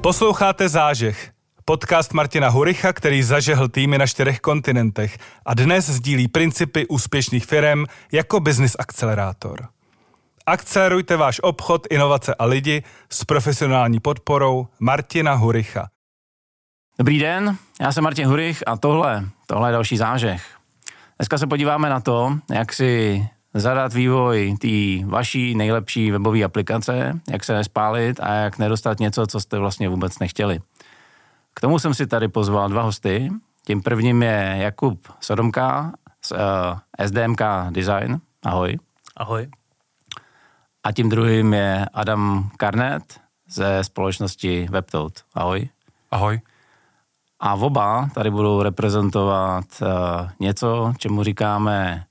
Posloucháte 0.00 0.68
Zážeh, 0.68 1.32
podcast 1.64 2.12
Martina 2.12 2.48
Huricha, 2.48 2.92
který 2.92 3.22
zažehl 3.22 3.68
týmy 3.68 3.98
na 3.98 4.06
čtyřech 4.06 4.40
kontinentech 4.40 5.18
a 5.46 5.54
dnes 5.54 5.90
sdílí 5.90 6.28
principy 6.28 6.86
úspěšných 6.86 7.46
firm 7.46 7.84
jako 8.12 8.40
business 8.40 8.76
akcelerátor. 8.78 9.68
Akcelerujte 10.46 11.16
váš 11.16 11.40
obchod, 11.42 11.86
inovace 11.90 12.34
a 12.34 12.44
lidi 12.44 12.82
s 13.10 13.24
profesionální 13.24 14.00
podporou 14.00 14.66
Martina 14.80 15.34
Huricha. 15.34 15.88
Dobrý 16.98 17.18
den, 17.18 17.56
já 17.80 17.92
jsem 17.92 18.04
Martin 18.04 18.26
Hurich 18.26 18.62
a 18.66 18.76
tohle, 18.76 19.28
tohle 19.46 19.68
je 19.68 19.72
další 19.72 19.96
zážeh. 19.96 20.58
Dneska 21.18 21.38
se 21.38 21.46
podíváme 21.46 21.90
na 21.90 22.00
to, 22.00 22.38
jak 22.50 22.72
si 22.72 23.22
zadat 23.60 23.92
vývoj 23.92 24.56
té 24.60 25.06
vaší 25.06 25.54
nejlepší 25.54 26.10
webové 26.10 26.44
aplikace, 26.44 27.20
jak 27.30 27.44
se 27.44 27.54
nespálit 27.54 28.20
a 28.20 28.34
jak 28.34 28.58
nedostat 28.58 29.00
něco, 29.00 29.26
co 29.26 29.40
jste 29.40 29.58
vlastně 29.58 29.88
vůbec 29.88 30.18
nechtěli. 30.18 30.60
K 31.54 31.60
tomu 31.60 31.78
jsem 31.78 31.94
si 31.94 32.06
tady 32.06 32.28
pozval 32.28 32.68
dva 32.68 32.82
hosty. 32.82 33.30
Tím 33.66 33.82
prvním 33.82 34.22
je 34.22 34.54
Jakub 34.58 35.08
Sodomka 35.20 35.92
z 36.24 36.32
uh, 36.32 36.38
eh, 36.98 37.08
SDMK 37.08 37.40
Design. 37.70 38.20
Ahoj. 38.44 38.78
Ahoj. 39.16 39.48
A 40.84 40.92
tím 40.92 41.08
druhým 41.08 41.54
je 41.54 41.86
Adam 41.94 42.50
Karnet 42.56 43.20
ze 43.48 43.84
společnosti 43.84 44.66
WebToad. 44.70 45.12
Ahoj. 45.34 45.68
Ahoj. 46.10 46.40
A 47.40 47.54
oba 47.54 48.08
tady 48.14 48.30
budou 48.30 48.62
reprezentovat 48.62 49.64
uh, 49.82 49.88
něco, 50.40 50.92
čemu 50.98 51.22
říkáme 51.22 52.04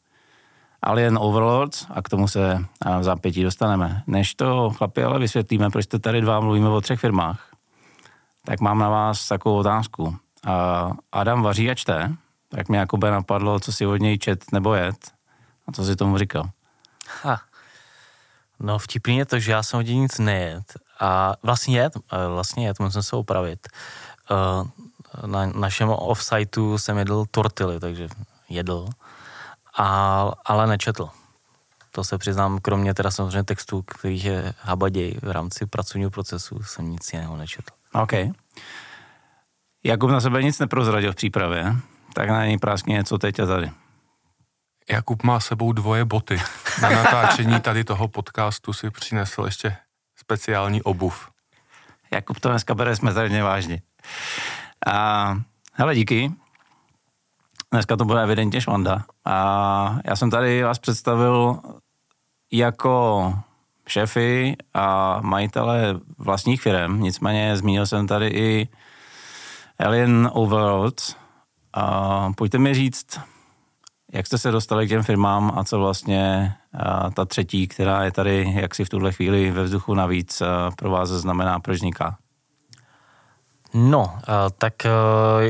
Alien 0.81 1.17
Overlords 1.21 1.85
a 1.89 2.01
k 2.01 2.09
tomu 2.09 2.27
se 2.27 2.65
v 2.99 3.03
zápětí 3.03 3.43
dostaneme. 3.43 4.03
Než 4.07 4.35
to, 4.35 4.69
chlapi, 4.69 5.03
ale 5.03 5.19
vysvětlíme, 5.19 5.69
proč 5.69 5.85
jste 5.85 5.99
tady 5.99 6.21
dva 6.21 6.39
mluvíme 6.39 6.69
o 6.69 6.81
třech 6.81 6.99
firmách, 6.99 7.49
tak 8.45 8.59
mám 8.59 8.79
na 8.79 8.89
vás 8.89 9.27
takovou 9.27 9.57
otázku. 9.57 10.17
Adam 11.11 11.41
vaří 11.41 11.71
a 11.71 11.75
čte, 11.75 12.13
tak 12.49 12.69
mě 12.69 12.79
jako 12.79 12.97
by 12.97 13.11
napadlo, 13.11 13.59
co 13.59 13.71
si 13.71 13.85
od 13.85 13.97
něj 13.97 14.17
čet 14.17 14.51
nebo 14.51 14.73
jet. 14.73 15.11
A 15.67 15.71
co 15.71 15.83
si 15.83 15.95
tomu 15.95 16.17
říkal? 16.17 16.49
Ha. 17.23 17.41
No 18.59 18.79
vtipný 18.79 19.17
je 19.17 19.25
to, 19.25 19.39
že 19.39 19.51
já 19.51 19.63
jsem 19.63 19.79
od 19.79 19.87
nic 19.87 20.19
nejet. 20.19 20.73
A 20.99 21.33
vlastně 21.43 21.79
jet, 21.79 21.93
vlastně 22.33 22.67
jet, 22.67 22.79
musím 22.79 23.03
se 23.03 23.15
opravit. 23.15 23.67
Uh, 24.31 24.67
na 25.25 25.45
našem 25.45 25.89
offsiteu 25.89 26.77
jsem 26.77 26.97
jedl 26.97 27.25
tortily, 27.31 27.79
takže 27.79 28.07
jedl, 28.49 28.89
a, 29.77 30.31
ale 30.45 30.67
nečetl. 30.67 31.09
To 31.91 32.03
se 32.03 32.17
přiznám, 32.17 32.59
kromě 32.59 32.93
teda 32.93 33.11
samozřejmě 33.11 33.43
textů, 33.43 33.81
kterých 33.81 34.25
je 34.25 34.53
habaděj 34.61 35.17
v 35.21 35.31
rámci 35.31 35.65
pracovního 35.65 36.11
procesu, 36.11 36.63
jsem 36.63 36.89
nic 36.89 37.13
jiného 37.13 37.37
nečetl. 37.37 37.73
OK. 37.93 38.11
Jakub 39.83 40.11
na 40.11 40.21
sebe 40.21 40.43
nic 40.43 40.59
neprozradil 40.59 41.11
v 41.11 41.15
přípravě, 41.15 41.75
tak 42.13 42.29
na 42.29 42.45
něj 42.45 42.57
práskně 42.57 42.93
něco 42.93 43.17
teď 43.17 43.39
a 43.39 43.45
tady. 43.45 43.71
Jakub 44.89 45.23
má 45.23 45.39
sebou 45.39 45.71
dvoje 45.71 46.05
boty. 46.05 46.41
Na 46.81 46.89
natáčení 46.89 47.61
tady 47.61 47.83
toho 47.83 48.07
podcastu 48.07 48.73
si 48.73 48.89
přinesl 48.89 49.41
ještě 49.45 49.77
speciální 50.15 50.81
obuv. 50.81 51.29
Jakub 52.11 52.39
to 52.39 52.49
dneska 52.49 52.75
bere 52.75 52.95
jsme 52.95 53.41
vážně. 53.43 53.81
A 54.87 55.35
hele, 55.73 55.95
díky. 55.95 56.31
Dneska 57.71 57.95
to 57.95 58.05
bude 58.05 58.23
evidentně 58.23 58.61
švanda. 58.61 59.03
A 59.25 59.99
já 60.05 60.15
jsem 60.15 60.29
tady 60.31 60.63
vás 60.63 60.79
představil 60.79 61.59
jako 62.51 63.33
šéfy 63.87 64.55
a 64.73 65.17
majitele 65.21 65.99
vlastních 66.17 66.61
firm, 66.61 67.01
nicméně 67.01 67.57
zmínil 67.57 67.85
jsem 67.85 68.07
tady 68.07 68.27
i 68.27 68.69
Alien 69.79 70.29
Overlords. 70.33 71.15
A 71.73 72.31
pojďte 72.35 72.57
mi 72.57 72.73
říct, 72.73 73.19
jak 74.13 74.27
jste 74.27 74.37
se 74.37 74.51
dostali 74.51 74.85
k 74.85 74.89
těm 74.89 75.03
firmám 75.03 75.51
a 75.55 75.63
co 75.63 75.79
vlastně 75.79 76.55
a 76.73 77.09
ta 77.09 77.25
třetí, 77.25 77.67
která 77.67 78.03
je 78.03 78.11
tady 78.11 78.53
jak 78.55 78.75
si 78.75 78.85
v 78.85 78.89
tuhle 78.89 79.11
chvíli 79.11 79.51
ve 79.51 79.63
vzduchu 79.63 79.93
navíc, 79.93 80.41
pro 80.75 80.89
vás 80.89 81.09
znamená, 81.09 81.59
proč 81.59 81.77
vzniká? 81.77 82.17
No, 83.73 84.19
tak 84.57 84.85
eh, 84.85 84.91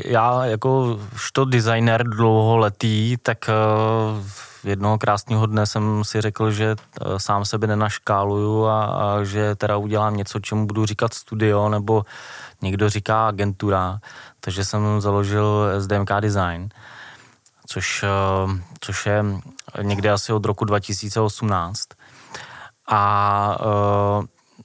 já 0.06 0.46
jako 0.46 1.00
to 1.34 1.46
designer 1.46 2.04
dlouholetý, 2.04 3.18
tak 3.18 3.50
eh, 3.50 3.54
jednoho 4.70 4.98
krásného 4.98 5.46
dne 5.46 5.66
jsem 5.66 6.04
si 6.04 6.22
řekl, 6.22 6.52
že 6.52 6.76
sám 7.18 7.46
sebe 7.46 7.68
nenaškáluju 7.68 8.66
a, 8.66 8.86
a 8.86 9.24
že 9.24 9.56
teda 9.56 9.78
udělám 9.78 10.18
něco, 10.18 10.40
čemu 10.40 10.68
budu 10.68 10.86
říkat 10.86 11.14
studio, 11.14 11.70
nebo 11.70 12.04
někdo 12.62 12.90
říká 12.90 13.28
agentura, 13.28 14.00
takže 14.40 14.66
jsem 14.66 15.02
založil 15.02 15.70
SDMK 15.80 16.10
Design, 16.20 16.70
což, 17.66 18.06
což 18.80 19.06
je 19.06 19.26
někde 19.82 20.12
asi 20.12 20.34
od 20.34 20.46
roku 20.46 20.66
2018. 20.66 21.88
A 22.90 23.58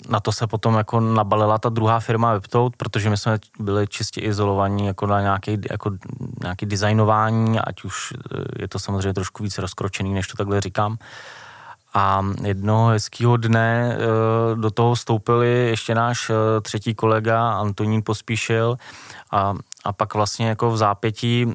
na 0.08 0.20
to 0.20 0.32
se 0.32 0.46
potom 0.46 0.74
jako 0.74 1.00
nabalila 1.00 1.58
ta 1.58 1.68
druhá 1.68 2.00
firma 2.00 2.32
WebToad, 2.32 2.76
protože 2.76 3.10
my 3.10 3.16
jsme 3.16 3.38
byli 3.58 3.86
čistě 3.86 4.20
izolovaní 4.20 4.86
jako 4.86 5.06
na 5.06 5.20
nějaký, 5.20 5.58
jako 5.70 5.90
nějaký 6.42 6.66
designování, 6.66 7.60
ať 7.60 7.84
už 7.84 8.12
eh, 8.12 8.44
je 8.58 8.68
to 8.68 8.78
samozřejmě 8.78 9.14
trošku 9.14 9.42
víc 9.42 9.58
rozkročený, 9.58 10.14
než 10.14 10.26
to 10.26 10.36
takhle 10.36 10.60
říkám. 10.60 10.96
A 11.94 12.24
jednoho 12.42 12.88
hezkého 12.88 13.36
dne 13.36 13.96
eh, 13.96 14.56
do 14.56 14.70
toho 14.70 14.94
vstoupili 14.94 15.48
ještě 15.48 15.94
náš 15.94 16.30
eh, 16.30 16.60
třetí 16.60 16.94
kolega 16.94 17.50
Antonín 17.50 18.02
Pospíšil 18.04 18.76
a, 19.30 19.54
a 19.84 19.92
pak 19.92 20.14
vlastně 20.14 20.48
jako 20.48 20.70
v 20.70 20.76
zápětí 20.76 21.46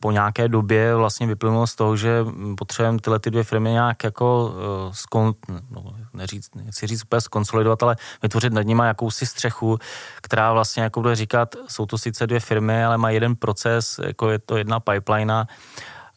po 0.00 0.10
nějaké 0.10 0.48
době 0.48 0.94
vlastně 0.94 1.26
vyplynulo 1.26 1.66
z 1.66 1.74
toho, 1.74 1.96
že 1.96 2.24
potřebujeme 2.58 2.98
tyhle 2.98 3.18
ty 3.18 3.30
dvě 3.30 3.44
firmy 3.44 3.70
nějak 3.70 4.04
jako 4.04 4.46
uh, 4.46 4.92
skon, 4.92 5.34
no, 5.70 5.94
neříct, 6.12 6.54
nechci 6.54 6.86
říct 6.86 7.02
úplně 7.02 7.20
skonsolidovat, 7.20 7.82
ale 7.82 7.96
vytvořit 8.22 8.52
nad 8.52 8.62
nimi 8.62 8.82
jakousi 8.84 9.26
střechu, 9.26 9.78
která 10.22 10.52
vlastně 10.52 10.82
jako 10.82 11.00
bude 11.00 11.16
říkat, 11.16 11.54
jsou 11.68 11.86
to 11.86 11.98
sice 11.98 12.26
dvě 12.26 12.40
firmy, 12.40 12.84
ale 12.84 12.98
má 12.98 13.10
jeden 13.10 13.36
proces, 13.36 14.00
jako 14.06 14.30
je 14.30 14.38
to 14.38 14.56
jedna 14.56 14.80
pipeline, 14.80 15.46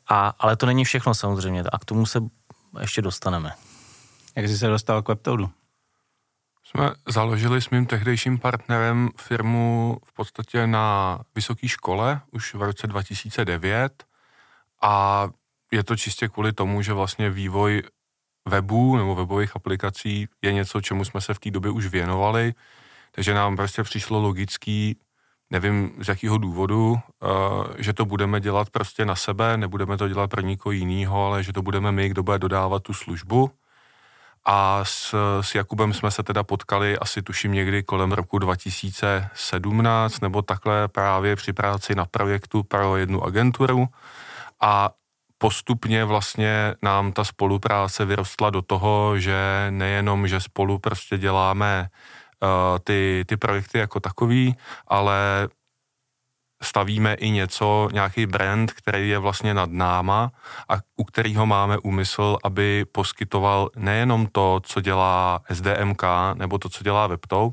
a, 0.09 0.33
ale 0.39 0.55
to 0.55 0.65
není 0.65 0.83
všechno 0.83 1.13
samozřejmě 1.13 1.63
a 1.71 1.79
k 1.79 1.85
tomu 1.85 2.05
se 2.05 2.19
ještě 2.79 3.01
dostaneme. 3.01 3.51
Jak 4.35 4.47
jsi 4.47 4.57
se 4.57 4.67
dostal 4.67 5.01
k 5.01 5.07
WebToadu? 5.07 5.49
Jsme 6.75 6.91
založili 7.07 7.61
s 7.61 7.69
mým 7.69 7.85
tehdejším 7.85 8.39
partnerem 8.39 9.09
firmu 9.17 9.97
v 10.05 10.13
podstatě 10.13 10.67
na 10.67 11.19
vysoké 11.35 11.67
škole 11.67 12.21
už 12.31 12.53
v 12.53 12.61
roce 12.61 12.87
2009 12.87 14.03
a 14.81 15.27
je 15.71 15.83
to 15.83 15.95
čistě 15.95 16.27
kvůli 16.27 16.53
tomu, 16.53 16.81
že 16.81 16.93
vlastně 16.93 17.29
vývoj 17.29 17.83
webů 18.49 18.97
nebo 18.97 19.15
webových 19.15 19.55
aplikací 19.55 20.27
je 20.41 20.53
něco, 20.53 20.81
čemu 20.81 21.05
jsme 21.05 21.21
se 21.21 21.33
v 21.33 21.39
té 21.39 21.51
době 21.51 21.71
už 21.71 21.87
věnovali, 21.87 22.53
takže 23.11 23.33
nám 23.33 23.55
prostě 23.55 23.83
přišlo 23.83 24.21
logický, 24.21 24.97
nevím 25.49 25.91
z 26.01 26.07
jakého 26.07 26.37
důvodu, 26.37 26.97
eh, 26.97 27.27
že 27.77 27.93
to 27.93 28.05
budeme 28.05 28.39
dělat 28.39 28.69
prostě 28.69 29.05
na 29.05 29.15
sebe, 29.15 29.57
nebudeme 29.57 29.97
to 29.97 30.07
dělat 30.07 30.29
pro 30.29 30.41
nikoho 30.41 30.71
jiného, 30.71 31.25
ale 31.25 31.43
že 31.43 31.53
to 31.53 31.61
budeme 31.61 31.91
my, 31.91 32.09
kdo 32.09 32.23
bude 32.23 32.39
dodávat 32.39 32.83
tu 32.83 32.93
službu 32.93 33.51
a 34.45 34.85
s, 34.85 35.15
s 35.41 35.55
Jakubem 35.55 35.93
jsme 35.93 36.11
se 36.11 36.23
teda 36.23 36.43
potkali 36.43 36.97
asi 36.97 37.21
tuším 37.21 37.51
někdy 37.51 37.83
kolem 37.83 38.11
roku 38.11 38.39
2017 38.39 40.19
nebo 40.19 40.41
takhle 40.41 40.87
právě 40.87 41.35
při 41.35 41.53
práci 41.53 41.95
na 41.95 42.05
projektu 42.05 42.63
pro 42.63 42.97
jednu 42.97 43.23
agenturu. 43.23 43.87
A 44.61 44.89
postupně 45.37 46.05
vlastně 46.05 46.75
nám 46.81 47.11
ta 47.11 47.23
spolupráce 47.23 48.05
vyrostla 48.05 48.49
do 48.49 48.61
toho, 48.61 49.19
že 49.19 49.67
nejenom, 49.69 50.27
že 50.27 50.39
spolu 50.39 50.79
prostě 50.79 51.17
děláme 51.17 51.87
uh, 52.43 52.49
ty, 52.83 53.23
ty 53.27 53.37
projekty 53.37 53.77
jako 53.77 53.99
takový, 53.99 54.55
ale 54.87 55.47
stavíme 56.63 57.13
i 57.13 57.29
něco, 57.29 57.89
nějaký 57.93 58.25
brand, 58.25 58.71
který 58.71 59.09
je 59.09 59.19
vlastně 59.19 59.53
nad 59.53 59.71
náma 59.71 60.31
a 60.69 60.73
u 60.97 61.03
kterého 61.03 61.45
máme 61.45 61.77
úmysl, 61.77 62.37
aby 62.43 62.85
poskytoval 62.91 63.69
nejenom 63.75 64.27
to, 64.31 64.59
co 64.63 64.81
dělá 64.81 65.41
SDMK 65.51 66.03
nebo 66.33 66.57
to, 66.57 66.69
co 66.69 66.83
dělá 66.83 67.07
WebTou, 67.07 67.51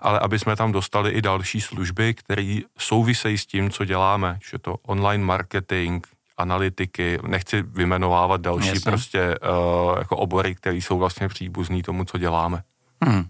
ale 0.00 0.18
aby 0.18 0.38
jsme 0.38 0.56
tam 0.56 0.72
dostali 0.72 1.10
i 1.10 1.22
další 1.22 1.60
služby, 1.60 2.14
které 2.14 2.58
souvisejí 2.78 3.38
s 3.38 3.46
tím, 3.46 3.70
co 3.70 3.84
děláme, 3.84 4.38
že 4.50 4.58
to 4.58 4.76
online 4.86 5.24
marketing, 5.24 6.06
analytiky, 6.36 7.18
nechci 7.26 7.62
vymenovávat 7.62 8.40
další 8.40 8.68
Jasně. 8.68 8.90
prostě 8.90 9.38
uh, 9.38 9.98
jako 9.98 10.16
obory, 10.16 10.54
které 10.54 10.76
jsou 10.76 10.98
vlastně 10.98 11.28
příbuzný 11.28 11.82
tomu, 11.82 12.04
co 12.04 12.18
děláme. 12.18 12.62
Hmm. 13.04 13.24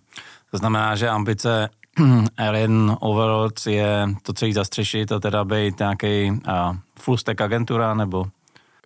To 0.51 0.59
znamená, 0.59 0.97
že 0.97 1.09
ambice 1.09 1.69
Alien 2.39 2.97
Overlords 3.01 3.67
je 3.67 4.09
to 4.23 4.33
celý 4.33 4.53
zastřešit 4.53 5.13
a 5.13 5.21
teda 5.21 5.45
být 5.45 5.79
nějaký 5.79 6.41
full 6.99 7.17
stack 7.17 7.41
agentura, 7.41 7.95
nebo? 7.95 8.25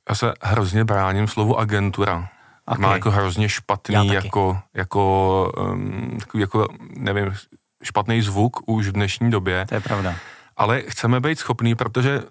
Já 0.08 0.14
se 0.14 0.32
hrozně 0.42 0.84
bráním 0.84 1.28
slovu 1.28 1.58
agentura. 1.58 2.28
Okay. 2.66 2.82
Má 2.82 2.92
jako 2.92 3.10
hrozně 3.10 3.48
špatný, 3.48 4.06
jako, 4.06 4.58
jako, 4.74 5.52
um, 5.72 6.18
jako, 6.34 6.68
nevím, 6.96 7.34
špatný 7.82 8.22
zvuk 8.22 8.60
už 8.66 8.88
v 8.88 8.92
dnešní 8.92 9.30
době. 9.30 9.66
To 9.68 9.74
je 9.74 9.80
pravda. 9.80 10.14
Ale 10.56 10.82
chceme 10.82 11.20
být 11.20 11.38
schopní, 11.38 11.74
protože 11.74 12.22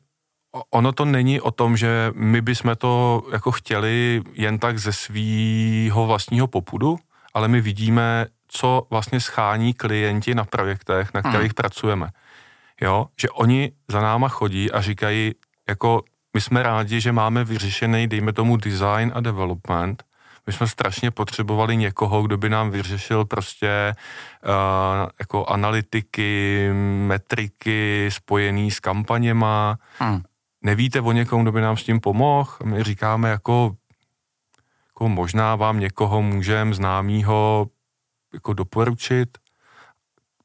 ono 0.69 0.91
to 0.91 1.05
není 1.05 1.41
o 1.41 1.51
tom, 1.51 1.77
že 1.77 2.11
my 2.15 2.41
bychom 2.41 2.75
to 2.75 3.23
jako 3.31 3.51
chtěli 3.51 4.21
jen 4.33 4.59
tak 4.59 4.79
ze 4.79 4.93
svýho 4.93 6.05
vlastního 6.05 6.47
popudu, 6.47 6.97
ale 7.33 7.47
my 7.47 7.61
vidíme, 7.61 8.25
co 8.55 8.87
vlastně 8.89 9.19
schání 9.19 9.73
klienti 9.73 10.35
na 10.35 10.45
projektech, 10.45 11.13
na 11.13 11.21
kterých 11.21 11.51
hmm. 11.51 11.55
pracujeme. 11.55 12.09
Jo, 12.81 13.05
že 13.21 13.29
oni 13.29 13.71
za 13.87 14.01
náma 14.01 14.27
chodí 14.27 14.71
a 14.71 14.81
říkají, 14.81 15.31
jako 15.69 16.03
my 16.33 16.41
jsme 16.41 16.63
rádi, 16.63 17.01
že 17.01 17.11
máme 17.11 17.43
vyřešený, 17.43 18.07
dejme 18.07 18.33
tomu, 18.33 18.57
design 18.57 19.11
a 19.15 19.19
development. 19.19 20.03
My 20.47 20.53
jsme 20.53 20.67
strašně 20.67 21.11
potřebovali 21.11 21.77
někoho, 21.77 22.21
kdo 22.21 22.37
by 22.37 22.49
nám 22.49 22.71
vyřešil 22.71 23.25
prostě 23.25 23.95
uh, 24.45 25.09
jako 25.19 25.45
analytiky, 25.45 26.69
metriky 27.07 28.09
spojený 28.11 28.71
s 28.71 28.79
kampaněma. 28.79 29.77
Hmm. 29.99 30.21
Nevíte 30.61 31.01
o 31.01 31.11
někom, 31.11 31.41
kdo 31.41 31.51
by 31.51 31.61
nám 31.61 31.77
s 31.77 31.83
tím 31.83 31.99
pomohl? 31.99 32.51
My 32.63 32.83
říkáme 32.83 33.29
jako, 33.29 33.75
jako 34.89 35.09
možná 35.09 35.55
vám 35.55 35.79
někoho 35.79 36.21
můžeme 36.21 36.73
známýho 36.73 37.67
jako 38.35 38.53
doporučit, 38.53 39.37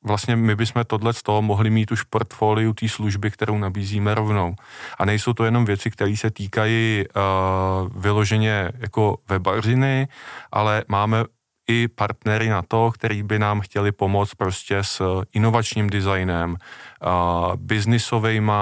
vlastně 0.04 0.36
my 0.36 0.56
bychom 0.56 0.84
tohle 0.84 1.12
z 1.12 1.22
toho 1.22 1.42
mohli 1.42 1.70
mít 1.70 1.92
už 1.92 2.02
portfoliu 2.02 2.72
té 2.72 2.88
služby, 2.88 3.30
kterou 3.30 3.58
nabízíme 3.58 4.14
rovnou. 4.14 4.54
A 4.98 5.04
nejsou 5.04 5.32
to 5.32 5.44
jenom 5.44 5.64
věci, 5.64 5.90
které 5.90 6.16
se 6.16 6.30
týkají 6.30 7.04
uh, 7.04 8.02
vyloženě 8.02 8.72
jako 8.78 9.18
webařiny, 9.28 10.08
ale 10.52 10.84
máme 10.88 11.24
i 11.68 11.88
partnery 11.88 12.48
na 12.48 12.62
to, 12.62 12.90
který 12.94 13.22
by 13.22 13.38
nám 13.38 13.60
chtěli 13.60 13.92
pomoct 13.92 14.34
prostě 14.34 14.78
s 14.82 15.22
inovačním 15.32 15.90
designem, 15.90 16.50
uh, 16.50 17.56
biznisovými 17.56 18.52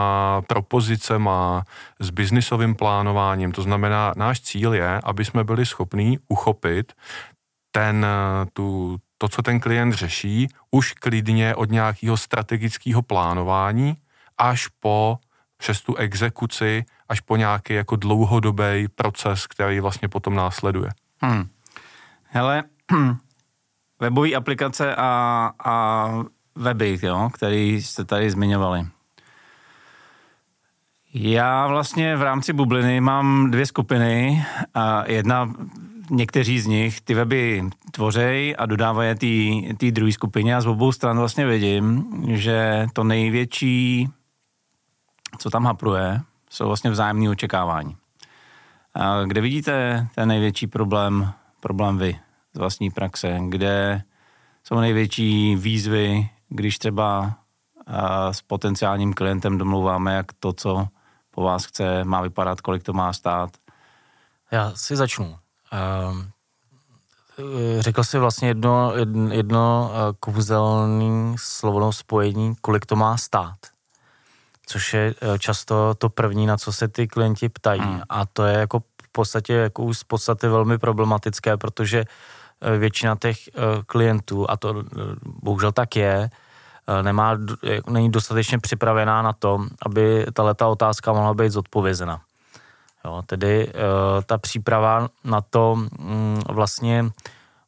propozicema, 0.47 1.65
s 2.01 2.11
biznisovým 2.11 2.75
plánováním. 2.75 3.53
To 3.53 3.63
znamená, 3.63 4.13
náš 4.17 4.41
cíl 4.41 4.75
je, 4.75 5.01
aby 5.05 5.25
jsme 5.25 5.45
byli 5.45 5.67
schopní 5.67 6.19
uchopit 6.29 6.93
ten, 7.71 8.07
tu, 8.53 8.99
to, 9.19 9.29
co 9.29 9.43
ten 9.43 9.61
klient 9.61 9.93
řeší, 9.93 10.49
už 10.71 10.93
klidně 10.93 11.55
od 11.55 11.71
nějakého 11.71 12.17
strategického 12.17 13.03
plánování 13.03 13.95
až 14.39 14.67
po 14.67 15.19
přes 15.57 15.81
tu 15.81 15.97
exekuci, 15.97 16.85
až 17.09 17.21
po 17.21 17.37
nějaký 17.37 17.73
jako 17.73 17.97
dlouhodobý 17.97 18.89
proces, 18.95 19.47
který 19.47 19.81
vlastně 19.81 20.09
potom 20.09 20.35
následuje. 20.35 20.91
Hmm. 21.21 21.49
Hele, 22.23 22.63
webové 24.01 24.35
aplikace 24.35 24.97
a, 24.97 25.53
a 25.65 26.09
weby, 26.55 26.99
jo, 27.03 27.31
který 27.35 27.83
jste 27.83 28.05
tady 28.05 28.31
zmiňovali. 28.31 28.87
Já 31.15 31.67
vlastně 31.67 32.17
v 32.17 32.23
rámci 32.23 32.53
bubliny 32.53 33.01
mám 33.01 33.51
dvě 33.51 33.67
skupiny. 33.67 34.45
A 34.75 35.05
jedna 35.11 35.55
někteří 36.11 36.61
z 36.61 36.67
nich 36.67 37.01
ty 37.01 37.15
weby 37.15 37.71
tvořejí 37.91 38.57
a 38.57 38.67
dodávají 38.67 39.15
té 39.77 39.91
druhé 39.91 40.13
skupině 40.13 40.57
a 40.57 40.61
z 40.61 40.67
obou 40.67 40.93
stran 40.93 41.19
vlastně 41.19 41.47
vidím, 41.47 42.13
že 42.29 42.87
to 42.93 43.05
největší, 43.05 44.09
co 45.39 45.51
tam 45.51 45.65
hapruje, 45.65 46.21
jsou 46.51 46.67
vlastně 46.67 46.91
vzájemné 46.91 47.31
očekávání. 47.31 47.97
A 48.95 49.23
kde 49.25 49.41
vidíte 49.41 50.07
ten 50.15 50.29
největší 50.29 50.67
problém, 50.67 51.33
problém 51.61 51.99
vy 51.99 52.19
z 52.55 52.59
vlastní 52.59 52.91
praxe? 52.91 53.39
Kde 53.49 54.03
jsou 54.65 54.81
největší 54.81 55.57
výzvy, 55.57 56.29
když 56.49 56.79
třeba 56.79 57.35
s 58.31 58.43
potenciálním 58.43 59.15
klientem 59.15 59.59
domlouváme, 59.59 60.15
jak 60.15 60.33
to, 60.33 60.53
co 60.53 60.89
po 61.31 61.43
vás 61.43 61.65
chce, 61.65 62.05
má 62.05 62.21
vypadat, 62.21 62.61
kolik 62.61 62.83
to 62.83 62.93
má 62.93 63.13
stát? 63.13 63.51
Já 64.51 64.73
si 64.75 64.97
začnu. 64.97 65.37
Ehm, 65.73 66.31
řekl 67.79 68.05
si 68.05 68.19
vlastně 68.19 68.49
jedno, 68.49 68.93
jedno, 68.97 69.35
jedno 69.35 69.91
eh, 69.93 70.15
kouzelný 70.21 71.37
slovno 71.39 71.93
spojení, 71.93 72.55
kolik 72.61 72.87
to 72.87 72.97
má 72.97 73.17
stát. 73.17 73.59
Což 74.67 74.95
je 74.95 75.15
eh, 75.21 75.39
často 75.39 75.95
to 75.95 76.09
první, 76.09 76.47
na 76.47 76.57
co 76.57 76.73
se 76.73 76.89
ty 76.89 77.09
klienti 77.09 77.49
ptají. 77.49 77.81
Hmm. 77.81 78.03
A 78.09 78.27
to 78.27 78.45
je 78.45 78.59
jako 78.59 78.81
v 78.81 79.13
podstatě 79.13 79.55
jako 79.55 79.83
už 79.83 79.99
z 79.99 80.05
podstaty 80.05 80.49
velmi 80.49 80.79
problematické, 80.79 81.57
protože 81.57 82.05
eh, 82.61 82.79
většina 82.79 83.17
těch 83.17 83.37
klientů, 83.87 84.51
a 84.51 84.57
to 84.57 84.85
bohužel 85.25 85.73
tak 85.73 85.97
je, 85.97 86.31
nemá, 87.03 87.39
není 87.91 88.11
dostatečně 88.11 88.59
připravená 88.59 89.23
na 89.23 89.33
to, 89.33 89.67
aby 89.87 90.27
tato 90.33 90.71
otázka 90.71 91.13
mohla 91.13 91.35
být 91.35 91.53
zodpovězena. 91.53 92.21
Jo, 93.05 93.23
tedy 93.27 93.67
uh, 93.67 93.73
ta 94.27 94.39
příprava 94.39 95.09
na 95.25 95.41
to 95.41 95.73
um, 95.73 96.41
vlastně 96.49 97.11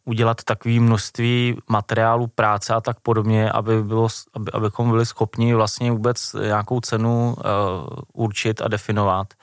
udělat 0.05 0.45
takové 0.45 0.81
množství 0.81 1.57
materiálu, 1.69 2.27
práce 2.27 2.75
a 2.75 2.81
tak 2.81 3.01
podobně, 3.01 3.51
aby 3.51 3.83
bylo, 3.83 4.09
aby, 4.35 4.53
abychom 4.53 4.91
byli 4.91 5.07
schopni 5.07 5.55
vlastně 5.55 5.93
vůbec 5.93 6.33
nějakou 6.33 6.81
cenu 6.81 7.37
uh, 7.37 8.25
určit 8.25 8.63
a 8.63 8.69
definovat, 8.69 9.35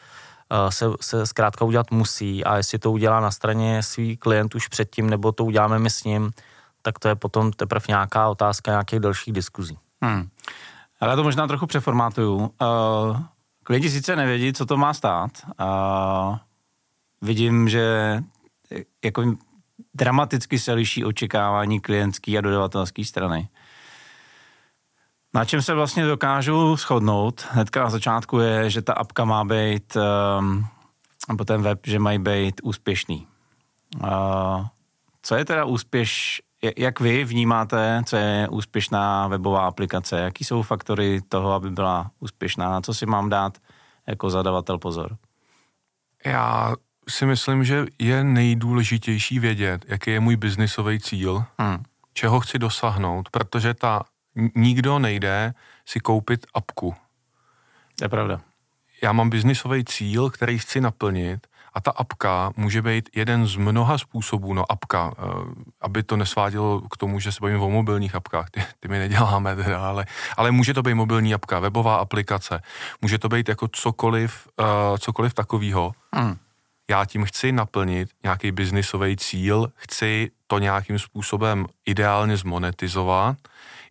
uh, 0.51 0.69
se, 0.69 0.85
se 1.01 1.25
zkrátka 1.25 1.65
udělat 1.65 1.91
musí 1.91 2.43
a 2.43 2.57
jestli 2.57 2.79
to 2.79 2.91
udělá 2.91 3.19
na 3.19 3.31
straně 3.31 3.83
svý 3.83 4.17
klient 4.17 4.55
už 4.55 4.67
předtím, 4.67 5.09
nebo 5.09 5.31
to 5.31 5.45
uděláme 5.45 5.79
my 5.79 5.89
s 5.89 6.03
ním, 6.03 6.31
tak 6.81 6.99
to 6.99 7.07
je 7.07 7.15
potom 7.15 7.51
teprve 7.51 7.85
nějaká 7.87 8.29
otázka 8.29 8.71
nějakých 8.71 8.99
dalších 8.99 9.33
diskuzí. 9.33 9.77
Hmm. 10.01 10.29
Ale 10.99 11.15
to 11.15 11.23
možná 11.23 11.47
trochu 11.47 11.65
přeformátuju. 11.65 12.35
Uh, 12.35 13.17
Klienti 13.67 13.89
sice 13.89 14.15
nevědí, 14.15 14.53
co 14.53 14.65
to 14.65 14.77
má 14.77 14.93
stát. 14.93 15.31
A 15.57 16.39
vidím, 17.21 17.69
že 17.69 18.17
jako 19.05 19.35
dramaticky 19.93 20.59
se 20.59 20.73
liší 20.73 21.05
očekávání 21.05 21.79
klientský 21.79 22.37
a 22.37 22.41
dodavatelský 22.41 23.05
strany. 23.05 23.49
Na 25.33 25.45
čem 25.45 25.61
se 25.61 25.73
vlastně 25.73 26.05
dokážu 26.05 26.75
shodnout 26.75 27.47
hnedka 27.51 27.83
na 27.83 27.89
začátku 27.89 28.39
je, 28.39 28.69
že 28.69 28.81
ta 28.81 28.93
apka 28.93 29.25
má 29.25 29.43
být, 29.43 29.97
um, 30.39 30.67
nebo 31.29 31.45
ten 31.45 31.61
web, 31.61 31.79
že 31.83 31.99
mají 31.99 32.19
být 32.19 32.61
úspěšný. 32.63 33.27
Co 35.21 35.35
je 35.35 35.45
teda 35.45 35.65
úspěš, 35.65 36.41
jak 36.77 36.99
vy 36.99 37.23
vnímáte, 37.23 38.01
co 38.05 38.15
je 38.15 38.47
úspěšná 38.51 39.27
webová 39.27 39.67
aplikace? 39.67 40.19
Jaký 40.19 40.43
jsou 40.43 40.61
faktory 40.61 41.21
toho, 41.29 41.53
aby 41.53 41.71
byla 41.71 42.11
úspěšná? 42.19 42.71
Na 42.71 42.81
co 42.81 42.93
si 42.93 43.05
mám 43.05 43.29
dát 43.29 43.57
jako 44.07 44.29
zadavatel 44.29 44.77
pozor? 44.77 45.17
Já 46.25 46.73
si 47.09 47.25
myslím, 47.25 47.63
že 47.63 47.85
je 47.99 48.23
nejdůležitější 48.23 49.39
vědět, 49.39 49.85
jaký 49.87 50.11
je 50.11 50.19
můj 50.19 50.35
biznisový 50.35 50.99
cíl, 50.99 51.43
hmm. 51.57 51.83
čeho 52.13 52.39
chci 52.39 52.59
dosáhnout, 52.59 53.29
protože 53.29 53.73
ta 53.73 54.03
nikdo 54.55 54.99
nejde 54.99 55.53
si 55.85 55.99
koupit 55.99 56.45
apku. 56.53 56.95
To 57.95 58.05
je 58.05 58.09
pravda. 58.09 58.41
Já 59.03 59.11
mám 59.11 59.29
biznisový 59.29 59.85
cíl, 59.85 60.29
který 60.29 60.59
chci 60.59 60.81
naplnit 60.81 61.47
a 61.77 61.79
ta 61.79 61.91
apka 61.91 62.51
může 62.57 62.81
být 62.81 63.09
jeden 63.15 63.47
z 63.47 63.55
mnoha 63.55 63.97
způsobů, 63.97 64.53
no 64.53 64.71
apka, 64.71 65.13
eh, 65.17 65.23
aby 65.81 66.03
to 66.03 66.17
nesvádělo 66.17 66.81
k 66.81 66.97
tomu, 66.97 67.19
že 67.19 67.31
se 67.31 67.37
bavíme 67.41 67.59
o 67.59 67.69
mobilních 67.69 68.15
apkách, 68.15 68.49
ty, 68.49 68.63
ty 68.79 68.87
my 68.87 68.99
neděláme 68.99 69.55
teda, 69.55 69.79
ale, 69.79 70.05
ale 70.37 70.51
může 70.51 70.73
to 70.73 70.81
být 70.81 70.93
mobilní 70.93 71.33
apka, 71.33 71.59
webová 71.59 71.95
aplikace, 71.95 72.61
může 73.01 73.17
to 73.17 73.29
být 73.29 73.49
jako 73.49 73.67
cokoliv, 73.67 74.47
uh, 74.59 74.97
cokoliv 74.97 75.33
takového. 75.33 75.91
Hmm. 76.15 76.37
Já 76.89 77.05
tím 77.05 77.25
chci 77.25 77.51
naplnit 77.51 78.09
nějaký 78.23 78.51
biznisový 78.51 79.17
cíl, 79.17 79.71
chci 79.75 80.31
to 80.47 80.59
nějakým 80.59 80.99
způsobem 80.99 81.65
ideálně 81.85 82.37
zmonetizovat, 82.37 83.37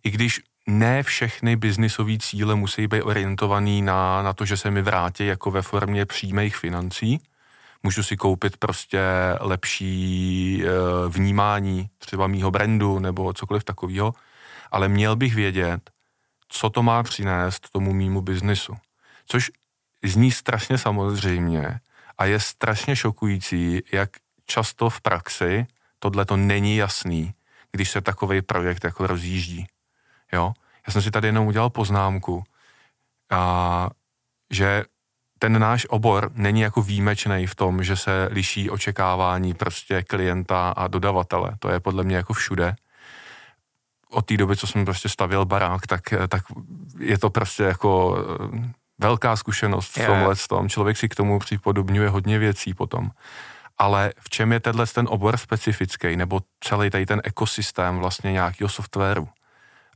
i 0.03 0.11
když 0.11 0.41
ne 0.67 1.03
všechny 1.03 1.55
biznisové 1.55 2.17
cíle 2.19 2.55
musí 2.55 2.87
být 2.87 3.01
orientovaný 3.01 3.81
na, 3.81 4.21
na 4.21 4.33
to, 4.33 4.45
že 4.45 4.57
se 4.57 4.71
mi 4.71 4.81
vrátí 4.81 5.25
jako 5.25 5.51
ve 5.51 5.61
formě 5.61 6.05
přímých 6.05 6.57
financí, 6.57 7.19
můžu 7.83 8.03
si 8.03 8.17
koupit 8.17 8.57
prostě 8.57 9.01
lepší 9.39 10.63
eh, 10.63 10.69
vnímání 11.09 11.89
třeba 11.97 12.27
mýho 12.27 12.51
brandu 12.51 12.99
nebo 12.99 13.33
cokoliv 13.33 13.63
takového, 13.63 14.13
ale 14.71 14.87
měl 14.87 15.15
bych 15.15 15.35
vědět, 15.35 15.89
co 16.49 16.69
to 16.69 16.83
má 16.83 17.03
přinést 17.03 17.69
tomu 17.69 17.93
mýmu 17.93 18.21
biznisu. 18.21 18.73
Což 19.25 19.51
zní 20.03 20.31
strašně 20.31 20.77
samozřejmě 20.77 21.79
a 22.17 22.25
je 22.25 22.39
strašně 22.39 22.95
šokující, 22.95 23.81
jak 23.91 24.09
často 24.45 24.89
v 24.89 25.01
praxi 25.01 25.67
tohle 25.99 26.25
to 26.25 26.37
není 26.37 26.75
jasný, 26.75 27.33
když 27.71 27.91
se 27.91 28.01
takový 28.01 28.41
projekt 28.41 28.83
jako 28.83 29.07
rozjíždí. 29.07 29.67
Jo? 30.33 30.53
Já 30.87 30.93
jsem 30.93 31.01
si 31.01 31.11
tady 31.11 31.27
jenom 31.27 31.47
udělal 31.47 31.69
poznámku, 31.69 32.43
a, 33.29 33.89
že 34.51 34.83
ten 35.39 35.59
náš 35.59 35.85
obor 35.89 36.31
není 36.33 36.61
jako 36.61 36.81
výjimečný 36.81 37.47
v 37.47 37.55
tom, 37.55 37.83
že 37.83 37.95
se 37.95 38.29
liší 38.31 38.69
očekávání 38.69 39.53
prostě 39.53 40.03
klienta 40.03 40.69
a 40.69 40.87
dodavatele. 40.87 41.51
To 41.59 41.69
je 41.69 41.79
podle 41.79 42.03
mě 42.03 42.15
jako 42.15 42.33
všude. 42.33 42.75
od 44.09 44.25
té 44.25 44.37
doby, 44.37 44.57
co 44.57 44.67
jsem 44.67 44.85
prostě 44.85 45.09
stavěl 45.09 45.45
barák, 45.45 45.87
tak, 45.87 46.01
tak 46.27 46.43
je 46.99 47.17
to 47.17 47.29
prostě 47.29 47.63
jako 47.63 48.17
eh, 48.55 48.73
velká 48.99 49.35
zkušenost 49.35 49.97
v 49.97 50.05
tomhle 50.05 50.35
tom. 50.49 50.69
Člověk 50.69 50.97
si 50.97 51.09
k 51.09 51.15
tomu 51.15 51.39
připodobňuje 51.39 52.09
hodně 52.09 52.39
věcí 52.39 52.73
potom. 52.73 53.09
Ale 53.77 54.13
v 54.19 54.29
čem 54.29 54.51
je 54.51 54.59
tenhle 54.59 54.85
ten 54.87 55.07
obor 55.09 55.37
specifický, 55.37 56.15
nebo 56.15 56.41
celý 56.59 56.89
tady 56.89 57.05
ten 57.05 57.21
ekosystém 57.23 57.99
vlastně 57.99 58.31
nějakého 58.31 58.69
softwaru? 58.69 59.29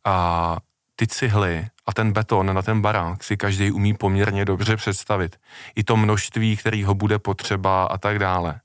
A 0.06 0.58
ty 0.96 1.08
cihly 1.08 1.68
a 1.92 1.94
ten 1.94 2.12
beton 2.12 2.56
na 2.56 2.62
ten 2.62 2.82
barák 2.82 3.24
si 3.24 3.38
každý 3.38 3.72
umí 3.72 3.94
poměrně 3.94 4.46
dobře 4.46 4.78
představit. 4.78 5.40
I 5.76 5.84
to 5.84 5.98
množství, 5.98 6.58
který 6.58 6.84
ho 6.84 6.96
bude 6.96 7.20
potřeba 7.20 7.86
a 7.86 7.98
tak 7.98 8.20
dále. 8.20 8.60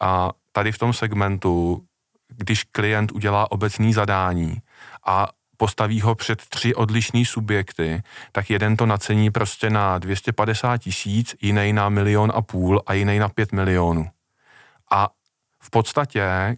A 0.00 0.30
tady 0.52 0.72
v 0.72 0.78
tom 0.78 0.92
segmentu, 0.92 1.84
když 2.28 2.64
klient 2.64 3.12
udělá 3.12 3.50
obecný 3.52 3.92
zadání 3.92 4.62
a 5.06 5.28
postaví 5.56 6.00
ho 6.00 6.14
před 6.14 6.42
tři 6.48 6.74
odlišné 6.74 7.24
subjekty, 7.24 8.02
tak 8.32 8.50
jeden 8.50 8.76
to 8.76 8.86
nacení 8.86 9.30
prostě 9.30 9.70
na 9.70 9.98
250 9.98 10.78
tisíc, 10.78 11.34
jiný 11.42 11.72
na 11.72 11.88
milion 11.88 12.32
a 12.34 12.42
půl 12.42 12.82
a 12.86 12.92
jiný 12.92 13.18
na 13.18 13.28
pět 13.28 13.52
milionů. 13.52 14.06
A 14.90 15.08
v 15.62 15.70
podstatě 15.70 16.56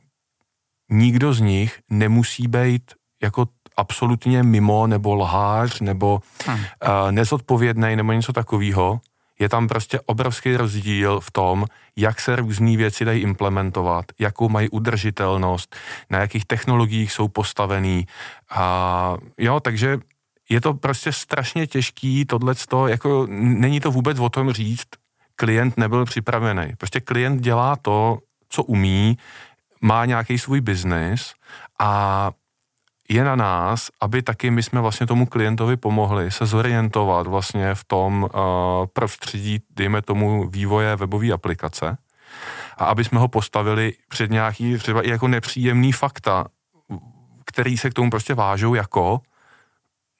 nikdo 0.90 1.32
z 1.32 1.40
nich 1.40 1.80
nemusí 1.90 2.48
být 2.48 2.92
jako 3.22 3.46
absolutně 3.76 4.42
mimo 4.42 4.86
nebo 4.86 5.14
lhář 5.14 5.80
nebo 5.80 6.20
hmm. 6.46 6.56
uh, 6.56 6.64
nezodpovědný 7.10 7.96
nebo 7.96 8.12
něco 8.12 8.32
takového. 8.32 9.00
Je 9.38 9.48
tam 9.48 9.68
prostě 9.68 10.00
obrovský 10.06 10.56
rozdíl 10.56 11.20
v 11.20 11.30
tom, 11.30 11.64
jak 11.96 12.20
se 12.20 12.36
různé 12.36 12.76
věci 12.76 13.04
dají 13.04 13.22
implementovat, 13.22 14.04
jakou 14.18 14.48
mají 14.48 14.68
udržitelnost, 14.68 15.76
na 16.10 16.18
jakých 16.18 16.44
technologiích 16.44 17.12
jsou 17.12 17.28
postavený. 17.28 18.06
A 18.50 19.16
jo, 19.38 19.60
takže 19.60 19.98
je 20.48 20.60
to 20.60 20.74
prostě 20.74 21.12
strašně 21.12 21.66
těžký, 21.66 22.24
tohleto, 22.24 22.88
jako 22.88 23.26
není 23.30 23.80
to 23.80 23.90
vůbec 23.90 24.18
o 24.18 24.28
tom 24.28 24.52
říct, 24.52 24.86
klient 25.36 25.76
nebyl 25.76 26.04
připravený. 26.04 26.72
Prostě 26.78 27.00
klient 27.00 27.40
dělá 27.40 27.76
to, 27.76 28.18
co 28.48 28.62
umí, 28.62 29.18
má 29.80 30.04
nějaký 30.04 30.38
svůj 30.38 30.60
biznis 30.60 31.32
a 31.78 32.30
je 33.08 33.24
na 33.24 33.36
nás, 33.36 33.90
aby 34.00 34.22
taky 34.22 34.50
my 34.50 34.62
jsme 34.62 34.80
vlastně 34.80 35.06
tomu 35.06 35.26
klientovi 35.26 35.76
pomohli 35.76 36.30
se 36.30 36.46
zorientovat 36.46 37.26
vlastně 37.26 37.74
v 37.74 37.84
tom 37.84 38.22
uh, 38.22 38.30
prostředí, 38.92 39.58
dejme 39.70 40.02
tomu, 40.02 40.48
vývoje 40.48 40.96
webové 40.96 41.32
aplikace. 41.32 41.96
A 42.76 42.84
aby 42.84 43.04
jsme 43.04 43.18
ho 43.18 43.28
postavili 43.28 43.92
před 44.08 44.30
nějaký 44.30 44.78
třeba 44.78 45.02
i 45.02 45.10
jako 45.10 45.28
nepříjemný 45.28 45.92
fakta, 45.92 46.46
který 47.46 47.78
se 47.78 47.90
k 47.90 47.94
tomu 47.94 48.10
prostě 48.10 48.34
vážou 48.34 48.74
jako 48.74 49.20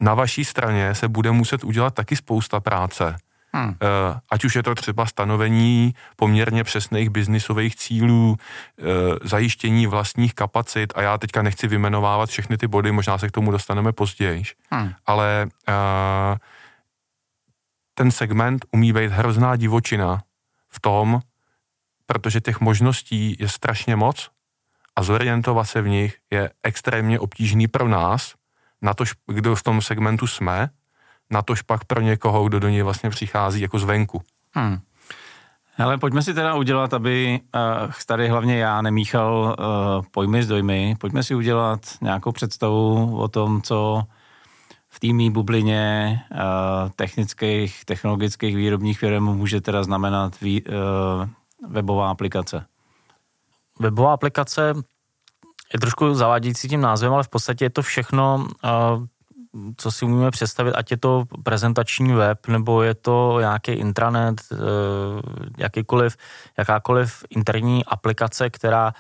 na 0.01 0.15
vaší 0.15 0.45
straně 0.45 0.95
se 0.95 1.09
bude 1.09 1.31
muset 1.31 1.65
udělat 1.65 1.95
taky 1.95 2.17
spousta 2.17 2.61
práce 2.61 3.17
Hmm. 3.55 3.71
Eh, 3.71 4.21
ať 4.31 4.45
už 4.45 4.57
je 4.57 4.63
to 4.63 4.75
třeba 4.75 5.07
stanovení 5.07 5.95
poměrně 6.17 6.65
přesných 6.65 7.11
biznisových 7.11 7.77
cílů, 7.77 8.37
eh, 8.37 8.83
zajištění 9.23 9.87
vlastních 9.87 10.35
kapacit 10.35 10.93
a 10.97 11.03
já 11.03 11.19
teďka 11.19 11.43
nechci 11.43 11.69
vymenovávat 11.69 12.31
všechny 12.31 12.57
ty 12.57 12.67
body, 12.67 12.93
možná 12.93 13.19
se 13.19 13.29
k 13.29 13.33
tomu 13.33 13.51
dostaneme 13.51 13.93
později, 13.93 14.43
hmm. 14.71 14.93
ale 15.07 15.49
eh, 15.69 16.37
ten 17.95 18.11
segment 18.11 18.65
umí 18.73 18.93
být 18.93 19.13
hrozná 19.13 19.57
divočina 19.57 20.23
v 20.69 20.81
tom, 20.81 21.21
protože 22.07 22.41
těch 22.41 22.61
možností 22.61 23.37
je 23.39 23.49
strašně 23.49 23.97
moc 23.97 24.31
a 24.97 25.03
zorientovat 25.03 25.69
se 25.69 25.83
v 25.83 25.89
nich 25.89 26.17
je 26.31 26.51
extrémně 26.63 27.21
obtížný 27.21 27.69
pro 27.69 27.89
nás, 27.89 28.35
na 28.83 28.95
to, 28.95 29.05
kdo 29.27 29.57
v 29.57 29.63
tom 29.63 29.83
segmentu 29.83 30.27
jsme, 30.27 30.71
na 31.31 31.43
tož 31.43 31.63
pak 31.63 31.85
pro 31.85 32.01
někoho, 32.01 32.45
kdo 32.45 32.61
do 32.61 32.69
něj 32.69 32.83
vlastně 32.83 33.11
přichází 33.11 33.61
jako 33.61 33.79
zvenku. 33.79 34.23
Hmm. 34.53 34.79
Ale 35.79 35.99
pojďme 35.99 36.23
si 36.23 36.35
teda 36.35 36.55
udělat, 36.55 36.95
aby 36.95 37.41
uh, 37.55 37.93
tady 38.07 38.29
hlavně 38.29 38.59
já 38.59 38.83
nemíchal 38.83 39.57
uh, 39.59 40.05
pojmy 40.11 40.43
s 40.43 40.47
dojmy. 40.47 40.97
Pojďme 41.01 41.23
si 41.23 41.35
udělat 41.35 41.81
nějakou 42.01 42.33
představu 42.33 43.17
o 43.19 43.29
tom, 43.29 43.63
co 43.63 44.03
v 44.89 45.01
té 45.01 45.31
bublině 45.31 46.21
uh, 46.33 46.39
technických, 46.97 47.85
technologických 47.85 48.57
výrobních 48.57 48.99
firm 48.99 49.25
může 49.25 49.61
teda 49.61 49.83
znamenat 49.83 50.41
vý, 50.41 50.63
uh, 50.63 50.73
webová 51.69 52.11
aplikace. 52.11 52.67
Webová 53.79 54.13
aplikace 54.13 54.75
je 55.73 55.81
trošku 55.81 56.15
zavádějící 56.15 56.69
tím 56.69 56.81
názvem, 56.81 57.13
ale 57.13 57.23
v 57.23 57.29
podstatě 57.29 57.65
je 57.65 57.71
to 57.71 57.83
všechno, 57.83 58.47
uh, 58.65 59.07
co 59.77 59.91
si 59.91 60.05
umíme 60.05 60.31
představit, 60.31 60.73
ať 60.73 60.91
je 60.91 60.97
to 60.97 61.25
prezentační 61.43 62.13
web, 62.13 62.47
nebo 62.49 62.83
je 62.83 62.95
to 62.95 63.41
nějaký 63.41 63.73
intranet, 63.73 64.41
eh, 64.53 64.57
jakýkoliv, 65.59 66.17
jakákoliv 66.59 67.25
interní 67.31 67.85
aplikace, 67.85 68.51
která 68.51 68.93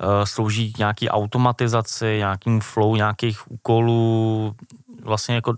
eh, 0.00 0.26
slouží 0.26 0.72
k 0.72 0.78
nějaký 0.78 1.08
automatizaci, 1.10 2.16
nějakým 2.18 2.60
flow 2.60 2.96
nějakých 2.96 3.50
úkolů, 3.50 4.54
vlastně 5.02 5.34
jako 5.34 5.54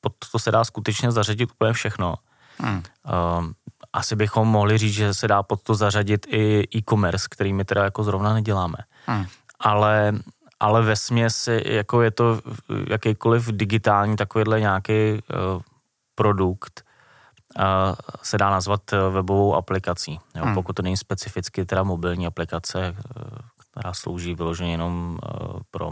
pod 0.00 0.12
to 0.32 0.38
se 0.38 0.50
dá 0.50 0.64
skutečně 0.64 1.12
zařadit 1.12 1.50
úplně 1.50 1.72
všechno. 1.72 2.14
Hmm. 2.58 2.82
Eh, 3.06 3.10
asi 3.92 4.16
bychom 4.16 4.48
mohli 4.48 4.78
říct, 4.78 4.94
že 4.94 5.14
se 5.14 5.28
dá 5.28 5.42
pod 5.42 5.62
to 5.62 5.74
zařadit 5.74 6.26
i 6.30 6.64
e-commerce, 6.76 7.26
který 7.30 7.52
my 7.52 7.64
teda 7.64 7.84
jako 7.84 8.04
zrovna 8.04 8.34
neděláme. 8.34 8.78
Hmm. 9.06 9.26
Ale 9.60 10.12
ale 10.60 10.82
ve 10.82 10.96
směs, 10.96 11.48
jako 11.64 12.02
je 12.02 12.10
to 12.10 12.40
jakýkoliv 12.88 13.46
digitální 13.52 14.16
takovýhle 14.16 14.60
nějaký 14.60 15.12
uh, 15.12 15.62
produkt, 16.14 16.84
uh, 17.58 17.64
se 18.22 18.38
dá 18.38 18.50
nazvat 18.50 18.92
eh, 18.92 19.08
webovou 19.10 19.54
aplikací. 19.54 20.20
Jo, 20.34 20.44
hmm. 20.44 20.54
Pokud 20.54 20.72
to 20.72 20.82
není 20.82 20.96
specificky 20.96 21.64
teda 21.64 21.82
mobilní 21.82 22.26
aplikace, 22.26 22.96
která 23.70 23.92
slouží 23.92 24.34
vyloženě 24.34 24.70
jenom 24.70 25.18
uh, 25.22 25.60
pro 25.70 25.90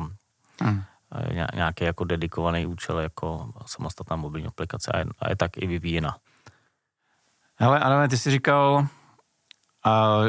hmm. 0.60 0.82
nějaký 1.54 1.84
jako 1.84 2.04
dedikovaný 2.04 2.66
účel 2.66 2.98
jako 3.00 3.52
samostatná 3.66 4.16
mobilní 4.16 4.46
aplikace 4.46 4.92
a 4.92 4.98
je, 4.98 5.04
a 5.18 5.28
je 5.28 5.36
tak 5.36 5.56
i 5.56 5.66
vyvíjena. 5.66 6.16
Hele, 7.56 7.80
Adame, 7.80 8.08
ty 8.08 8.18
jsi 8.18 8.30
říkal, 8.30 8.86
uh, 9.86 10.28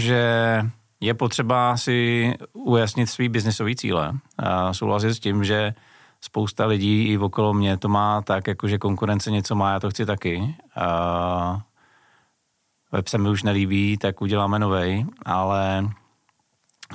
že 0.00 0.62
je 1.00 1.14
potřeba 1.14 1.76
si 1.76 2.32
ujasnit 2.52 3.10
svý 3.10 3.28
biznisový 3.28 3.76
cíle. 3.76 4.12
A 4.38 4.72
souhlasit 4.72 5.14
s 5.14 5.20
tím, 5.20 5.44
že 5.44 5.74
spousta 6.20 6.66
lidí 6.66 7.04
i 7.04 7.18
okolo 7.18 7.54
mě 7.54 7.76
to 7.76 7.88
má 7.88 8.22
tak, 8.22 8.46
jako 8.46 8.68
že 8.68 8.78
konkurence 8.78 9.30
něco 9.30 9.54
má, 9.54 9.72
já 9.72 9.80
to 9.80 9.90
chci 9.90 10.06
taky. 10.06 10.56
A 10.76 11.60
web 12.92 13.08
se 13.08 13.18
mi 13.18 13.28
už 13.28 13.42
nelíbí, 13.42 13.98
tak 13.98 14.22
uděláme 14.22 14.58
novej, 14.58 15.06
ale 15.24 15.88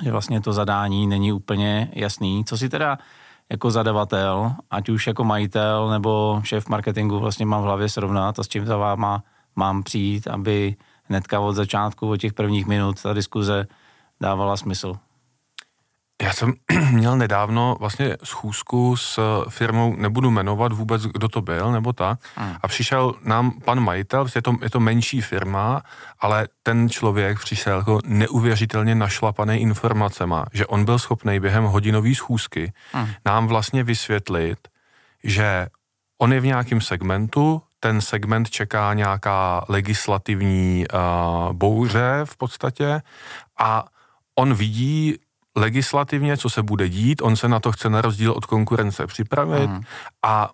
že 0.02 0.12
vlastně 0.12 0.40
to 0.40 0.52
zadání 0.52 1.06
není 1.06 1.32
úplně 1.32 1.90
jasný. 1.92 2.44
Co 2.44 2.58
si 2.58 2.68
teda 2.68 2.98
jako 3.50 3.70
zadavatel, 3.70 4.52
ať 4.70 4.88
už 4.88 5.06
jako 5.06 5.24
majitel 5.24 5.90
nebo 5.90 6.40
šéf 6.44 6.68
marketingu 6.68 7.18
vlastně 7.18 7.46
mám 7.46 7.62
v 7.62 7.64
hlavě 7.64 7.88
srovnat 7.88 8.38
a 8.38 8.42
s 8.42 8.48
čím 8.48 8.66
za 8.66 8.76
váma 8.76 9.22
mám 9.56 9.82
přijít, 9.82 10.26
aby 10.26 10.76
hnedka 11.04 11.40
od 11.40 11.52
začátku, 11.52 12.10
od 12.10 12.16
těch 12.16 12.32
prvních 12.32 12.66
minut 12.66 13.02
ta 13.02 13.12
diskuze 13.12 13.66
dávala 14.22 14.56
smysl. 14.56 14.94
Já 16.22 16.32
jsem 16.32 16.52
měl 16.90 17.16
nedávno 17.16 17.76
vlastně 17.80 18.16
schůzku 18.24 18.96
s 18.96 19.18
firmou, 19.48 19.96
nebudu 19.96 20.30
jmenovat 20.30 20.72
vůbec, 20.72 21.02
kdo 21.02 21.28
to 21.28 21.42
byl, 21.42 21.72
nebo 21.72 21.92
tak, 21.92 22.18
hmm. 22.36 22.54
a 22.62 22.68
přišel 22.68 23.14
nám 23.24 23.50
pan 23.50 23.80
majitel, 23.80 24.26
je 24.34 24.42
to, 24.42 24.54
je 24.62 24.70
to 24.70 24.80
menší 24.80 25.20
firma, 25.20 25.82
ale 26.20 26.48
ten 26.62 26.90
člověk 26.90 27.38
přišel 27.38 27.78
jako 27.78 27.98
neuvěřitelně 28.04 28.94
našlapaný 28.94 29.56
informacema, 29.56 30.44
že 30.52 30.66
on 30.66 30.84
byl 30.84 30.98
schopný 30.98 31.40
během 31.40 31.64
hodinové 31.64 32.14
schůzky 32.14 32.72
hmm. 32.92 33.08
nám 33.26 33.46
vlastně 33.46 33.82
vysvětlit, 33.82 34.58
že 35.24 35.66
on 36.18 36.32
je 36.32 36.40
v 36.40 36.46
nějakém 36.46 36.80
segmentu, 36.80 37.62
ten 37.80 38.00
segment 38.00 38.50
čeká 38.50 38.94
nějaká 38.94 39.64
legislativní 39.68 40.86
uh, 40.86 41.52
bouře 41.52 42.20
v 42.24 42.36
podstatě 42.36 43.02
a 43.58 43.84
on 44.38 44.54
vidí 44.54 45.16
legislativně, 45.56 46.36
co 46.36 46.50
se 46.50 46.62
bude 46.62 46.88
dít, 46.88 47.22
on 47.22 47.36
se 47.36 47.48
na 47.48 47.60
to 47.60 47.72
chce 47.72 47.90
na 47.90 48.00
rozdíl 48.00 48.32
od 48.32 48.46
konkurence 48.46 49.06
připravit 49.06 49.70
mm. 49.70 49.80
a 50.22 50.50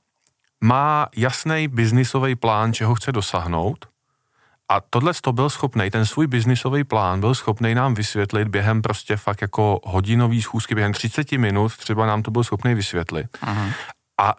má 0.64 1.08
jasný 1.16 1.68
biznisový 1.68 2.34
plán, 2.34 2.72
čeho 2.72 2.94
chce 2.94 3.12
dosáhnout. 3.12 3.88
A 4.70 4.80
tohle 4.80 5.12
to 5.20 5.32
byl 5.32 5.50
schopný, 5.50 5.90
ten 5.90 6.06
svůj 6.06 6.26
biznisový 6.26 6.84
plán 6.84 7.20
byl 7.20 7.34
schopný 7.34 7.74
nám 7.74 7.94
vysvětlit 7.94 8.48
během 8.48 8.82
prostě 8.82 9.16
fakt 9.16 9.42
jako 9.42 9.80
hodinový 9.84 10.42
schůzky, 10.42 10.74
během 10.74 10.92
30 10.92 11.32
minut 11.32 11.76
třeba 11.76 12.06
nám 12.06 12.22
to 12.22 12.30
byl 12.30 12.44
schopný 12.44 12.74
vysvětlit. 12.74 13.38
Mm. 13.46 13.70
A 14.20 14.34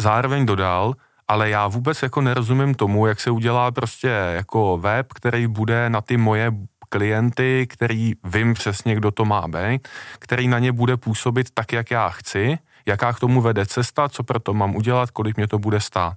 zároveň 0.00 0.46
dodal, 0.46 0.94
ale 1.28 1.50
já 1.50 1.68
vůbec 1.68 2.02
jako 2.02 2.20
nerozumím 2.20 2.74
tomu, 2.74 3.06
jak 3.06 3.20
se 3.20 3.30
udělá 3.30 3.70
prostě 3.70 4.08
jako 4.08 4.78
web, 4.78 5.12
který 5.12 5.46
bude 5.46 5.90
na 5.90 6.00
ty 6.00 6.16
moje 6.16 6.52
klienty, 6.90 7.66
který 7.70 8.12
vím 8.24 8.54
přesně, 8.54 8.94
kdo 8.94 9.10
to 9.10 9.24
má 9.24 9.48
být, 9.48 9.88
který 10.18 10.48
na 10.48 10.58
ně 10.58 10.72
bude 10.72 10.96
působit 10.96 11.50
tak, 11.54 11.72
jak 11.72 11.90
já 11.90 12.08
chci, 12.08 12.58
jaká 12.86 13.12
k 13.12 13.20
tomu 13.20 13.40
vede 13.40 13.66
cesta, 13.66 14.08
co 14.08 14.22
pro 14.22 14.40
to 14.40 14.54
mám 14.54 14.76
udělat, 14.76 15.10
kolik 15.10 15.36
mě 15.36 15.48
to 15.48 15.58
bude 15.58 15.80
stát. 15.80 16.16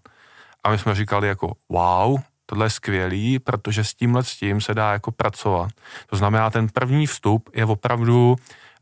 A 0.63 0.71
my 0.71 0.77
jsme 0.77 0.95
říkali 0.95 1.27
jako 1.27 1.53
wow, 1.69 2.19
tohle 2.45 2.65
je 2.65 2.69
skvělý, 2.69 3.39
protože 3.39 3.83
s 3.83 3.93
tímhle 3.93 4.23
s 4.23 4.35
tím 4.35 4.61
se 4.61 4.73
dá 4.73 4.91
jako 4.91 5.11
pracovat. 5.11 5.71
To 6.07 6.15
znamená, 6.15 6.49
ten 6.49 6.67
první 6.69 7.07
vstup 7.07 7.49
je 7.53 7.65
opravdu 7.65 8.35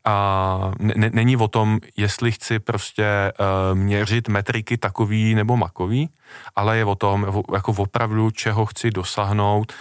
a 0.05 0.71
ne, 0.79 1.09
není 1.13 1.37
o 1.37 1.47
tom, 1.47 1.79
jestli 1.97 2.31
chci 2.31 2.59
prostě 2.59 3.05
uh, 3.39 3.77
měřit 3.77 4.27
metriky 4.27 4.77
takový 4.77 5.35
nebo 5.35 5.57
makový, 5.57 6.09
ale 6.55 6.77
je 6.77 6.85
o 6.85 6.95
tom, 6.95 7.43
jako 7.53 7.71
opravdu, 7.77 8.31
čeho 8.31 8.65
chci 8.65 8.91
dosáhnout. 8.91 9.73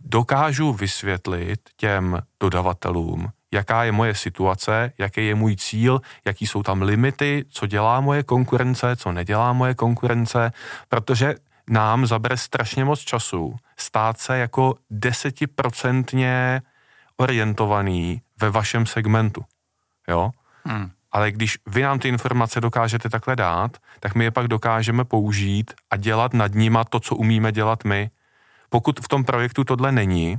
Dokážu 0.00 0.72
vysvětlit 0.72 1.60
těm 1.76 2.18
dodavatelům, 2.40 3.28
jaká 3.52 3.84
je 3.84 3.92
moje 3.92 4.14
situace, 4.14 4.92
jaký 4.98 5.26
je 5.26 5.34
můj 5.34 5.56
cíl, 5.56 6.00
jaký 6.24 6.46
jsou 6.46 6.62
tam 6.62 6.82
limity, 6.82 7.44
co 7.48 7.66
dělá 7.66 8.00
moje 8.00 8.22
konkurence, 8.22 8.96
co 8.96 9.12
nedělá 9.12 9.52
moje 9.52 9.74
konkurence, 9.74 10.52
protože 10.88 11.34
nám 11.70 12.06
zabere 12.06 12.36
strašně 12.36 12.84
moc 12.84 13.00
času 13.00 13.56
stát 13.76 14.18
se 14.18 14.38
jako 14.38 14.74
desetiprocentně 14.90 16.62
orientovaný 17.16 18.22
ve 18.40 18.50
vašem 18.50 18.86
segmentu. 18.86 19.44
Jo? 20.08 20.30
Hmm. 20.64 20.90
Ale 21.12 21.32
když 21.32 21.58
vy 21.66 21.82
nám 21.82 21.98
ty 21.98 22.08
informace 22.08 22.60
dokážete 22.60 23.08
takhle 23.08 23.36
dát, 23.36 23.76
tak 24.00 24.14
my 24.14 24.24
je 24.24 24.30
pak 24.30 24.48
dokážeme 24.48 25.04
použít 25.04 25.74
a 25.90 25.96
dělat 25.96 26.34
nad 26.34 26.54
nima 26.54 26.84
to, 26.84 27.00
co 27.00 27.16
umíme 27.16 27.52
dělat 27.52 27.84
my. 27.84 28.10
Pokud 28.70 29.00
v 29.00 29.08
tom 29.08 29.24
projektu 29.24 29.64
tohle 29.64 29.92
není, 29.92 30.38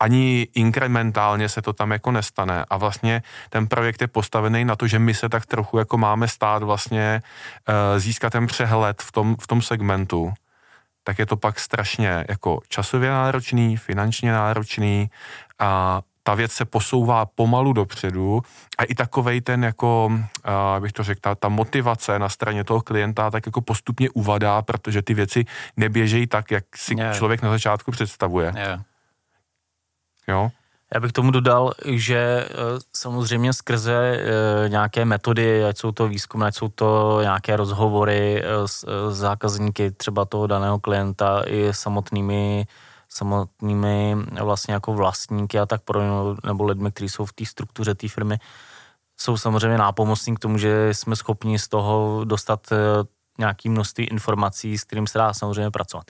ani 0.00 0.48
inkrementálně 0.54 1.48
se 1.48 1.62
to 1.62 1.72
tam 1.72 1.90
jako 1.90 2.10
nestane 2.10 2.64
a 2.70 2.76
vlastně 2.76 3.22
ten 3.50 3.66
projekt 3.66 4.00
je 4.00 4.08
postavený 4.08 4.64
na 4.64 4.76
to, 4.76 4.86
že 4.86 4.98
my 4.98 5.14
se 5.14 5.28
tak 5.28 5.46
trochu 5.46 5.78
jako 5.78 5.98
máme 5.98 6.28
stát 6.28 6.62
vlastně 6.62 7.22
uh, 7.68 7.98
získat 7.98 8.30
ten 8.30 8.46
přehled 8.46 9.02
v 9.02 9.12
tom, 9.12 9.36
v 9.40 9.46
tom 9.46 9.62
segmentu, 9.62 10.32
tak 11.04 11.18
je 11.18 11.26
to 11.26 11.36
pak 11.36 11.60
strašně 11.60 12.24
jako 12.28 12.60
časově 12.68 13.10
náročný, 13.10 13.76
finančně 13.76 14.32
náročný 14.32 15.10
a 15.58 16.02
ta 16.22 16.34
věc 16.34 16.52
se 16.52 16.64
posouvá 16.64 17.26
pomalu 17.26 17.72
dopředu 17.72 18.40
a 18.78 18.84
i 18.84 18.94
takovej 18.94 19.40
ten 19.40 19.64
jako, 19.64 20.06
uh, 20.12 20.82
bych 20.82 20.92
to 20.92 21.02
řekl, 21.02 21.20
ta, 21.20 21.34
ta 21.34 21.48
motivace 21.48 22.18
na 22.18 22.28
straně 22.28 22.64
toho 22.64 22.80
klienta 22.80 23.30
tak 23.30 23.46
jako 23.46 23.60
postupně 23.60 24.10
uvadá, 24.10 24.62
protože 24.62 25.02
ty 25.02 25.14
věci 25.14 25.44
neběžejí 25.76 26.26
tak, 26.26 26.50
jak 26.50 26.64
si 26.76 26.94
yeah. 26.98 27.16
člověk 27.16 27.42
na 27.42 27.50
začátku 27.50 27.90
představuje. 27.90 28.52
Yeah. 28.56 28.80
Jo? 30.28 30.50
Já 30.94 31.00
bych 31.00 31.12
tomu 31.12 31.30
dodal, 31.30 31.72
že 31.84 32.16
e, 32.16 32.48
samozřejmě 32.92 33.52
skrze 33.52 33.94
e, 33.94 34.68
nějaké 34.68 35.04
metody, 35.04 35.64
ať 35.64 35.78
jsou 35.78 35.92
to 35.92 36.08
výzkum, 36.08 36.42
ať 36.42 36.54
jsou 36.54 36.68
to 36.68 37.18
nějaké 37.22 37.56
rozhovory 37.56 38.42
s 38.66 38.84
zákazníky 39.10 39.90
třeba 39.90 40.24
toho 40.24 40.46
daného 40.46 40.78
klienta 40.78 41.42
i 41.46 41.74
samotnými 41.74 42.66
samotnými 43.14 44.16
vlastně 44.42 44.74
jako 44.74 44.92
vlastníky 44.92 45.58
a 45.58 45.66
tak 45.66 45.82
pro 45.82 46.00
nebo 46.46 46.64
lidmi, 46.64 46.92
kteří 46.92 47.08
jsou 47.08 47.24
v 47.24 47.32
té 47.32 47.46
struktuře 47.46 47.94
té 47.94 48.08
firmy, 48.08 48.38
jsou 49.20 49.36
samozřejmě 49.36 49.78
nápomocní 49.78 50.34
k 50.34 50.38
tomu, 50.38 50.58
že 50.58 50.88
jsme 50.94 51.16
schopni 51.16 51.58
z 51.58 51.68
toho 51.68 52.24
dostat 52.24 52.60
nějaký 53.38 53.68
množství 53.68 54.04
informací, 54.04 54.78
s 54.78 54.84
kterým 54.84 55.06
se 55.06 55.18
dá 55.18 55.34
samozřejmě 55.34 55.70
pracovat 55.70 56.04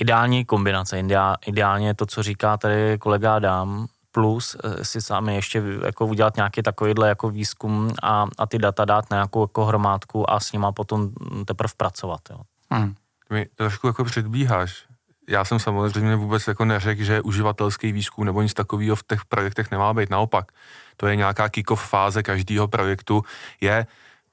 ideální 0.00 0.44
kombinace, 0.44 1.02
ideálně 1.46 1.94
to, 1.94 2.06
co 2.06 2.22
říká 2.22 2.56
tady 2.56 2.98
kolega 2.98 3.36
Adam, 3.36 3.86
plus 4.12 4.56
eh, 4.64 4.84
si 4.84 5.00
sami 5.00 5.34
ještě 5.34 5.62
jako 5.84 6.06
udělat 6.06 6.36
nějaký 6.36 6.62
takovýhle 6.62 7.08
jako 7.08 7.30
výzkum 7.30 7.90
a, 8.02 8.26
a 8.38 8.46
ty 8.46 8.58
data 8.58 8.84
dát 8.84 9.10
na 9.10 9.16
nějakou 9.16 9.42
jako 9.42 9.64
hromádku 9.64 10.30
a 10.30 10.40
s 10.40 10.52
nima 10.52 10.72
potom 10.72 11.10
teprve 11.44 11.72
pracovat. 11.76 12.20
Jo. 12.30 12.40
Hmm. 12.70 12.94
Mi 13.30 13.46
trošku 13.54 13.86
jako 13.86 14.04
předbíháš. 14.04 14.86
Já 15.28 15.44
jsem 15.44 15.58
samozřejmě 15.58 16.16
vůbec 16.16 16.46
jako 16.46 16.64
neřekl, 16.64 17.02
že 17.02 17.20
uživatelský 17.20 17.92
výzkum 17.92 18.24
nebo 18.24 18.42
nic 18.42 18.54
takového 18.54 18.96
v 18.96 19.04
těch 19.06 19.24
projektech 19.24 19.70
nemá 19.70 19.94
být. 19.94 20.10
Naopak, 20.10 20.52
to 20.96 21.06
je 21.06 21.16
nějaká 21.16 21.48
kick-off 21.48 21.88
fáze 21.88 22.22
každého 22.22 22.68
projektu, 22.68 23.22
je 23.60 23.86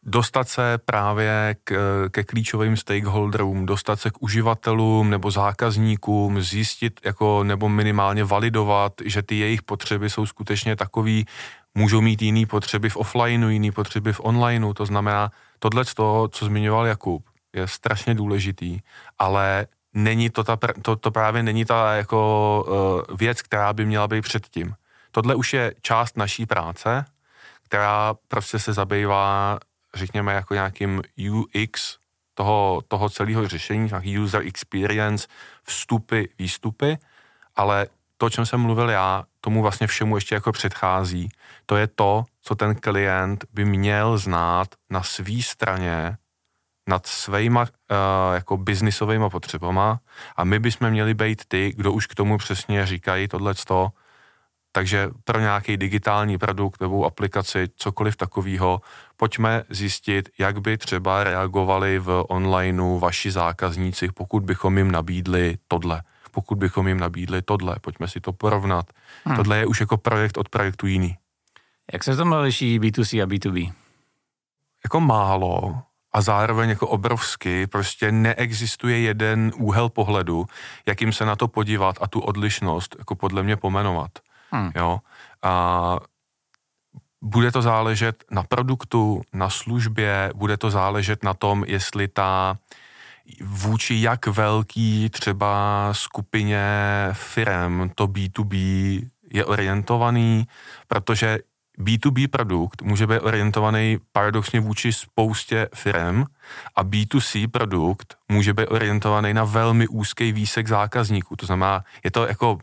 dostat 0.04 0.50
se 0.50 0.78
právě 0.86 1.56
k, 1.64 1.74
ke 2.12 2.24
klíčovým 2.24 2.78
stakeholderům, 2.78 3.66
dostat 3.66 4.00
se 4.00 4.10
k 4.10 4.22
uživatelům 4.22 5.10
nebo 5.10 5.32
zákazníkům, 5.32 6.42
zjistit 6.42 7.00
jako 7.06 7.44
nebo 7.44 7.70
minimálně 7.70 8.24
validovat, 8.24 8.94
že 9.06 9.22
ty 9.22 9.36
jejich 9.36 9.62
potřeby 9.62 10.10
jsou 10.10 10.26
skutečně 10.26 10.76
takový, 10.76 11.26
můžou 11.76 12.02
mít 12.02 12.22
jiný 12.22 12.46
potřeby 12.46 12.90
v 12.90 12.98
offlineu, 12.98 13.50
jiný 13.50 13.72
potřeby 13.72 14.14
v 14.14 14.22
onlineu, 14.24 14.74
to 14.74 14.86
znamená, 14.86 15.32
tohle 15.60 15.86
z 15.86 15.94
toho, 15.94 16.28
co 16.28 16.46
zmiňoval 16.46 16.86
Jakub, 16.86 17.26
je 17.56 17.68
strašně 17.68 18.16
důležitý, 18.16 18.80
ale 19.20 19.68
není 19.94 20.30
to, 20.30 20.44
ta, 20.44 20.58
to, 20.82 20.96
to 20.96 21.12
právě 21.12 21.44
není 21.44 21.66
ta 21.66 21.94
jako 21.94 23.06
uh, 23.10 23.18
věc, 23.18 23.42
která 23.42 23.74
by 23.74 23.86
měla 23.86 24.08
být 24.08 24.22
předtím. 24.22 24.76
Tohle 25.12 25.36
už 25.36 25.54
je 25.54 25.74
část 25.82 26.18
naší 26.18 26.46
práce, 26.46 27.06
která 27.64 28.14
prostě 28.28 28.60
se 28.60 28.74
zabývá 28.74 29.60
řekněme, 29.96 30.34
jako 30.34 30.54
nějakým 30.54 31.02
UX 31.32 31.98
toho, 32.34 32.82
toho 32.88 33.10
celého 33.10 33.48
řešení, 33.48 33.88
nějaký 33.88 34.20
user 34.20 34.42
experience, 34.42 35.28
vstupy, 35.64 36.24
výstupy, 36.40 36.98
ale 37.56 37.88
to, 38.18 38.26
o 38.26 38.30
čem 38.30 38.46
jsem 38.46 38.60
mluvil 38.60 38.90
já, 38.90 39.24
tomu 39.42 39.62
vlastně 39.62 39.88
všemu 39.88 40.18
ještě 40.18 40.36
jako 40.36 40.52
předchází. 40.52 41.30
To 41.66 41.78
je 41.78 41.88
to, 41.88 42.24
co 42.42 42.56
ten 42.56 42.76
klient 42.76 43.46
by 43.54 43.66
měl 43.66 44.18
znát 44.18 44.68
na 44.90 45.04
své 45.04 45.42
straně 45.42 46.18
nad 46.88 47.06
svýma 47.06 47.62
uh, 47.62 47.68
jako 48.34 48.58
biznisovými 48.58 49.30
potřebama 49.30 50.00
a 50.36 50.44
my 50.44 50.60
bychom 50.60 50.90
měli 50.90 51.14
být 51.14 51.42
ty, 51.48 51.74
kdo 51.76 51.94
už 51.94 52.08
k 52.08 52.16
tomu 52.16 52.38
přesně 52.38 52.86
říkají 52.86 53.28
tohleto, 53.28 53.90
takže 54.72 55.10
pro 55.24 55.40
nějaký 55.40 55.78
digitální 55.78 56.38
produkt 56.38 56.82
nebo 56.82 57.06
aplikaci, 57.06 57.68
cokoliv 57.76 58.16
takového, 58.16 58.82
pojďme 59.18 59.64
zjistit, 59.70 60.30
jak 60.40 60.62
by 60.62 60.78
třeba 60.78 61.24
reagovali 61.24 62.00
v 62.00 62.26
onlineu 62.30 63.00
vaši 63.00 63.32
zákazníci, 63.32 64.08
pokud 64.12 64.44
bychom 64.44 64.78
jim 64.78 64.92
nabídli 64.92 65.58
tohle. 65.68 66.02
Pokud 66.32 66.58
bychom 66.58 66.88
jim 66.88 67.00
nabídli 67.00 67.42
tohle, 67.42 67.76
pojďme 67.82 68.08
si 68.08 68.20
to 68.20 68.34
porovnat. 68.34 68.86
Hmm. 69.26 69.36
Tohle 69.36 69.58
je 69.58 69.66
už 69.66 69.80
jako 69.80 69.98
projekt 69.98 70.38
od 70.38 70.50
projektu 70.50 70.88
jiný. 70.88 71.18
Jak 71.94 72.04
se 72.04 72.16
to 72.16 72.42
liší 72.42 72.80
B2C 72.80 73.24
a 73.24 73.26
B2B? 73.26 73.74
Jako 74.84 75.00
málo 75.00 75.82
a 76.14 76.22
zároveň 76.22 76.70
jako 76.70 76.88
obrovsky, 76.88 77.68
prostě 77.68 78.12
neexistuje 78.12 79.00
jeden 79.00 79.52
úhel 79.58 79.90
pohledu, 79.90 80.46
jakým 80.86 81.14
se 81.14 81.26
na 81.26 81.36
to 81.36 81.48
podívat 81.48 81.96
a 82.02 82.08
tu 82.08 82.20
odlišnost 82.20 82.96
jako 83.00 83.16
podle 83.16 83.44
mě 83.44 83.56
pomenovat. 83.56 84.12
Hmm. 84.52 84.72
Jo? 84.76 85.00
A 85.44 85.98
bude 87.22 87.52
to 87.52 87.62
záležet 87.62 88.24
na 88.32 88.44
produktu, 88.44 89.22
na 89.34 89.50
službě, 89.50 90.32
bude 90.36 90.58
to 90.58 90.70
záležet 90.70 91.24
na 91.24 91.34
tom, 91.34 91.64
jestli 91.68 92.08
ta 92.08 92.58
vůči 93.42 94.02
jak 94.02 94.28
velký 94.28 95.10
třeba 95.10 95.90
skupině 95.92 96.64
firm 97.14 97.90
to 97.96 98.08
B2B 98.08 98.56
je 99.34 99.46
orientovaný, 99.46 100.48
protože 100.88 101.40
B2B 101.82 102.28
produkt 102.28 102.82
může 102.82 103.08
být 103.08 103.20
orientovaný 103.20 103.98
paradoxně 104.12 104.60
vůči 104.60 104.94
spoustě 104.94 105.70
firm 105.76 106.24
a 106.76 106.84
B2C 106.84 107.48
produkt 107.48 108.18
může 108.30 108.54
být 108.54 108.68
orientovaný 108.68 109.34
na 109.34 109.44
velmi 109.44 109.88
úzký 109.88 110.32
výsek 110.32 110.68
zákazníků. 110.68 111.36
To 111.36 111.46
znamená, 111.46 111.84
je 112.04 112.12
to 112.12 112.28
jako 112.28 112.58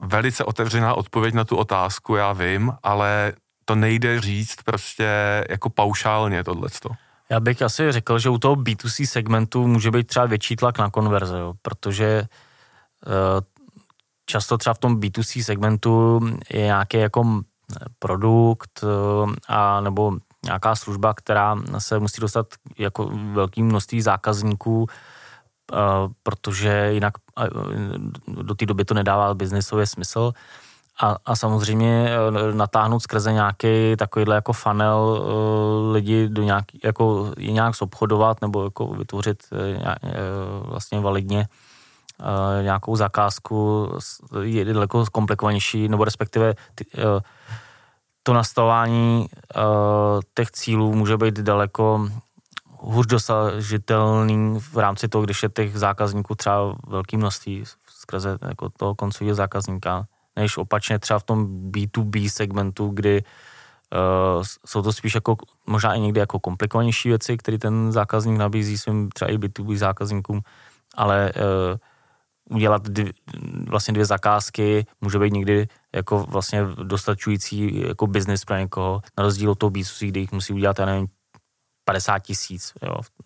velice 0.00 0.44
otevřená 0.44 0.94
odpověď 0.94 1.34
na 1.34 1.44
tu 1.44 1.56
otázku, 1.56 2.16
já 2.16 2.32
vím, 2.32 2.72
ale 2.82 3.32
to 3.64 3.74
nejde 3.74 4.20
říct 4.20 4.62
prostě 4.64 5.08
jako 5.50 5.70
paušálně 5.70 6.44
tohleto. 6.44 6.88
Já 7.30 7.40
bych 7.40 7.62
asi 7.62 7.92
řekl, 7.92 8.18
že 8.18 8.30
u 8.30 8.38
toho 8.38 8.56
B2C 8.56 9.06
segmentu 9.06 9.66
může 9.66 9.90
být 9.90 10.06
třeba 10.06 10.26
větší 10.26 10.56
tlak 10.56 10.78
na 10.78 10.90
konverze, 10.90 11.38
jo, 11.38 11.54
protože 11.62 12.06
eh, 12.06 12.26
často 14.26 14.58
třeba 14.58 14.74
v 14.74 14.78
tom 14.78 15.00
B2C 15.00 15.42
segmentu 15.42 16.20
je 16.50 16.60
nějaký 16.60 16.96
jako 16.96 17.42
produkt 17.98 18.84
eh, 18.84 19.34
a 19.48 19.80
nebo 19.80 20.12
nějaká 20.44 20.74
služba, 20.74 21.14
která 21.14 21.56
se 21.78 21.98
musí 21.98 22.20
dostat 22.20 22.46
jako 22.78 23.10
velký 23.32 23.62
množství 23.62 24.02
zákazníků 24.02 24.86
protože 26.22 26.90
jinak 26.92 27.12
do 28.42 28.54
té 28.54 28.66
doby 28.66 28.84
to 28.84 28.94
nedává 28.94 29.34
biznisový 29.34 29.86
smysl. 29.86 30.32
A, 31.02 31.16
a 31.24 31.36
samozřejmě 31.36 32.10
natáhnout 32.52 33.00
skrze 33.00 33.32
nějaký 33.32 33.96
takovýhle 33.96 34.34
jako 34.34 34.52
funnel 34.52 35.22
lidi 35.92 36.28
do 36.28 36.42
nějaký, 36.42 36.80
jako 36.84 37.32
nějak 37.38 37.76
zobchodovat 37.76 38.40
nebo 38.40 38.64
jako 38.64 38.86
vytvořit 38.86 39.42
vlastně 40.64 41.00
validně 41.00 41.48
uh, 42.20 42.62
nějakou 42.62 42.96
zakázku 42.96 43.88
je 44.42 44.64
daleko 44.64 45.04
komplikovanější, 45.12 45.88
nebo 45.88 46.04
respektive 46.04 46.54
ty, 46.74 46.84
uh, 46.84 47.20
to 48.22 48.32
nastavování 48.32 49.26
uh, 49.56 49.62
těch 50.34 50.50
cílů 50.50 50.94
může 50.94 51.16
být 51.16 51.40
daleko 51.40 52.08
hůř 52.78 53.06
dosažitelný 53.06 54.60
v 54.60 54.76
rámci 54.76 55.08
toho, 55.08 55.24
když 55.24 55.42
je 55.42 55.48
těch 55.48 55.78
zákazníků 55.78 56.34
třeba 56.34 56.74
velký 56.86 57.16
množství 57.16 57.64
skrze 57.90 58.38
jako 58.48 58.68
toho 58.68 58.94
koncového 58.94 59.34
zákazníka, 59.34 60.04
než 60.36 60.56
opačně 60.56 60.98
třeba 60.98 61.18
v 61.18 61.22
tom 61.22 61.46
B2B 61.70 62.28
segmentu, 62.28 62.88
kdy 62.88 63.22
uh, 63.22 64.42
jsou 64.66 64.82
to 64.82 64.92
spíš 64.92 65.14
jako 65.14 65.36
možná 65.66 65.94
i 65.94 66.00
někdy 66.00 66.20
jako 66.20 66.40
komplikovanější 66.40 67.08
věci, 67.08 67.36
které 67.36 67.58
ten 67.58 67.92
zákazník 67.92 68.38
nabízí 68.38 68.78
svým 68.78 69.08
třeba 69.08 69.30
i 69.30 69.38
B2B 69.38 69.76
zákazníkům, 69.76 70.40
ale 70.94 71.32
uh, 71.36 71.78
udělat 72.50 72.82
dvě, 72.82 73.12
vlastně 73.68 73.94
dvě 73.94 74.06
zakázky 74.06 74.86
může 75.00 75.18
být 75.18 75.32
někdy 75.32 75.68
jako 75.94 76.18
vlastně 76.18 76.62
dostačující 76.82 77.80
jako 77.80 78.06
business 78.06 78.44
pro 78.44 78.56
někoho, 78.56 79.02
na 79.18 79.24
rozdíl 79.24 79.50
od 79.50 79.58
toho 79.58 79.70
B2C, 79.70 80.08
kdy 80.08 80.20
jich 80.20 80.32
musí 80.32 80.52
udělat, 80.52 80.78
já 80.78 80.86
nevím, 80.86 81.06
50 81.84 82.18
tisíc. 82.18 82.72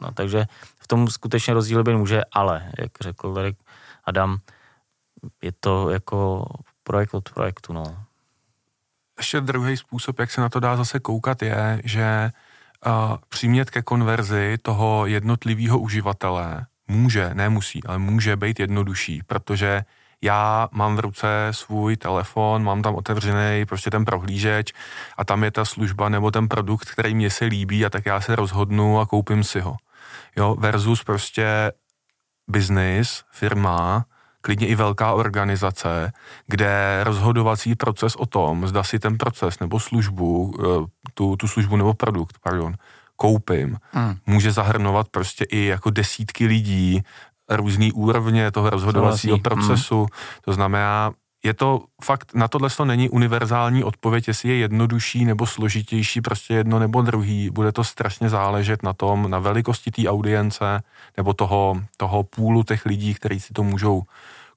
No, 0.01 0.13
takže 0.15 0.45
v 0.79 0.89
tom 0.89 1.09
skutečně 1.09 1.55
rozdíl 1.55 1.85
být 1.85 1.97
může, 1.97 2.23
ale, 2.33 2.71
jak 2.79 2.91
řekl 3.01 3.35
tady 3.35 3.55
Adam, 4.05 4.39
je 5.43 5.53
to 5.61 5.91
jako 5.91 6.47
projekt 6.83 7.15
od 7.15 7.31
projektu. 7.31 7.73
No. 7.73 8.05
Ještě 9.19 9.41
druhý 9.41 9.77
způsob, 9.77 10.19
jak 10.19 10.31
se 10.31 10.41
na 10.41 10.49
to 10.49 10.61
dá 10.61 10.77
zase 10.77 11.01
koukat, 11.01 11.43
je, 11.43 11.81
že 11.85 12.31
uh, 12.87 13.17
přímět 13.29 13.71
ke 13.71 13.83
konverzi 13.83 14.59
toho 14.63 15.07
jednotlivého 15.07 15.79
uživatele 15.79 16.67
může, 16.91 17.31
nemusí, 17.35 17.85
ale 17.87 17.99
může 17.99 18.37
být 18.37 18.61
jednodušší, 18.61 19.23
protože 19.27 19.85
já 20.23 20.69
mám 20.73 20.97
v 20.97 21.01
ruce 21.01 21.49
svůj 21.51 21.97
telefon, 21.97 22.65
mám 22.65 22.83
tam 22.83 22.95
otevřený 22.95 23.67
prostě 23.67 23.91
ten 23.91 24.05
prohlížeč 24.05 24.73
a 25.17 25.25
tam 25.25 25.45
je 25.45 25.51
ta 25.51 25.65
služba 25.65 26.09
nebo 26.09 26.31
ten 26.31 26.49
produkt, 26.49 26.91
který 26.91 27.15
mě 27.15 27.31
se 27.31 27.45
líbí 27.45 27.87
a 27.87 27.91
tak 27.91 28.07
já 28.07 28.21
se 28.21 28.37
rozhodnu 28.37 29.01
a 29.01 29.07
koupím 29.07 29.45
si 29.45 29.61
ho. 29.61 29.77
Jo, 30.37 30.57
versus 30.59 31.05
prostě 31.05 31.73
business, 32.49 33.25
firma, 33.33 34.05
klidně 34.41 34.67
i 34.67 34.75
velká 34.75 35.13
organizace, 35.13 36.13
kde 36.47 37.01
rozhodovací 37.05 37.75
proces 37.75 38.17
o 38.17 38.27
tom, 38.27 38.67
zda 38.69 38.83
si 38.83 38.99
ten 38.99 39.19
proces 39.19 39.59
nebo 39.61 39.81
službu, 39.81 40.55
eh, 40.59 40.87
tu, 41.15 41.37
tu 41.37 41.49
službu 41.49 41.77
nebo 41.77 41.95
produkt, 41.95 42.37
pardon, 42.43 42.75
koupím, 43.21 43.77
hmm. 43.93 44.17
může 44.27 44.53
zahrnovat 44.53 45.09
prostě 45.09 45.45
i 45.45 45.65
jako 45.65 45.91
desítky 45.91 46.47
lidí, 46.47 47.03
různý 47.51 47.93
úrovně 47.93 48.51
toho 48.51 48.71
rozhodovacího 48.71 49.37
hmm. 49.37 49.43
procesu. 49.43 49.99
Hmm. 49.99 50.09
To 50.45 50.53
znamená, 50.53 51.13
je 51.45 51.55
to 51.55 51.85
fakt, 52.05 52.35
na 52.35 52.49
tohle 52.49 52.71
to 52.71 52.85
není 52.85 53.09
univerzální 53.09 53.85
odpověď, 53.85 54.29
jestli 54.29 54.49
je 54.49 54.57
jednodušší 54.57 55.25
nebo 55.25 55.47
složitější, 55.47 56.21
prostě 56.21 56.55
jedno 56.55 56.79
nebo 56.79 57.03
druhý. 57.03 57.51
Bude 57.51 57.73
to 57.73 57.85
strašně 57.85 58.29
záležet 58.29 58.83
na 58.83 58.93
tom, 58.93 59.31
na 59.31 59.39
velikosti 59.39 59.91
té 59.91 60.09
audience 60.09 60.83
nebo 61.17 61.35
toho, 61.35 61.77
toho 61.97 62.23
půlu 62.23 62.63
těch 62.63 62.87
lidí, 62.87 63.15
kteří 63.15 63.41
si 63.41 63.53
to 63.53 63.63
můžou 63.63 64.03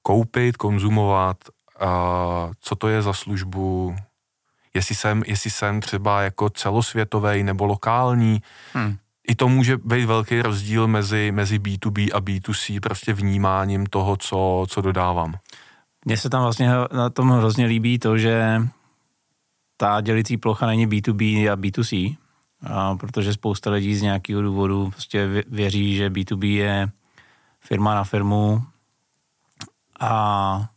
koupit, 0.02 0.56
konzumovat, 0.56 1.36
a 1.80 2.50
co 2.60 2.76
to 2.76 2.88
je 2.88 3.02
za 3.02 3.12
službu, 3.12 3.96
jestli 4.74 4.94
jsem, 4.94 5.22
jestli 5.26 5.50
jsem 5.50 5.80
třeba 5.80 6.22
jako 6.22 6.50
celosvětový 6.50 7.42
nebo 7.42 7.64
lokální. 7.64 8.42
Hmm 8.72 8.96
i 9.28 9.34
to 9.34 9.48
může 9.48 9.76
být 9.76 10.04
velký 10.04 10.42
rozdíl 10.42 10.88
mezi, 10.88 11.32
mezi 11.32 11.58
B2B 11.58 12.10
a 12.14 12.20
B2C, 12.20 12.80
prostě 12.80 13.12
vnímáním 13.12 13.86
toho, 13.86 14.16
co, 14.16 14.66
co 14.68 14.80
dodávám. 14.80 15.34
Mně 16.04 16.16
se 16.16 16.30
tam 16.30 16.42
vlastně 16.42 16.70
na 16.92 17.10
tom 17.10 17.30
hrozně 17.30 17.66
líbí 17.66 17.98
to, 17.98 18.18
že 18.18 18.62
ta 19.76 20.00
dělicí 20.00 20.36
plocha 20.36 20.66
není 20.66 20.86
B2B 20.86 21.52
a 21.52 21.56
B2C, 21.56 22.16
a 22.66 22.96
protože 22.96 23.32
spousta 23.32 23.70
lidí 23.70 23.94
z 23.94 24.02
nějakého 24.02 24.42
důvodu 24.42 24.90
prostě 24.90 25.44
věří, 25.46 25.96
že 25.96 26.10
B2B 26.10 26.46
je 26.46 26.88
firma 27.60 27.94
na 27.94 28.04
firmu 28.04 28.62
a 30.00 30.68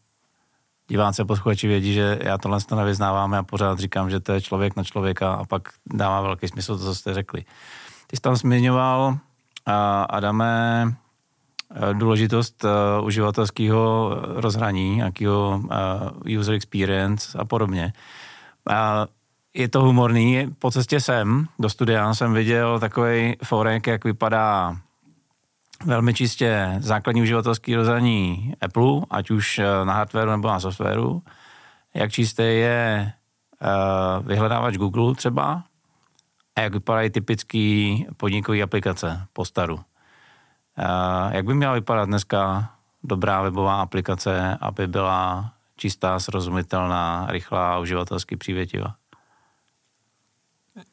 diváci 0.88 1.21
a 1.21 1.26
posluchači 1.26 1.67
vědí, 1.67 1.93
že 1.93 2.19
já 2.23 2.38
tohle 2.38 2.62
to 2.62 2.76
nevyznávám 2.76 3.34
a 3.34 3.43
pořád 3.43 3.80
říkám, 3.80 4.10
že 4.10 4.19
to 4.19 4.32
je 4.32 4.41
člověk 4.41 4.76
na 4.76 4.84
člověka 4.84 5.34
a 5.34 5.45
pak 5.45 5.62
dává 5.86 6.21
velký 6.21 6.47
smysl 6.47 6.78
to, 6.78 6.84
co 6.84 6.95
jste 6.95 7.13
řekli. 7.13 7.45
Ty 8.08 8.15
jsi 8.15 8.21
tam 8.21 8.36
zmiňoval, 8.36 9.17
Adame, 10.10 10.93
důležitost 11.93 12.65
uživatelského 13.04 14.15
rozhraní, 14.23 14.95
nějakého 14.95 15.62
user 16.39 16.56
experience 16.56 17.38
a 17.38 17.45
podobně. 17.45 17.93
Je 19.54 19.67
to 19.69 19.82
humorný. 19.82 20.56
Po 20.60 20.71
cestě 20.71 21.00
sem 21.00 21.47
do 21.60 21.69
studia 21.69 22.13
jsem 22.13 22.34
viděl 22.34 22.80
takový 22.80 23.36
forek, 23.43 23.88
jak 23.88 24.04
vypadá 24.04 24.78
velmi 25.86 26.13
čistě 26.13 26.76
základní 26.80 27.22
uživatelský 27.22 27.76
rozhraní 27.76 28.54
Apple, 28.62 29.02
ať 29.10 29.32
už 29.32 29.62
na 29.84 29.94
hardwareu 29.94 30.32
nebo 30.32 30.48
na 30.48 30.60
softwaru. 30.60 31.24
Jak 31.94 32.12
čisté 32.12 32.44
je 32.44 33.12
vyhledávač 34.22 34.76
Google 34.78 35.16
třeba, 35.16 35.63
a 36.56 36.62
jak 36.62 36.74
vypadají 36.74 37.10
typické 37.10 37.96
podnikové 38.18 38.62
aplikace 38.62 39.28
po 39.34 39.46
staru. 39.46 39.80
Jak 41.32 41.46
by 41.46 41.54
měla 41.54 41.74
vypadat 41.74 42.06
dneska 42.06 42.70
dobrá 43.04 43.42
webová 43.42 43.82
aplikace, 43.82 44.58
aby 44.62 44.88
byla 44.88 45.52
čistá, 45.78 46.20
srozumitelná, 46.20 47.26
rychlá 47.30 47.74
a 47.74 47.78
uživatelsky 47.78 48.38
přívětivá? 48.38 48.96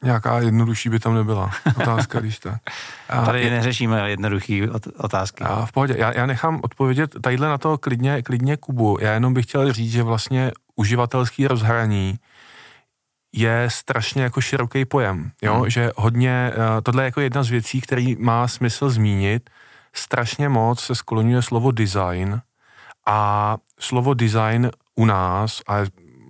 Nějaká 0.03 0.41
jednodušší 0.41 0.89
by 0.89 0.99
tam 0.99 1.15
nebyla. 1.15 1.51
Otázka, 1.77 2.21
když 2.21 2.39
tak. 2.39 2.61
A 3.09 3.25
Tady 3.25 3.43
je, 3.43 3.51
neřešíme 3.51 4.11
jednoduché 4.11 4.67
otázky. 4.99 5.45
A 5.45 5.67
v 5.67 5.73
pohodě. 5.73 5.95
Já, 5.99 6.13
já 6.13 6.27
nechám 6.27 6.61
odpovědět 6.63 7.15
tadyhle 7.23 7.49
na 7.49 7.59
to 7.59 7.79
klidně, 7.79 8.23
klidně 8.23 8.57
Kubu. 8.57 8.99
Já 9.01 9.13
jenom 9.13 9.35
bych 9.35 9.47
chtěl 9.47 9.73
říct, 9.73 9.93
že 9.93 10.03
vlastně 10.03 10.53
uživatelský 10.77 11.47
rozhraní 11.47 12.19
je 13.33 13.69
strašně 13.71 14.23
jako 14.23 14.41
široký 14.41 14.85
pojem, 14.85 15.31
jo, 15.43 15.55
hmm. 15.55 15.71
že 15.71 15.91
hodně, 15.97 16.53
eh, 16.53 16.83
tohle 16.83 17.03
je 17.03 17.05
jako 17.05 17.21
jedna 17.21 17.43
z 17.43 17.51
věcí, 17.51 17.81
který 17.81 18.17
má 18.17 18.49
smysl 18.49 18.91
zmínit, 18.91 19.51
strašně 19.93 20.49
moc 20.49 20.81
se 20.81 20.95
skloňuje 20.95 21.43
slovo 21.43 21.71
design 21.71 22.41
a 23.07 23.57
slovo 23.81 24.15
design 24.15 24.71
u 24.95 25.05
nás, 25.05 25.63
a 25.69 25.79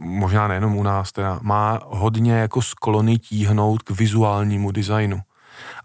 možná 0.04 0.48
nejenom 0.48 0.76
u 0.76 0.82
nás, 0.82 1.12
teda, 1.12 1.38
má 1.42 1.80
hodně 1.86 2.32
jako 2.32 2.62
sklony 2.62 3.18
tíhnout 3.18 3.82
k 3.82 3.90
vizuálnímu 3.90 4.70
designu. 4.70 5.20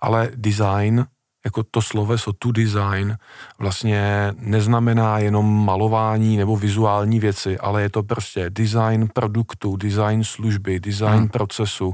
Ale 0.02 0.32
design 0.36 1.06
jako 1.46 1.64
to 1.64 1.82
sloveso 1.82 2.34
to 2.34 2.52
design 2.52 3.18
vlastně 3.60 4.34
neznamená 4.38 5.20
jenom 5.20 5.66
malování 5.66 6.38
nebo 6.38 6.56
vizuální 6.56 7.20
věci, 7.20 7.60
ale 7.60 7.82
je 7.82 7.90
to 7.90 8.04
prostě 8.04 8.50
design 8.50 9.10
produktu, 9.14 9.76
design 9.76 10.24
služby, 10.24 10.80
design 10.80 11.18
hmm. 11.18 11.30
procesu. 11.30 11.94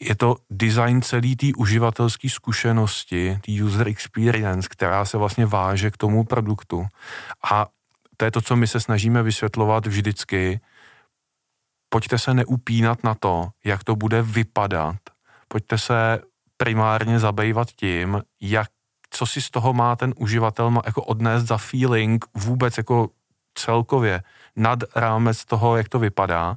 Je 0.00 0.14
to 0.14 0.36
design 0.50 1.02
celý 1.02 1.36
té 1.36 1.46
uživatelské 1.56 2.28
zkušenosti, 2.28 3.38
té 3.46 3.62
user 3.64 3.88
experience, 3.88 4.68
která 4.68 5.04
se 5.04 5.18
vlastně 5.18 5.46
váže 5.46 5.90
k 5.90 5.96
tomu 5.96 6.24
produktu. 6.24 6.86
A 7.50 7.66
to 8.16 8.24
je 8.24 8.30
to, 8.30 8.40
co 8.40 8.56
my 8.56 8.66
se 8.66 8.80
snažíme 8.80 9.22
vysvětlovat 9.22 9.86
vždycky. 9.86 10.60
Pojďte 11.88 12.18
se 12.18 12.34
neupínat 12.34 13.04
na 13.04 13.14
to, 13.14 13.48
jak 13.64 13.84
to 13.84 13.96
bude 13.96 14.22
vypadat. 14.22 14.96
Pojďte 15.48 15.78
se 15.78 16.20
primárně 16.56 17.18
zabývat 17.18 17.68
tím, 17.70 18.22
jak, 18.40 18.68
co 19.10 19.26
si 19.26 19.42
z 19.42 19.50
toho 19.50 19.72
má 19.72 19.96
ten 19.96 20.14
uživatel 20.16 20.70
má 20.70 20.82
jako 20.86 21.02
odnést 21.02 21.44
za 21.44 21.58
feeling 21.58 22.24
vůbec 22.34 22.76
jako 22.76 23.08
celkově 23.54 24.22
nad 24.56 24.78
rámec 24.96 25.44
toho, 25.44 25.76
jak 25.76 25.88
to 25.88 25.98
vypadá 25.98 26.54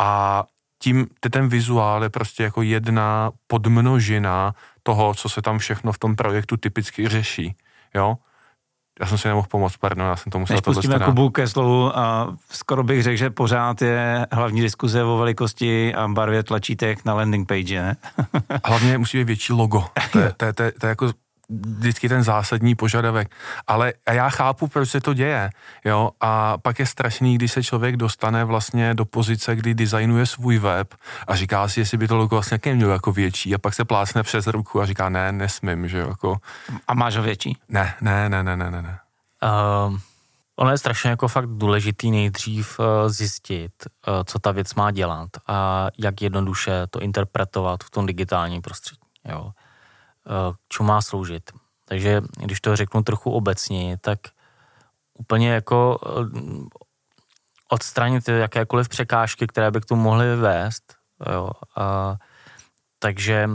a 0.00 0.44
tím 0.78 1.06
ten 1.30 1.48
vizuál 1.48 2.02
je 2.02 2.10
prostě 2.10 2.42
jako 2.42 2.62
jedna 2.62 3.30
podmnožina 3.46 4.54
toho, 4.82 5.14
co 5.14 5.28
se 5.28 5.42
tam 5.42 5.58
všechno 5.58 5.92
v 5.92 5.98
tom 5.98 6.16
projektu 6.16 6.56
typicky 6.56 7.08
řeší, 7.08 7.56
jo. 7.94 8.16
Já 9.00 9.06
jsem 9.06 9.18
si 9.18 9.28
nemohl 9.28 9.46
pomoct, 9.50 9.76
pardon, 9.76 10.06
já 10.06 10.16
jsem 10.16 10.32
to 10.32 10.38
musel 10.38 10.56
Než 10.56 10.60
pustíme 10.60 10.98
Kubu 10.98 11.30
ke 11.30 11.48
slovu, 11.48 11.98
a 11.98 12.34
skoro 12.50 12.82
bych 12.82 13.02
řekl, 13.02 13.16
že 13.16 13.30
pořád 13.30 13.82
je 13.82 14.26
hlavní 14.32 14.60
diskuze 14.60 15.04
o 15.04 15.16
velikosti 15.16 15.94
a 15.94 16.08
barvě 16.08 16.42
tlačítek 16.42 17.04
na 17.04 17.14
landing 17.14 17.48
page, 17.48 17.82
ne? 17.82 17.96
Hlavně 18.64 18.98
musí 18.98 19.18
být 19.18 19.24
větší 19.24 19.52
logo. 19.52 19.84
To 20.12 20.18
je, 20.18 20.32
to, 20.36 20.44
je, 20.44 20.52
to, 20.52 20.62
je, 20.62 20.72
to 20.72 20.86
je 20.86 20.88
jako 20.88 21.12
vždycky 21.48 22.08
ten 22.08 22.22
zásadní 22.22 22.74
požadavek. 22.74 23.30
Ale 23.66 23.92
a 24.06 24.12
já 24.12 24.28
chápu, 24.28 24.68
proč 24.68 24.88
se 24.88 25.00
to 25.00 25.14
děje. 25.14 25.50
Jo? 25.84 26.10
A 26.20 26.58
pak 26.58 26.78
je 26.78 26.86
strašný, 26.86 27.34
když 27.34 27.52
se 27.52 27.62
člověk 27.62 27.96
dostane 27.96 28.44
vlastně 28.44 28.94
do 28.94 29.04
pozice, 29.04 29.56
kdy 29.56 29.74
designuje 29.74 30.26
svůj 30.26 30.58
web 30.58 30.94
a 31.26 31.36
říká 31.36 31.68
si, 31.68 31.80
jestli 31.80 31.98
by 31.98 32.08
to 32.08 32.16
logo 32.16 32.36
vlastně 32.36 32.74
mělo 32.74 32.92
jako 32.92 33.12
větší 33.12 33.54
a 33.54 33.58
pak 33.58 33.74
se 33.74 33.84
plácne 33.84 34.22
přes 34.22 34.46
ruku 34.46 34.80
a 34.80 34.86
říká, 34.86 35.08
ne, 35.08 35.32
nesmím, 35.32 35.88
že 35.88 35.98
jo, 35.98 36.08
jako... 36.08 36.36
A 36.88 36.94
máš 36.94 37.16
ho 37.16 37.22
větší? 37.22 37.58
Ne, 37.68 37.94
ne, 38.00 38.28
ne, 38.28 38.42
ne, 38.42 38.56
ne, 38.56 38.70
ne. 38.70 38.98
Uh, 39.42 39.98
ono 40.58 40.70
je 40.70 40.78
strašně 40.78 41.10
jako 41.10 41.28
fakt 41.28 41.46
důležitý 41.46 42.10
nejdřív 42.10 42.80
eh, 42.80 43.08
zjistit, 43.08 43.72
eh, 43.86 44.10
co 44.24 44.38
ta 44.38 44.50
věc 44.52 44.74
má 44.74 44.90
dělat 44.90 45.30
a 45.46 45.88
jak 45.98 46.22
jednoduše 46.22 46.86
to 46.90 47.00
interpretovat 47.00 47.84
v 47.84 47.90
tom 47.90 48.06
digitálním 48.06 48.62
prostředí. 48.62 49.00
Jo. 49.24 49.50
K 50.52 50.56
čemu 50.68 50.86
má 50.86 51.02
sloužit. 51.02 51.50
Takže 51.84 52.22
když 52.36 52.60
to 52.60 52.76
řeknu 52.76 53.02
trochu 53.02 53.30
obecně, 53.30 53.98
tak 54.00 54.18
úplně 55.14 55.50
jako 55.50 55.98
odstranit 57.68 58.28
jakékoliv 58.28 58.88
překážky, 58.88 59.46
které 59.46 59.70
by 59.70 59.80
k 59.80 59.84
tomu 59.84 60.02
mohly 60.02 60.36
vést. 60.36 60.94
Jo. 61.32 61.50
A, 61.76 62.16
takže 62.98 63.50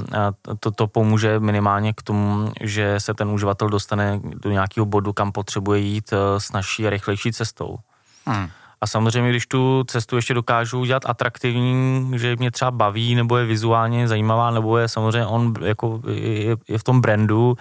to, 0.60 0.72
to 0.72 0.88
pomůže 0.88 1.40
minimálně 1.40 1.94
k 1.94 2.02
tomu, 2.02 2.54
že 2.62 3.00
se 3.00 3.14
ten 3.14 3.30
uživatel 3.30 3.70
dostane 3.70 4.20
do 4.24 4.52
nějakého 4.52 4.86
bodu, 4.86 5.14
kam 5.14 5.32
potřebuje 5.32 5.80
jít 5.80 6.14
s 6.38 6.52
naší 6.52 6.90
rychlejší 6.90 7.34
cestou. 7.34 7.78
Hmm. 8.26 8.50
A 8.82 8.88
samozřejmě, 8.88 9.30
když 9.30 9.48
tu 9.48 9.84
cestu 9.88 10.16
ještě 10.16 10.34
dokážu 10.34 10.80
udělat 10.80 11.04
atraktivní, 11.06 12.12
že 12.16 12.36
mě 12.36 12.52
třeba 12.52 12.72
baví, 12.72 13.16
nebo 13.16 13.38
je 13.38 13.46
vizuálně 13.46 14.08
zajímavá, 14.08 14.52
nebo 14.52 14.78
je 14.78 14.88
samozřejmě 14.88 15.26
on 15.26 15.54
jako 15.62 16.02
je, 16.08 16.58
je 16.68 16.78
v 16.78 16.84
tom 16.84 17.02
brandu, 17.02 17.58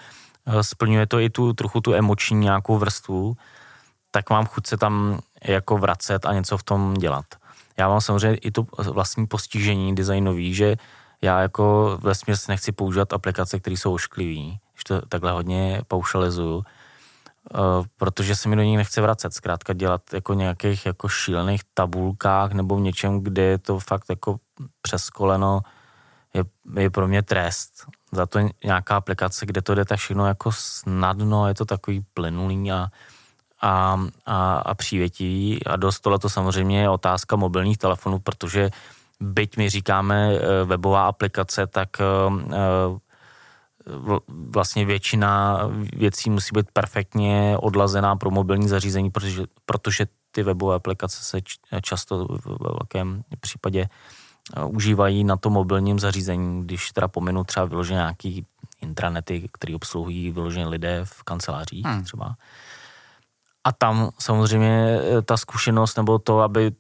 e, 0.47 0.63
splňuje 0.63 1.07
to 1.07 1.21
i 1.21 1.31
tu 1.31 1.53
trochu 1.53 1.81
tu 1.81 1.95
emoční 1.95 2.41
nějakou 2.41 2.79
vrstvu, 2.79 3.37
tak 4.11 4.31
mám 4.31 4.47
chuť 4.47 4.67
se 4.67 4.77
tam 4.77 5.21
jako 5.45 5.79
vracet 5.79 6.27
a 6.27 6.33
něco 6.33 6.59
v 6.59 6.63
tom 6.63 6.95
dělat. 6.95 7.25
Já 7.77 7.89
mám 7.89 8.01
samozřejmě 8.01 8.37
i 8.37 8.51
to 8.51 8.67
vlastní 8.93 9.27
postižení 9.27 9.95
designový, 9.95 10.55
že 10.55 10.77
já 11.23 11.41
jako 11.41 11.99
vlastně 12.03 12.35
nechci 12.49 12.73
používat 12.73 13.13
aplikace, 13.13 13.61
které 13.61 13.77
jsou 13.77 13.95
ošklivý, 13.95 14.59
když 14.75 14.85
to 14.85 15.01
takhle 15.09 15.33
hodně 15.33 15.83
paušalizuju, 15.89 16.65
eh, 16.67 16.80
protože 17.97 18.37
se 18.37 18.49
mi 18.49 18.57
do 18.57 18.63
nich 18.63 18.77
nechce 18.77 19.01
vracet, 19.01 19.35
zkrátka 19.35 19.73
dělat 19.73 20.03
jako 20.13 20.35
nějakých 20.35 20.87
jako 20.87 21.09
šílených 21.09 21.61
tabulkách 21.75 22.53
nebo 22.53 22.77
v 22.77 22.81
něčem, 22.81 23.21
kde 23.21 23.43
je 23.43 23.59
to 23.59 23.79
fakt 23.79 24.05
jako 24.09 24.37
přeskoleno, 24.83 25.61
je, 26.35 26.45
je 26.83 26.91
pro 26.91 27.09
mě 27.09 27.23
trest. 27.23 27.73
Za 28.13 28.27
to 28.27 28.39
nějaká 28.65 28.97
aplikace, 28.97 29.47
kde 29.47 29.63
to 29.63 29.75
jde 29.75 29.85
tak 29.85 29.99
všechno 29.99 30.27
jako 30.27 30.53
snadno, 30.53 31.49
je 31.49 31.55
to 31.55 31.65
takový 31.65 32.05
plynulý 32.15 32.73
a 32.73 32.89
a, 33.63 34.01
a, 34.27 34.55
a 34.55 34.75
přívětivý. 34.75 35.67
A 35.67 35.77
dost 35.77 36.01
tohle 36.01 36.19
to 36.19 36.29
samozřejmě 36.29 36.81
je 36.81 36.89
otázka 36.89 37.37
mobilních 37.37 37.79
telefonů, 37.79 38.19
protože 38.19 38.71
byť 39.21 39.57
my 39.57 39.69
říkáme 39.69 40.33
eh, 40.35 40.65
webová 40.65 41.07
aplikace, 41.07 41.67
tak 41.67 41.89
eh, 42.01 42.05
eh, 42.53 42.57
vlastně 44.29 44.85
většina 44.85 45.61
věcí 45.97 46.31
musí 46.31 46.49
být 46.55 46.67
perfektně 46.73 47.57
odlazená 47.61 48.17
pro 48.17 48.31
mobilní 48.31 48.69
zařízení, 48.69 49.11
protože, 49.11 49.43
protože 49.65 50.07
ty 50.31 50.43
webové 50.43 50.77
aplikace 50.77 51.25
se 51.25 51.39
často 51.83 52.25
v 52.25 52.57
velkém 52.61 53.23
případě 53.41 53.89
užívají 54.67 55.25
na 55.25 55.37
tom 55.37 55.53
mobilním 55.53 55.99
zařízení, 55.99 56.63
když 56.65 56.93
teda 56.93 57.09
pominu 57.09 57.45
třeba 57.45 57.67
vyloženě 57.67 57.99
nějaký 57.99 58.47
intranety, 58.83 59.49
které 59.53 59.75
obsluhují 59.75 60.31
vyloženě 60.31 60.67
lidé 60.67 61.01
v 61.05 61.23
kancelářích 61.23 61.87
hmm. 61.87 62.05
třeba. 62.05 62.35
A 63.65 63.73
tam 63.73 64.11
samozřejmě 64.19 65.01
eh, 65.01 65.23
ta 65.23 65.37
zkušenost 65.37 65.97
nebo 65.97 66.19
to, 66.19 66.41
aby 66.41 66.73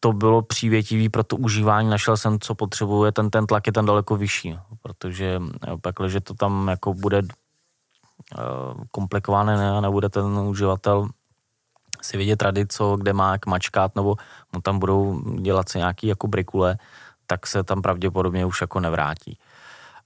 to 0.00 0.12
bylo 0.12 0.42
přívětivý 0.42 1.08
pro 1.08 1.24
to 1.24 1.36
užívání, 1.36 1.90
našel 1.90 2.16
jsem, 2.16 2.38
co 2.40 2.54
potřebuje, 2.54 3.12
ten, 3.12 3.30
ten 3.30 3.46
tlak 3.46 3.66
je 3.66 3.72
tam 3.72 3.86
daleko 3.86 4.16
vyšší, 4.16 4.58
protože 4.82 5.40
eh, 5.66 5.76
pak, 5.80 5.94
že 6.06 6.20
to 6.20 6.34
tam 6.34 6.68
jako 6.68 6.94
bude 6.94 7.18
eh, 7.18 8.42
komplikované 8.90 9.56
ne, 9.56 9.80
nebude 9.80 10.08
ten 10.08 10.24
uživatel 10.24 11.08
si 12.02 12.16
vidět 12.16 12.42
rady, 12.42 12.66
co 12.66 12.96
kde 12.96 13.12
má 13.12 13.32
jak 13.32 13.46
mačkat, 13.46 13.96
nebo 13.96 14.16
mu 14.52 14.60
tam 14.60 14.78
budou 14.78 15.20
dělat 15.40 15.68
se 15.68 15.78
nějaký 15.78 16.06
jako 16.06 16.28
brikule, 16.28 16.78
tak 17.26 17.46
se 17.46 17.62
tam 17.62 17.82
pravděpodobně 17.82 18.46
už 18.46 18.60
jako 18.60 18.80
nevrátí. 18.80 19.38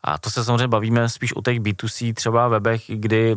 A 0.02 0.18
to 0.18 0.30
se 0.30 0.44
samozřejmě 0.44 0.68
bavíme 0.68 1.08
spíš 1.08 1.36
o 1.36 1.42
těch 1.42 1.60
B2C 1.60 2.14
třeba 2.14 2.48
webech, 2.48 2.84
kdy 2.88 3.36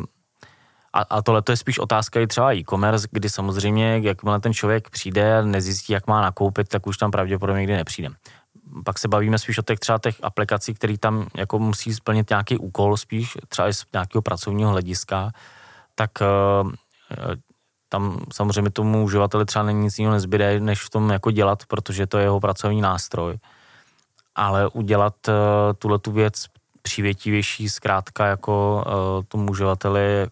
a, 0.93 1.01
a 1.01 1.21
tohle 1.21 1.41
to 1.41 1.51
je 1.51 1.57
spíš 1.57 1.79
otázka 1.79 2.19
i 2.19 2.27
třeba 2.27 2.53
e-commerce, 2.53 3.07
kdy 3.11 3.29
samozřejmě, 3.29 3.99
jakmile 4.03 4.39
ten 4.39 4.53
člověk 4.53 4.89
přijde 4.89 5.37
a 5.37 5.41
nezjistí, 5.41 5.93
jak 5.93 6.07
má 6.07 6.21
nakoupit, 6.21 6.67
tak 6.67 6.87
už 6.87 6.97
tam 6.97 7.11
pravděpodobně 7.11 7.59
nikdy 7.59 7.75
nepřijde. 7.75 8.09
Pak 8.85 8.99
se 8.99 9.07
bavíme 9.07 9.39
spíš 9.39 9.57
o 9.57 9.61
těch 9.61 9.79
třeba 9.79 9.99
těch 9.99 10.15
aplikací, 10.23 10.73
které 10.73 10.97
tam 10.97 11.27
jako 11.35 11.59
musí 11.59 11.93
splnit 11.93 12.29
nějaký 12.29 12.57
úkol, 12.57 12.97
spíš 12.97 13.37
třeba 13.47 13.73
z 13.73 13.85
nějakého 13.93 14.21
pracovního 14.21 14.69
hlediska, 14.69 15.31
tak 15.95 16.11
uh, 16.21 16.71
tam 17.89 18.19
samozřejmě 18.33 18.71
tomu 18.71 19.03
uživateli 19.03 19.45
třeba 19.45 19.65
není 19.65 19.81
nic 19.81 19.99
jiného 19.99 20.13
nezbyde, 20.13 20.59
než 20.59 20.83
v 20.83 20.89
tom 20.89 21.09
jako 21.09 21.31
dělat, 21.31 21.65
protože 21.65 22.07
to 22.07 22.17
je 22.17 22.23
jeho 22.23 22.39
pracovní 22.39 22.81
nástroj. 22.81 23.37
Ale 24.35 24.67
udělat 24.67 25.13
uh, 25.27 25.33
tuhle 25.79 25.99
tu 25.99 26.11
věc 26.11 26.45
přívětivější, 26.81 27.69
zkrátka 27.69 28.25
jako 28.25 28.85
tomu 29.27 29.51
uživateli 29.51 30.27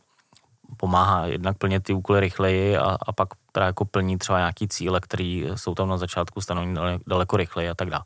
pomáhá 0.85 1.25
jednak 1.25 1.57
plnit 1.57 1.83
ty 1.83 1.93
úkoly 1.93 2.19
rychleji 2.19 2.77
a, 2.77 2.97
a 3.07 3.11
pak 3.11 3.29
teda 3.51 3.65
jako 3.65 3.85
plní 3.85 4.17
třeba 4.17 4.37
nějaký 4.37 4.67
cíle, 4.67 5.01
které 5.01 5.49
jsou 5.55 5.75
tam 5.75 5.89
na 5.89 5.97
začátku 5.97 6.41
stanovení 6.41 7.01
daleko 7.07 7.37
rychleji 7.37 7.69
a 7.69 7.75
tak 7.75 7.89
dále. 7.89 8.03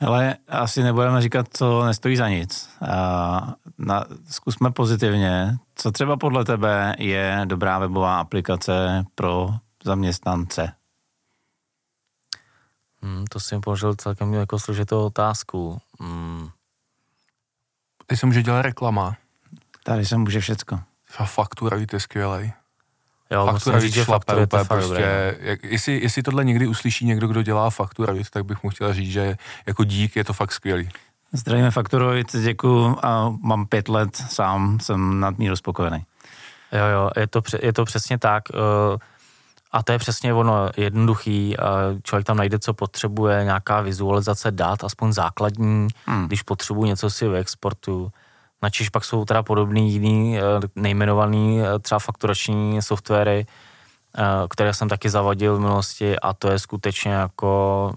Ale 0.00 0.36
asi 0.48 0.82
nebudeme 0.82 1.22
říkat, 1.22 1.46
co 1.52 1.84
nestojí 1.84 2.16
za 2.16 2.28
nic. 2.28 2.70
A 2.86 3.54
na, 3.78 4.04
zkusme 4.30 4.70
pozitivně. 4.70 5.58
Co 5.74 5.90
třeba 5.92 6.16
podle 6.16 6.44
tebe 6.44 6.94
je 6.98 7.42
dobrá 7.44 7.78
webová 7.78 8.20
aplikace 8.20 9.04
pro 9.14 9.50
zaměstnance? 9.84 10.72
Hmm, 13.02 13.24
to 13.26 13.40
si 13.40 13.58
položil 13.58 13.94
celkem 13.94 14.34
jako 14.34 14.58
složitou 14.58 15.06
otázku. 15.06 15.80
Hmm. 16.00 16.48
Ty 18.06 18.16
se 18.16 18.26
může 18.26 18.42
dělat 18.42 18.62
reklama. 18.62 19.16
Tady 19.84 20.06
se 20.06 20.16
může 20.16 20.40
všecko. 20.40 20.91
Faktura, 21.24 21.76
je 21.92 22.00
skvělej. 22.00 22.52
Jo, 23.30 23.46
faktura 23.46 23.80
říct, 23.80 23.94
že 23.94 24.04
faktura 24.04 24.40
je 24.40 24.46
prostě, 24.46 24.74
dobré, 24.74 25.36
no. 25.40 25.48
jak, 25.48 25.64
jestli, 25.64 26.02
jestli 26.02 26.22
tohle 26.22 26.44
někdy 26.44 26.66
uslyší 26.66 27.06
někdo, 27.06 27.28
kdo 27.28 27.42
dělá 27.42 27.70
faktura, 27.70 28.14
tak 28.30 28.44
bych 28.44 28.62
mu 28.62 28.70
chtěl 28.70 28.94
říct, 28.94 29.10
že 29.10 29.36
jako 29.66 29.84
dík 29.84 30.16
je 30.16 30.24
to 30.24 30.32
fakt 30.32 30.52
skvělý. 30.52 30.88
Zdravíme 31.32 31.70
Fakturoid, 31.70 32.36
děkuju 32.36 32.96
a 33.02 33.32
mám 33.42 33.66
pět 33.66 33.88
let 33.88 34.16
sám, 34.16 34.80
jsem 34.80 35.20
nadmíru 35.20 35.56
spokojený. 35.56 36.04
Jo, 36.72 36.86
jo, 36.86 37.10
je 37.16 37.26
to, 37.26 37.42
je 37.62 37.72
to 37.72 37.84
přesně 37.84 38.18
tak. 38.18 38.42
Eh, 38.54 38.98
a 39.72 39.82
to 39.82 39.92
je 39.92 39.98
přesně 39.98 40.34
ono 40.34 40.70
jednoduchý. 40.76 41.56
Člověk 42.02 42.26
tam 42.26 42.36
najde, 42.36 42.58
co 42.58 42.74
potřebuje, 42.74 43.44
nějaká 43.44 43.80
vizualizace 43.80 44.50
dat, 44.50 44.84
aspoň 44.84 45.12
základní, 45.12 45.88
hmm. 46.06 46.26
když 46.26 46.42
potřebuji 46.42 46.84
něco 46.84 47.10
si 47.10 47.28
vyexportuju. 47.28 48.12
Na 48.62 48.70
Čiž 48.70 48.88
pak 48.88 49.04
jsou 49.04 49.24
teda 49.24 49.42
podobný 49.42 49.92
jiný 49.92 50.38
eh, 50.38 50.42
nejmenovaný 50.76 51.60
eh, 51.60 51.78
třeba 51.78 51.98
fakturační 51.98 52.82
softwary, 52.82 53.46
eh, 54.18 54.22
které 54.50 54.74
jsem 54.74 54.88
taky 54.88 55.10
zavadil 55.10 55.56
v 55.56 55.60
minulosti 55.60 56.18
a 56.18 56.32
to 56.32 56.50
je 56.50 56.58
skutečně 56.58 57.12
jako 57.12 57.94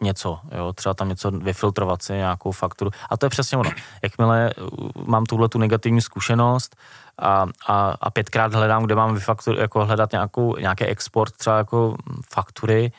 něco, 0.00 0.40
jo, 0.56 0.72
třeba 0.72 0.94
tam 0.94 1.08
něco 1.08 1.30
vyfiltrovat 1.30 2.02
si, 2.02 2.12
nějakou 2.12 2.52
fakturu. 2.52 2.90
A 3.10 3.16
to 3.16 3.26
je 3.26 3.30
přesně 3.30 3.58
ono. 3.58 3.70
Jakmile 4.02 4.50
mám 5.06 5.26
tuhle 5.26 5.48
tu 5.48 5.58
negativní 5.58 6.00
zkušenost 6.00 6.76
a, 7.18 7.46
a, 7.66 7.94
a 8.00 8.10
pětkrát 8.10 8.54
hledám, 8.54 8.84
kde 8.84 8.94
mám 8.94 9.14
vyfaktur, 9.14 9.58
jako 9.58 9.84
hledat 9.84 10.12
nějakou, 10.12 10.56
nějaký 10.56 10.84
export 10.84 11.32
třeba 11.32 11.58
jako 11.58 11.96
faktury, 12.32 12.92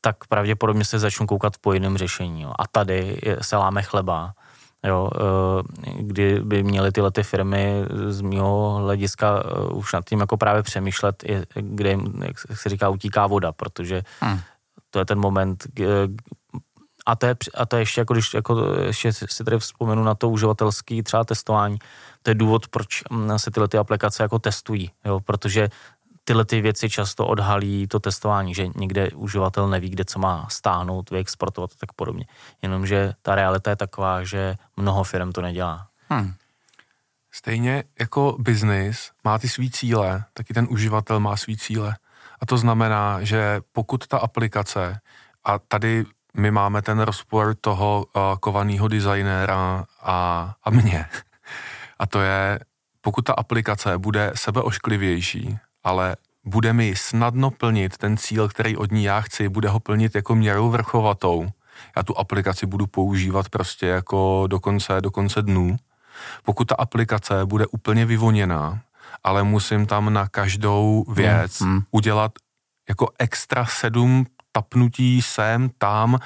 tak 0.00 0.16
pravděpodobně 0.28 0.84
se 0.84 0.98
začnu 0.98 1.26
koukat 1.26 1.52
po 1.60 1.72
jiném 1.72 1.96
řešení. 1.96 2.42
Jo. 2.42 2.52
A 2.58 2.66
tady 2.66 3.20
se 3.40 3.56
láme 3.56 3.82
chleba 3.82 4.32
jo, 4.84 5.10
eh, 5.14 5.92
kdy 6.02 6.40
by 6.44 6.62
měly 6.62 6.92
tyhle 6.92 7.10
ty 7.10 7.22
firmy 7.22 7.84
z 8.08 8.20
mého 8.20 8.74
hlediska 8.74 9.42
eh, 9.44 9.74
už 9.74 9.92
nad 9.92 10.04
tím 10.04 10.20
jako 10.20 10.36
právě 10.36 10.62
přemýšlet, 10.62 11.24
kde 11.54 11.98
jak 12.24 12.38
se 12.38 12.68
říká, 12.68 12.88
utíká 12.88 13.26
voda, 13.26 13.52
protože 13.52 14.02
hmm. 14.20 14.40
to 14.90 14.98
je 14.98 15.04
ten 15.04 15.18
moment, 15.18 15.66
a 17.06 17.16
to 17.16 17.26
je, 17.26 17.36
a 17.54 17.66
to 17.66 17.76
je 17.76 17.82
ještě, 17.82 18.00
jako 18.00 18.12
když 18.12 18.34
jako 18.34 18.66
ještě 18.86 19.12
si 19.12 19.44
tady 19.44 19.58
vzpomenu 19.58 20.04
na 20.04 20.14
to 20.14 20.28
uživatelský 20.28 21.02
třeba 21.02 21.24
testování, 21.24 21.78
to 22.22 22.30
je 22.30 22.34
důvod, 22.34 22.68
proč 22.68 23.02
hm, 23.12 23.38
se 23.38 23.50
tyhle 23.50 23.68
ty 23.68 23.78
aplikace 23.78 24.22
jako 24.22 24.38
testují, 24.38 24.90
jo, 25.04 25.20
protože 25.20 25.68
tyhle 26.24 26.44
ty 26.44 26.60
věci 26.60 26.90
často 26.90 27.26
odhalí 27.26 27.86
to 27.86 28.00
testování, 28.00 28.54
že 28.54 28.68
někde 28.76 29.10
uživatel 29.10 29.68
neví, 29.68 29.90
kde 29.90 30.04
co 30.04 30.18
má 30.18 30.46
stáhnout, 30.50 31.10
vyexportovat 31.10 31.70
a 31.72 31.74
tak 31.78 31.92
podobně. 31.92 32.24
Jenomže 32.62 33.12
ta 33.22 33.34
realita 33.34 33.70
je 33.70 33.76
taková, 33.76 34.24
že 34.24 34.54
mnoho 34.76 35.04
firm 35.04 35.32
to 35.32 35.42
nedělá. 35.42 35.86
Hmm. 36.08 36.34
Stejně 37.32 37.84
jako 37.98 38.36
biznis 38.38 39.10
má 39.24 39.38
ty 39.38 39.48
svý 39.48 39.70
cíle, 39.70 40.24
taky 40.34 40.54
ten 40.54 40.66
uživatel 40.70 41.20
má 41.20 41.36
svý 41.36 41.56
cíle. 41.56 41.96
A 42.40 42.46
to 42.46 42.56
znamená, 42.56 43.18
že 43.22 43.60
pokud 43.72 44.06
ta 44.06 44.18
aplikace, 44.18 45.00
a 45.44 45.58
tady 45.58 46.04
my 46.34 46.50
máme 46.50 46.82
ten 46.82 47.00
rozpor 47.00 47.54
toho 47.60 48.06
uh, 48.16 48.22
kovaného 48.40 48.88
designéra 48.88 49.84
a, 50.02 50.54
a 50.64 50.70
mě, 50.70 51.06
a 51.98 52.06
to 52.06 52.20
je, 52.20 52.60
pokud 53.00 53.22
ta 53.22 53.32
aplikace 53.32 53.98
bude 53.98 54.32
sebeošklivější, 54.34 55.58
ale 55.84 56.16
bude 56.44 56.72
mi 56.72 56.96
snadno 56.96 57.50
plnit 57.50 57.96
ten 57.96 58.16
cíl, 58.16 58.48
který 58.48 58.76
od 58.76 58.92
ní 58.92 59.04
já 59.04 59.20
chci, 59.20 59.48
bude 59.48 59.68
ho 59.68 59.80
plnit 59.80 60.14
jako 60.14 60.34
měrou 60.34 60.70
vrchovatou. 60.70 61.48
Já 61.96 62.02
tu 62.02 62.18
aplikaci 62.18 62.66
budu 62.66 62.86
používat 62.86 63.48
prostě 63.48 63.86
jako 63.86 64.44
do 64.46 64.60
konce, 64.60 65.00
do 65.00 65.10
konce 65.10 65.42
dnů. 65.42 65.76
Pokud 66.44 66.64
ta 66.64 66.74
aplikace 66.74 67.46
bude 67.46 67.66
úplně 67.66 68.06
vyvoněná, 68.06 68.80
ale 69.24 69.42
musím 69.42 69.86
tam 69.86 70.12
na 70.12 70.28
každou 70.28 71.04
věc 71.08 71.60
hmm. 71.60 71.82
udělat 71.90 72.32
jako 72.88 73.08
extra 73.18 73.66
sedm 73.66 74.26
tapnutí 74.52 75.22
sem, 75.22 75.70
tam, 75.78 76.14
uh, 76.14 76.20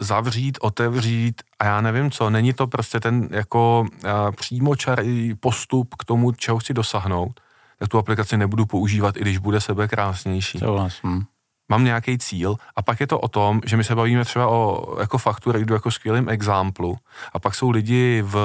zavřít, 0.00 0.58
otevřít 0.60 1.42
a 1.58 1.64
já 1.64 1.80
nevím 1.80 2.10
co, 2.10 2.30
není 2.30 2.52
to 2.52 2.66
prostě 2.66 3.00
ten 3.00 3.28
jako 3.30 3.80
uh, 3.80 4.10
přímočarý 4.36 5.34
postup 5.34 5.94
k 5.94 6.04
tomu, 6.04 6.32
čeho 6.32 6.58
chci 6.58 6.74
dosáhnout, 6.74 7.40
tak 7.78 7.88
tu 7.88 7.98
aplikaci 7.98 8.36
nebudu 8.36 8.66
používat, 8.66 9.16
i 9.16 9.20
když 9.20 9.38
bude 9.38 9.60
sebe 9.60 9.88
krásnější. 9.88 10.58
Souhlasím. 10.58 11.26
Mám 11.68 11.84
nějaký 11.84 12.18
cíl 12.18 12.56
a 12.76 12.82
pak 12.82 13.00
je 13.00 13.06
to 13.06 13.20
o 13.20 13.28
tom, 13.28 13.60
že 13.64 13.76
my 13.76 13.84
se 13.84 13.94
bavíme 13.94 14.24
třeba 14.24 14.48
o 14.48 14.96
jako 15.00 15.18
faktury, 15.18 15.64
jdu 15.64 15.74
jako 15.74 15.90
skvělým 15.90 16.28
examplu 16.28 16.96
a 17.32 17.38
pak 17.38 17.54
jsou 17.54 17.70
lidi 17.70 18.22
v 18.26 18.36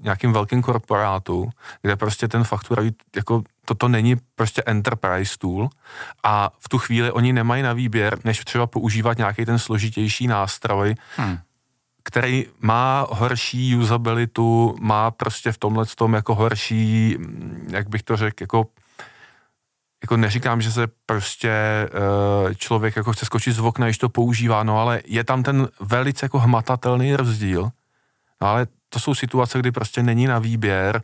nějakém 0.00 0.32
velkém 0.32 0.62
korporátu, 0.62 1.50
kde 1.82 1.96
prostě 1.96 2.28
ten 2.28 2.44
faktura 2.44 2.82
jako 3.16 3.42
toto 3.64 3.88
není 3.88 4.16
prostě 4.34 4.62
enterprise 4.66 5.38
tool 5.38 5.68
a 6.22 6.50
v 6.58 6.68
tu 6.68 6.78
chvíli 6.78 7.12
oni 7.12 7.32
nemají 7.32 7.62
na 7.62 7.72
výběr, 7.72 8.18
než 8.24 8.40
třeba 8.40 8.66
používat 8.66 9.18
nějaký 9.18 9.44
ten 9.44 9.58
složitější 9.58 10.26
nástroj, 10.26 10.94
hmm 11.16 11.38
který 12.08 12.46
má 12.60 13.06
horší 13.10 13.76
usabilitu, 13.76 14.76
má 14.80 15.10
prostě 15.10 15.52
v 15.52 15.58
tomhle 15.58 15.86
tom 15.86 16.14
jako 16.14 16.34
horší, 16.34 17.16
jak 17.70 17.88
bych 17.88 18.02
to 18.02 18.16
řekl, 18.16 18.42
jako 18.42 18.66
jako 20.02 20.16
neříkám, 20.16 20.60
že 20.60 20.72
se 20.72 20.86
prostě 21.06 21.52
uh, 22.46 22.54
člověk 22.54 22.96
jako 22.96 23.12
chce 23.12 23.26
skočit 23.26 23.54
z 23.54 23.60
okna, 23.60 23.86
když 23.86 23.98
to 23.98 24.08
používá, 24.08 24.62
no 24.62 24.78
ale 24.80 25.02
je 25.06 25.24
tam 25.24 25.42
ten 25.42 25.68
velice 25.80 26.24
jako 26.24 26.38
hmatatelný 26.38 27.16
rozdíl. 27.16 27.70
No 28.40 28.48
ale 28.48 28.66
to 28.88 29.00
jsou 29.00 29.14
situace, 29.14 29.58
kdy 29.58 29.72
prostě 29.72 30.02
není 30.02 30.26
na 30.26 30.38
výběr, 30.38 31.02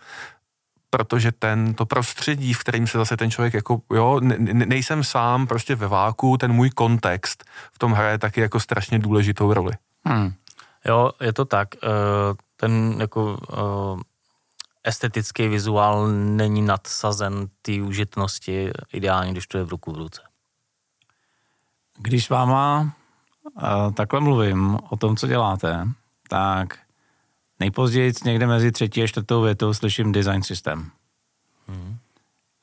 protože 0.90 1.32
ten, 1.32 1.74
to 1.74 1.86
prostředí, 1.86 2.54
v 2.54 2.58
kterým 2.58 2.86
se 2.86 2.98
zase 2.98 3.16
ten 3.16 3.30
člověk 3.30 3.54
jako, 3.54 3.80
jo, 3.94 4.20
ne, 4.20 4.36
nejsem 4.66 5.04
sám 5.04 5.46
prostě 5.46 5.74
ve 5.74 5.88
váku, 5.88 6.36
ten 6.36 6.52
můj 6.52 6.70
kontext 6.70 7.44
v 7.72 7.78
tom 7.78 7.92
hraje 7.92 8.18
taky 8.18 8.40
jako 8.40 8.60
strašně 8.60 8.98
důležitou 8.98 9.52
roli. 9.52 9.72
Hmm. 10.04 10.32
Jo, 10.88 11.10
je 11.20 11.32
to 11.32 11.44
tak. 11.44 11.68
Eh, 11.74 11.88
ten 12.56 12.96
jako 13.00 13.38
eh, 13.52 14.02
estetický 14.84 15.48
vizuál 15.48 16.08
není 16.08 16.62
nadsazen 16.62 17.48
té 17.62 17.82
užitnosti 17.82 18.70
ideálně, 18.92 19.32
když 19.32 19.46
to 19.46 19.58
je 19.58 19.64
v 19.64 19.68
ruku 19.68 19.92
v 19.92 19.96
ruce. 19.96 20.22
Když 21.98 22.24
s 22.24 22.28
váma 22.28 22.94
uh, 23.54 23.92
takhle 23.92 24.20
mluvím 24.20 24.78
o 24.90 24.96
tom, 24.96 25.16
co 25.16 25.26
děláte, 25.26 25.88
tak 26.28 26.78
nejpozději 27.60 28.12
někde 28.24 28.46
mezi 28.46 28.72
třetí 28.72 29.02
a 29.02 29.06
čtvrtou 29.06 29.42
větou 29.42 29.74
slyším 29.74 30.12
design 30.12 30.42
systém. 30.42 30.90
Hmm. 31.68 31.96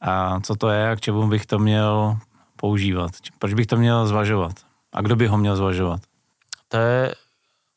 A 0.02 0.40
co 0.40 0.56
to 0.56 0.70
je 0.70 0.92
a 0.92 0.96
k 0.96 1.02
čemu 1.02 1.28
bych 1.28 1.46
to 1.46 1.60
měl 1.60 2.18
používat? 2.56 3.12
Proč 3.40 3.54
bych 3.54 3.68
to 3.68 3.78
měl 3.78 4.08
zvažovat? 4.08 4.54
A 4.94 5.02
kdo 5.02 5.16
by 5.16 5.28
ho 5.28 5.38
měl 5.38 5.56
zvažovat? 5.56 6.02
To 6.68 6.78
je, 6.78 7.16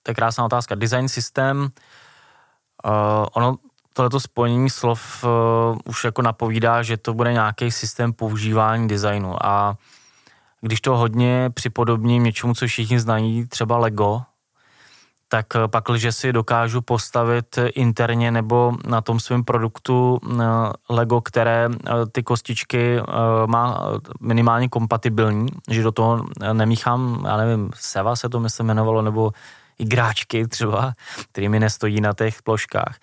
to 0.05 0.11
je 0.11 0.15
krásná 0.15 0.45
otázka. 0.45 0.75
Design 0.75 1.09
systém, 1.09 1.69
uh, 2.85 3.27
ono 3.33 3.57
tohleto 3.93 4.21
spojení 4.21 4.71
slov 4.71 5.25
uh, 5.25 5.31
už 5.85 6.05
jako 6.05 6.23
napovídá, 6.23 6.83
že 6.83 6.97
to 6.97 7.15
bude 7.15 7.33
nějaký 7.33 7.71
systém 7.71 8.13
používání 8.13 8.89
designu 8.89 9.47
a 9.47 9.77
když 10.61 10.81
to 10.81 10.97
hodně 10.97 11.51
připodobním 11.55 12.25
něčemu, 12.25 12.55
co 12.55 12.67
všichni 12.67 13.01
znají, 13.01 13.47
třeba 13.49 13.79
Lego, 13.79 14.23
tak 15.29 15.47
eh, 15.57 15.69
pak, 15.69 15.85
že 15.97 16.13
si 16.13 16.33
dokážu 16.33 16.81
postavit 16.81 17.59
interně 17.75 18.31
nebo 18.31 18.73
na 18.87 19.01
tom 19.01 19.21
svém 19.21 19.45
produktu 19.45 20.21
Lego, 20.89 21.21
které 21.21 21.69
ty 22.13 22.23
kostičky 22.23 23.01
má 23.47 23.81
minimálně 24.21 24.69
kompatibilní, 24.69 25.47
že 25.71 25.83
do 25.83 25.93
toho 25.93 26.25
nemíchám, 26.53 27.25
já 27.27 27.37
nevím, 27.37 27.71
Seva 27.75 28.17
se 28.17 28.29
to 28.29 28.41
myslím 28.41 28.67
jmenovalo, 28.67 29.03
nebo 29.03 29.33
igráčky 29.79 30.49
třeba, 30.49 30.93
který 31.33 31.49
mi 31.49 31.61
nestojí 31.61 32.01
na 32.01 32.13
těch 32.13 32.43
ploškách 32.43 32.97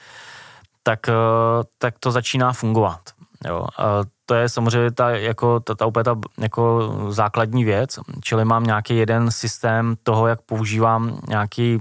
tak, 0.83 1.09
eh, 1.09 1.13
tak 1.77 1.99
to 1.99 2.11
začíná 2.11 2.53
fungovat. 2.53 3.01
Jo. 3.45 3.65
A 3.77 3.83
to 4.25 4.35
je 4.35 4.49
samozřejmě 4.49 4.91
ta, 4.91 5.09
jako, 5.09 5.59
ta, 5.59 5.75
ta 5.75 5.85
úplně 5.85 6.03
ta 6.03 6.15
jako 6.37 6.91
základní 7.09 7.63
věc, 7.63 7.99
čili 8.23 8.45
mám 8.45 8.63
nějaký 8.63 8.97
jeden 8.97 9.31
systém 9.31 9.95
toho, 10.03 10.27
jak 10.27 10.41
používám 10.41 11.19
nějaký 11.27 11.79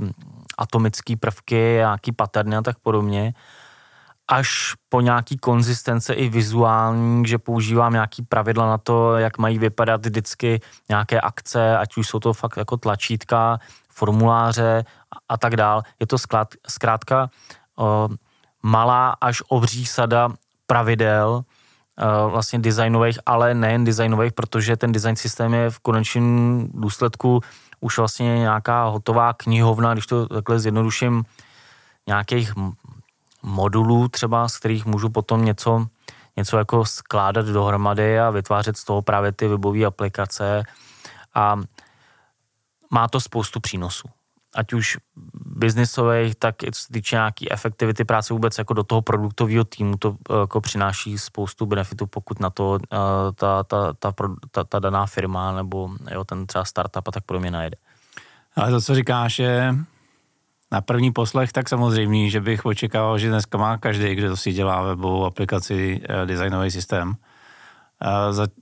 atomický 0.58 1.16
prvky, 1.16 1.54
nějaký 1.54 2.12
paterny 2.12 2.56
a 2.56 2.62
tak 2.62 2.78
podobně, 2.78 3.34
až 4.28 4.74
po 4.88 5.00
nějaký 5.00 5.38
konzistence 5.38 6.14
i 6.14 6.28
vizuální, 6.28 7.26
že 7.26 7.38
používám 7.38 7.92
nějaký 7.92 8.22
pravidla 8.22 8.66
na 8.66 8.78
to, 8.78 9.16
jak 9.16 9.38
mají 9.38 9.58
vypadat 9.58 10.06
vždycky 10.06 10.60
nějaké 10.88 11.20
akce, 11.20 11.78
ať 11.78 11.96
už 11.96 12.08
jsou 12.08 12.18
to 12.18 12.32
fakt 12.32 12.56
jako 12.56 12.76
tlačítka, 12.76 13.58
formuláře 14.00 14.84
a, 15.12 15.16
a 15.28 15.34
tak 15.36 15.56
dál. 15.56 15.82
Je 16.00 16.06
to 16.06 16.16
zkrátka 16.68 17.28
uh, 17.76 18.08
malá 18.62 19.16
až 19.20 19.42
obří 19.48 19.86
sada 19.86 20.28
pravidel, 20.66 21.42
eh, 21.98 22.30
vlastně 22.30 22.58
designových, 22.58 23.18
ale 23.26 23.54
nejen 23.54 23.84
designových, 23.84 24.32
protože 24.32 24.76
ten 24.76 24.92
design 24.92 25.16
systém 25.16 25.54
je 25.54 25.70
v 25.70 25.78
konečném 25.78 26.68
důsledku 26.74 27.40
už 27.80 27.98
vlastně 27.98 28.38
nějaká 28.38 28.84
hotová 28.84 29.32
knihovna, 29.32 29.92
když 29.92 30.06
to 30.06 30.26
takhle 30.26 30.58
zjednoduším, 30.58 31.24
nějakých 32.06 32.52
modulů 33.42 34.08
třeba, 34.08 34.48
z 34.48 34.58
kterých 34.58 34.86
můžu 34.86 35.08
potom 35.08 35.44
něco, 35.44 35.86
něco 36.36 36.58
jako 36.58 36.84
skládat 36.84 37.46
dohromady 37.46 38.20
a 38.20 38.30
vytvářet 38.30 38.76
z 38.76 38.84
toho 38.84 39.02
právě 39.02 39.32
ty 39.32 39.48
webové 39.48 39.84
aplikace 39.84 40.62
a 41.34 41.56
má 42.90 43.08
to 43.08 43.20
spoustu 43.20 43.60
přínosů 43.60 44.08
ať 44.54 44.72
už 44.72 44.98
biznisových, 45.34 46.34
tak 46.34 46.62
i 46.62 46.72
co 46.72 46.82
se 46.82 46.92
týče 46.92 47.16
nějaký 47.16 47.52
efektivity 47.52 48.04
práce 48.04 48.34
vůbec 48.34 48.58
jako 48.58 48.74
do 48.74 48.82
toho 48.82 49.02
produktového 49.02 49.64
týmu, 49.64 49.96
to 49.96 50.16
eh, 50.30 50.40
jako 50.40 50.60
přináší 50.60 51.18
spoustu 51.18 51.66
benefitů, 51.66 52.06
pokud 52.06 52.40
na 52.40 52.50
to 52.50 52.78
eh, 52.92 52.96
ta, 53.34 53.64
ta, 53.64 53.92
ta, 53.92 54.12
ta, 54.50 54.64
ta 54.64 54.78
daná 54.78 55.06
firma 55.06 55.52
nebo 55.52 55.90
jo, 56.10 56.24
ten 56.24 56.46
třeba 56.46 56.64
startup 56.64 57.08
a 57.08 57.10
tak 57.10 57.24
podobně 57.24 57.50
najde. 57.50 57.76
Ale 58.56 58.70
to, 58.70 58.80
co 58.80 58.94
říkáš, 58.94 59.38
je 59.38 59.74
na 60.72 60.80
první 60.80 61.12
poslech 61.12 61.52
tak 61.52 61.68
samozřejmě, 61.68 62.30
že 62.30 62.40
bych 62.40 62.66
očekával, 62.66 63.18
že 63.18 63.28
dneska 63.28 63.58
má 63.58 63.78
každý, 63.78 64.14
kdo 64.14 64.36
si 64.36 64.52
dělá 64.52 64.82
webovou 64.82 65.24
aplikaci, 65.24 66.00
eh, 66.08 66.26
designový 66.26 66.70
systém. 66.70 67.14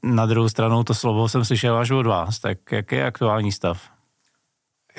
Na 0.03 0.27
druhou 0.27 0.49
stranu 0.49 0.85
to 0.85 0.95
slovo 0.95 1.29
jsem 1.29 1.45
slyšel 1.45 1.79
až 1.79 1.91
od 1.91 2.07
vás, 2.07 2.39
tak 2.39 2.73
jaký 2.73 2.95
je 2.95 3.07
aktuální 3.07 3.53
stav? 3.53 3.98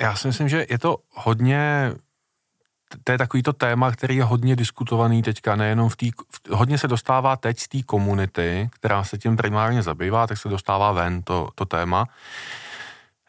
Já 0.00 0.16
si 0.16 0.26
myslím, 0.26 0.48
že 0.48 0.66
je 0.70 0.78
to 0.78 0.96
hodně 1.10 1.92
to 3.04 3.12
je 3.12 3.18
takový 3.18 3.42
to 3.42 3.52
téma, 3.52 3.90
který 3.90 4.16
je 4.16 4.24
hodně 4.24 4.56
diskutovaný 4.56 5.22
teďka, 5.22 5.56
nejenom 5.56 5.88
v 5.88 5.96
té, 5.96 6.06
hodně 6.50 6.78
se 6.78 6.88
dostává 6.88 7.36
teď 7.36 7.58
z 7.58 7.68
té 7.68 7.82
komunity, 7.82 8.70
která 8.72 9.04
se 9.04 9.18
tím 9.18 9.36
primárně 9.36 9.82
zabývá, 9.82 10.26
tak 10.26 10.38
se 10.38 10.48
dostává 10.48 10.92
ven 10.92 11.22
to, 11.22 11.48
to 11.54 11.64
téma. 11.64 12.06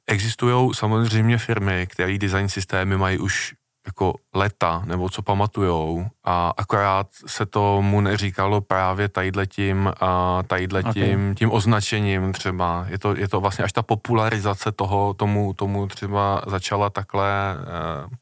Existují 0.08 0.74
samozřejmě 0.74 1.38
firmy, 1.38 1.88
které 1.90 2.18
design 2.18 2.50
systémy 2.50 2.98
mají 2.98 3.18
už 3.18 3.54
jako 3.86 4.14
leta, 4.34 4.82
nebo 4.86 5.10
co 5.10 5.22
pamatujou 5.22 6.06
a 6.24 6.54
akorát 6.58 7.08
se 7.28 7.46
tomu 7.46 8.02
neříkalo 8.02 8.62
právě 8.62 9.10
tadyhletím, 9.10 9.94
a 10.02 10.44
tadyhletím 10.48 11.22
okay. 11.22 11.36
tím 11.36 11.52
označením 11.52 12.34
třeba. 12.34 12.86
Je 12.90 13.00
to, 13.00 13.16
je 13.16 13.28
to 13.28 13.42
vlastně 13.42 13.66
až 13.66 13.74
ta 13.74 13.84
popularizace 13.84 14.72
toho, 14.72 15.14
tomu, 15.14 15.54
tomu 15.54 15.88
třeba 15.88 16.42
začala 16.48 16.90
takhle, 16.90 17.56
eh, 17.60 18.16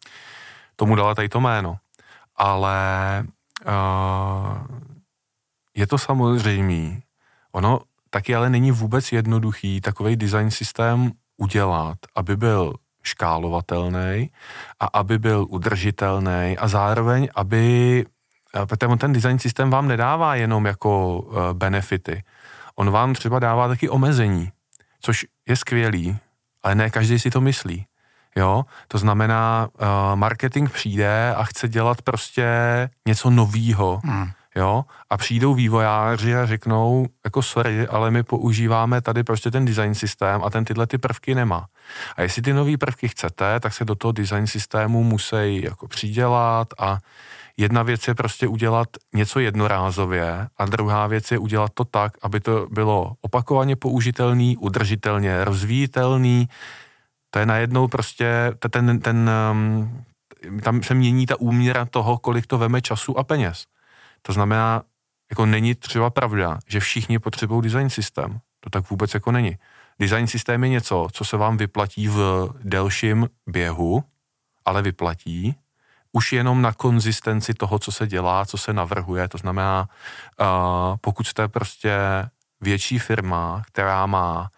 tomu 0.76 0.96
dala 0.96 1.16
tady 1.16 1.30
to 1.30 1.40
jméno. 1.40 1.76
Ale 2.36 3.26
uh, 3.68 4.78
je 5.76 5.88
to 5.88 5.98
samozřejmý. 5.98 7.04
Ono 7.52 7.80
taky 8.10 8.36
ale 8.36 8.50
není 8.50 8.72
vůbec 8.72 9.12
jednoduchý 9.12 9.82
takový 9.82 10.16
design 10.16 10.52
systém 10.52 11.12
udělat, 11.38 11.98
aby 12.16 12.38
byl 12.38 12.74
škálovatelný 13.10 14.32
a 14.80 14.86
aby 14.86 15.20
byl 15.20 15.46
udržitelný 15.50 16.58
a 16.58 16.68
zároveň, 16.68 17.30
aby 17.36 18.06
eh, 18.56 18.66
protože 18.66 18.98
ten 18.98 19.14
design 19.14 19.40
systém 19.40 19.70
vám 19.70 19.88
nedává 19.88 20.36
jenom 20.36 20.66
jako 20.66 21.24
eh, 21.32 21.54
benefity. 21.54 22.24
On 22.76 22.92
vám 22.92 23.14
třeba 23.14 23.40
dává 23.40 23.68
taky 23.68 23.90
omezení, 23.90 24.52
což 25.02 25.26
je 25.48 25.56
skvělý, 25.56 26.18
ale 26.64 26.76
ne 26.76 26.90
každý 26.90 27.20
si 27.20 27.30
to 27.30 27.42
myslí. 27.42 27.86
Jo, 28.36 28.66
to 28.88 28.98
znamená, 28.98 29.68
uh, 29.74 29.88
marketing 30.16 30.70
přijde 30.70 31.34
a 31.36 31.44
chce 31.44 31.68
dělat 31.68 32.02
prostě 32.02 32.48
něco 33.08 33.30
novýho. 33.30 34.02
Hmm. 34.04 34.32
Jo, 34.60 34.86
a 35.10 35.18
přijdou 35.18 35.54
vývojáři 35.54 36.36
a 36.36 36.46
řeknou, 36.46 37.08
jako 37.24 37.42
sorry, 37.42 37.88
ale 37.88 38.12
my 38.12 38.24
používáme 38.24 39.02
tady 39.02 39.24
prostě 39.24 39.52
ten 39.52 39.66
design 39.66 39.96
systém 39.96 40.42
a 40.44 40.50
ten 40.50 40.66
tyhle 40.66 40.88
ty 40.88 40.98
prvky 40.98 41.36
nemá. 41.36 41.66
A 42.16 42.22
jestli 42.22 42.42
ty 42.42 42.54
nové 42.54 42.78
prvky 42.78 43.08
chcete, 43.08 43.60
tak 43.60 43.74
se 43.74 43.86
do 43.86 43.96
toho 43.96 44.12
design 44.12 44.48
systému 44.48 45.04
musí 45.04 45.62
jako 45.64 45.88
přidělat 45.88 46.68
a 46.80 46.98
jedna 47.58 47.84
věc 47.84 48.08
je 48.08 48.16
prostě 48.16 48.48
udělat 48.48 48.88
něco 49.14 49.40
jednorázově 49.40 50.48
a 50.58 50.66
druhá 50.66 51.08
věc 51.08 51.32
je 51.32 51.38
udělat 51.38 51.72
to 51.74 51.86
tak, 51.86 52.14
aby 52.22 52.40
to 52.40 52.68
bylo 52.72 53.14
opakovaně 53.22 53.76
použitelný, 53.76 54.58
udržitelně 54.58 55.44
rozvíjitelný. 55.46 56.50
To 57.30 57.40
je 57.40 57.46
najednou 57.46 57.88
prostě 57.88 58.52
ten, 58.70 59.00
ten, 59.00 59.30
um, 59.52 60.04
tam 60.64 60.84
se 60.84 60.94
mění 60.94 61.26
ta 61.26 61.40
úměra 61.40 61.86
toho, 61.86 62.18
kolik 62.18 62.48
to 62.48 62.58
veme 62.58 62.82
času 62.82 63.20
a 63.20 63.24
peněz. 63.24 63.66
To 64.22 64.34
znamená, 64.34 64.84
jako 65.30 65.46
není 65.46 65.76
třeba 65.76 66.10
pravda, 66.10 66.60
že 66.68 66.80
všichni 66.80 67.20
potřebují 67.20 67.62
design 67.62 67.90
systém. 67.90 68.40
To 68.60 68.70
tak 68.70 68.90
vůbec 68.90 69.14
jako 69.14 69.32
není. 69.32 69.58
Design 70.00 70.28
systém 70.28 70.64
je 70.64 70.70
něco, 70.70 71.08
co 71.12 71.26
se 71.26 71.38
vám 71.38 71.58
vyplatí 71.58 72.08
v 72.08 72.50
delším 72.64 73.30
běhu, 73.48 74.04
ale 74.66 74.82
vyplatí, 74.82 75.56
už 76.12 76.34
jenom 76.34 76.62
na 76.62 76.74
konzistenci 76.74 77.54
toho, 77.54 77.80
co 77.80 77.92
se 77.92 78.08
dělá, 78.08 78.46
co 78.46 78.58
se 78.58 78.74
navrhuje. 78.74 79.28
To 79.28 79.38
znamená, 79.38 79.90
uh, 80.40 80.48
pokud 81.02 81.28
jste 81.28 81.48
prostě 81.48 81.98
větší 82.62 83.00
firma, 83.00 83.64
která 83.68 84.06
má 84.06 84.50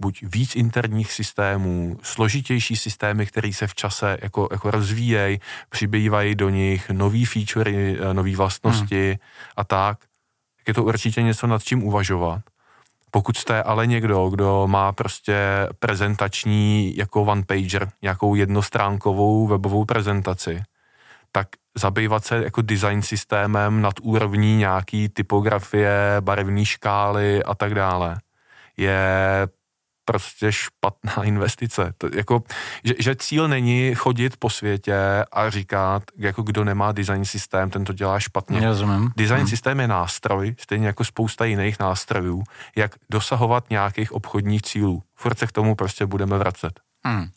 buď 0.00 0.22
víc 0.22 0.56
interních 0.56 1.12
systémů, 1.12 1.98
složitější 2.02 2.76
systémy, 2.76 3.26
které 3.26 3.52
se 3.52 3.66
v 3.66 3.74
čase 3.74 4.18
jako, 4.22 4.48
jako 4.50 4.70
rozvíjejí, 4.70 5.40
přibývají 5.68 6.34
do 6.34 6.48
nich 6.48 6.90
nový 6.90 7.24
featurey, 7.24 7.98
eh, 8.00 8.14
nové 8.14 8.36
vlastnosti 8.36 9.08
hmm. 9.08 9.18
a 9.56 9.64
tak, 9.64 9.98
tak 10.56 10.68
je 10.68 10.74
to 10.74 10.84
určitě 10.84 11.22
něco, 11.22 11.46
nad 11.46 11.64
čím 11.64 11.84
uvažovat. 11.84 12.42
Pokud 13.10 13.36
jste 13.36 13.62
ale 13.62 13.86
někdo, 13.86 14.28
kdo 14.28 14.66
má 14.66 14.92
prostě 14.92 15.36
prezentační 15.78 16.96
jako 16.96 17.22
one 17.22 17.42
pager, 17.42 17.90
nějakou 18.02 18.34
jednostránkovou 18.34 19.46
webovou 19.46 19.84
prezentaci, 19.84 20.62
tak 21.32 21.48
zabývat 21.74 22.24
se 22.24 22.44
jako 22.44 22.62
design 22.62 23.02
systémem 23.02 23.82
nad 23.82 23.94
úrovní 24.02 24.56
nějaký 24.56 25.08
typografie, 25.08 26.16
barevné 26.20 26.64
škály 26.64 27.44
a 27.44 27.54
tak 27.54 27.74
dále 27.74 28.20
je 28.76 29.08
prostě 30.08 30.52
špatná 30.52 31.22
investice. 31.24 31.92
To, 31.98 32.08
jako, 32.14 32.42
že, 32.84 32.94
že 32.98 33.16
cíl 33.16 33.48
není 33.48 33.94
chodit 33.94 34.36
po 34.36 34.50
světě 34.50 35.24
a 35.32 35.50
říkat, 35.50 36.02
jako 36.16 36.42
kdo 36.42 36.64
nemá 36.64 36.92
design 36.92 37.24
systém, 37.24 37.70
ten 37.70 37.84
to 37.84 37.92
dělá 37.92 38.20
špatně. 38.20 38.60
Rozumím. 38.60 39.10
Design 39.16 39.38
hmm. 39.38 39.48
systém 39.48 39.80
je 39.80 39.88
nástroj, 39.88 40.54
stejně 40.58 40.86
jako 40.86 41.04
spousta 41.04 41.44
jiných 41.44 41.78
nástrojů, 41.78 42.42
jak 42.76 42.94
dosahovat 43.10 43.70
nějakých 43.70 44.12
obchodních 44.12 44.62
cílů. 44.62 45.02
Furt 45.14 45.38
se 45.38 45.46
k 45.46 45.52
tomu 45.52 45.74
prostě 45.74 46.06
budeme 46.06 46.38
vracet. 46.38 46.80
Hmm. 47.04 47.28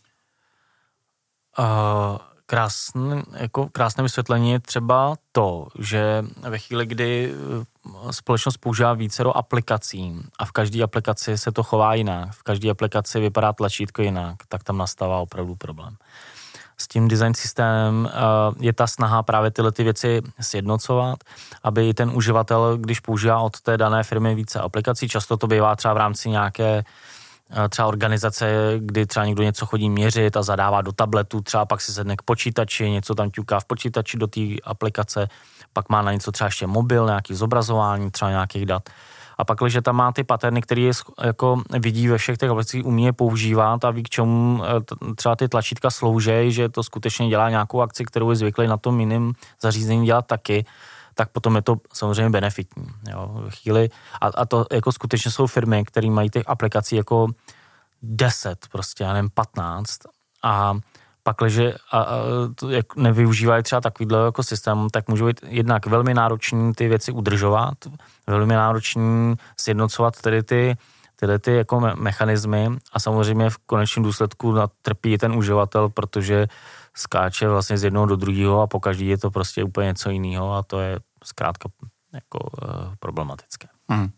Uh, 1.60 2.18
krásný, 2.52 3.24
jako 3.34 3.70
krásné 3.72 4.04
vysvětlení 4.04 4.52
je 4.52 4.60
třeba 4.60 5.16
to, 5.32 5.68
že 5.80 6.26
ve 6.50 6.58
chvíli, 6.58 6.86
kdy 6.86 7.34
eh, 7.34 8.14
společnost 8.14 8.58
používá 8.58 8.94
více 8.94 9.24
do 9.24 9.38
aplikací 9.38 10.20
a 10.40 10.46
v 10.46 10.52
každé 10.52 10.84
aplikaci 10.84 11.38
se 11.38 11.52
to 11.52 11.64
chová 11.64 11.94
jinak, 11.94 12.32
v 12.32 12.44
každé 12.44 12.70
aplikaci 12.70 13.20
vypadá 13.20 13.54
tlačítko 13.54 14.02
jinak, 14.02 14.36
tak 14.50 14.64
tam 14.64 14.78
nastává 14.78 15.18
opravdu 15.20 15.56
problém. 15.56 15.96
S 16.78 16.88
tím 16.88 17.08
design 17.08 17.34
systémem 17.34 18.10
eh, 18.12 18.20
je 18.60 18.74
ta 18.74 18.88
snaha 18.88 19.24
právě 19.24 19.52
tyhle 19.52 19.72
ty 19.72 19.84
věci 19.84 20.22
sjednocovat, 20.42 21.20
aby 21.64 21.94
ten 21.94 22.12
uživatel, 22.14 22.78
když 22.78 23.00
používá 23.00 23.40
od 23.40 23.62
té 23.62 23.78
dané 23.78 24.04
firmy 24.04 24.36
více 24.36 24.60
aplikací, 24.60 25.08
často 25.08 25.38
to 25.38 25.48
bývá 25.48 25.76
třeba 25.76 25.94
v 25.94 25.98
rámci 25.98 26.30
nějaké 26.30 26.84
třeba 27.70 27.88
organizace, 27.88 28.74
kdy 28.80 29.06
třeba 29.06 29.26
někdo 29.26 29.44
něco 29.44 29.66
chodí 29.66 29.90
měřit 29.90 30.38
a 30.38 30.42
zadává 30.42 30.82
do 30.82 30.92
tabletu, 30.92 31.42
třeba 31.42 31.66
pak 31.66 31.82
si 31.82 31.94
sedne 31.94 32.16
k 32.16 32.22
počítači, 32.22 32.90
něco 32.90 33.16
tam 33.16 33.32
ťuká 33.32 33.60
v 33.60 33.66
počítači 33.66 34.18
do 34.18 34.28
té 34.28 34.42
aplikace, 34.64 35.28
pak 35.74 35.90
má 35.90 36.02
na 36.02 36.12
něco 36.12 36.32
třeba 36.32 36.48
ještě 36.48 36.68
mobil, 36.68 37.06
nějaký 37.06 37.36
zobrazování, 37.36 38.12
třeba 38.12 38.32
nějakých 38.32 38.66
dat. 38.66 38.90
A 39.38 39.44
pak, 39.44 39.58
když 39.58 39.78
tam 39.84 39.96
má 39.96 40.12
ty 40.12 40.24
paterny, 40.24 40.62
které 40.62 40.92
jako 41.24 41.62
vidí 41.80 42.08
ve 42.08 42.18
všech 42.18 42.38
těch 42.38 42.50
aplikacích, 42.50 42.86
umí 42.86 43.04
je 43.04 43.14
používat 43.14 43.86
a 43.86 43.92
ví, 43.92 44.04
k 44.04 44.10
čemu 44.10 44.62
eh, 44.64 45.16
třeba 45.16 45.36
ty 45.36 45.48
tlačítka 45.48 45.90
slouží, 45.90 46.52
že 46.52 46.70
to 46.70 46.84
skutečně 46.84 47.30
dělá 47.30 47.50
nějakou 47.50 47.82
akci, 47.82 48.06
kterou 48.06 48.30
je 48.30 48.36
zvyklý 48.36 48.68
na 48.68 48.78
tom 48.78 49.00
jiném 49.00 49.34
zařízení 49.62 50.06
dělat 50.06 50.28
taky, 50.28 50.66
tak 51.16 51.30
potom 51.30 51.56
je 51.56 51.62
to 51.62 51.76
samozřejmě 51.94 52.30
benefitní. 52.30 52.88
Jo, 53.10 53.44
chvíli, 53.50 53.90
a, 54.22 54.28
a 54.28 54.46
to 54.46 54.66
jako 54.72 54.92
skutečně 54.92 55.32
jsou 55.32 55.48
firmy, 55.48 55.86
které 55.86 56.10
mají 56.10 56.30
těch 56.30 56.44
aplikací 56.48 56.96
jako 56.96 57.28
10, 58.02 58.68
prostě, 58.72 59.04
já 59.04 59.14
nevím, 59.14 59.30
15 59.30 60.00
a 60.44 60.78
pak, 61.24 61.36
když 61.40 61.60
nevyužívají 62.96 63.64
třeba 63.64 63.82
takovýhle 63.82 64.26
jako 64.26 64.44
systém, 64.44 64.88
tak 64.90 65.08
můžou 65.08 65.26
být 65.26 65.42
jednak 65.48 65.86
velmi 65.86 66.14
náročný 66.14 66.74
ty 66.74 66.88
věci 66.88 67.12
udržovat, 67.12 67.74
velmi 68.28 68.54
náročný 68.54 69.36
sjednocovat 69.58 70.22
tedy 70.22 70.44
ty, 70.44 70.78
tyhle 71.16 71.40
ty 71.40 71.56
jako 71.56 71.80
me- 71.80 71.96
mechanismy 71.96 72.70
a 72.94 73.00
samozřejmě 73.00 73.50
v 73.50 73.58
konečném 73.58 74.04
důsledku 74.04 74.56
trpí 74.82 75.18
ten 75.18 75.32
uživatel, 75.32 75.90
protože 75.90 76.48
skáče 76.96 77.48
vlastně 77.48 77.78
z 77.78 77.84
jednoho 77.84 78.06
do 78.06 78.16
druhého 78.16 78.62
a 78.62 78.68
po 78.68 78.80
každý 78.80 79.08
je 79.08 79.18
to 79.18 79.32
prostě 79.32 79.64
úplně 79.64 79.88
něco 79.88 80.10
jiného 80.10 80.54
a 80.54 80.64
to 80.64 80.80
je 80.80 81.00
zkrátka 81.24 81.70
jako 82.14 82.40
uh, 82.40 82.96
problematické. 83.00 83.68
Hmm. 83.90 84.10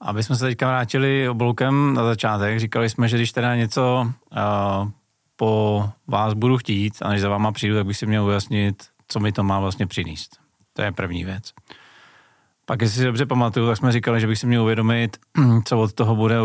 Aby 0.00 0.22
jsme 0.22 0.36
se 0.36 0.44
teďka 0.44 0.68
vrátili 0.68 1.28
obloukem 1.28 1.94
na 1.94 2.04
začátek, 2.04 2.60
říkali 2.60 2.90
jsme, 2.90 3.08
že 3.08 3.16
když 3.16 3.32
teda 3.32 3.56
něco 3.56 4.12
uh, 4.32 4.90
po 5.36 5.90
vás 6.06 6.34
budu 6.34 6.58
chtít 6.58 6.94
a 7.02 7.08
než 7.08 7.20
za 7.20 7.28
váma 7.28 7.52
přijdu, 7.52 7.74
tak 7.74 7.86
bych 7.86 7.96
si 7.96 8.06
měl 8.06 8.24
ujasnit, 8.24 8.86
co 9.08 9.20
mi 9.20 9.32
to 9.32 9.42
má 9.42 9.60
vlastně 9.60 9.86
přinést. 9.86 10.36
To 10.72 10.82
je 10.82 10.92
první 10.92 11.24
věc. 11.24 11.52
Pak, 12.66 12.82
jestli 12.82 12.98
si 12.98 13.04
dobře 13.04 13.26
pamatuju, 13.26 13.66
tak 13.66 13.76
jsme 13.76 13.92
říkali, 13.92 14.20
že 14.20 14.26
bych 14.26 14.38
si 14.38 14.46
měl 14.46 14.62
uvědomit, 14.62 15.16
co 15.64 15.80
od 15.80 15.92
toho 15.92 16.16
bude 16.16 16.36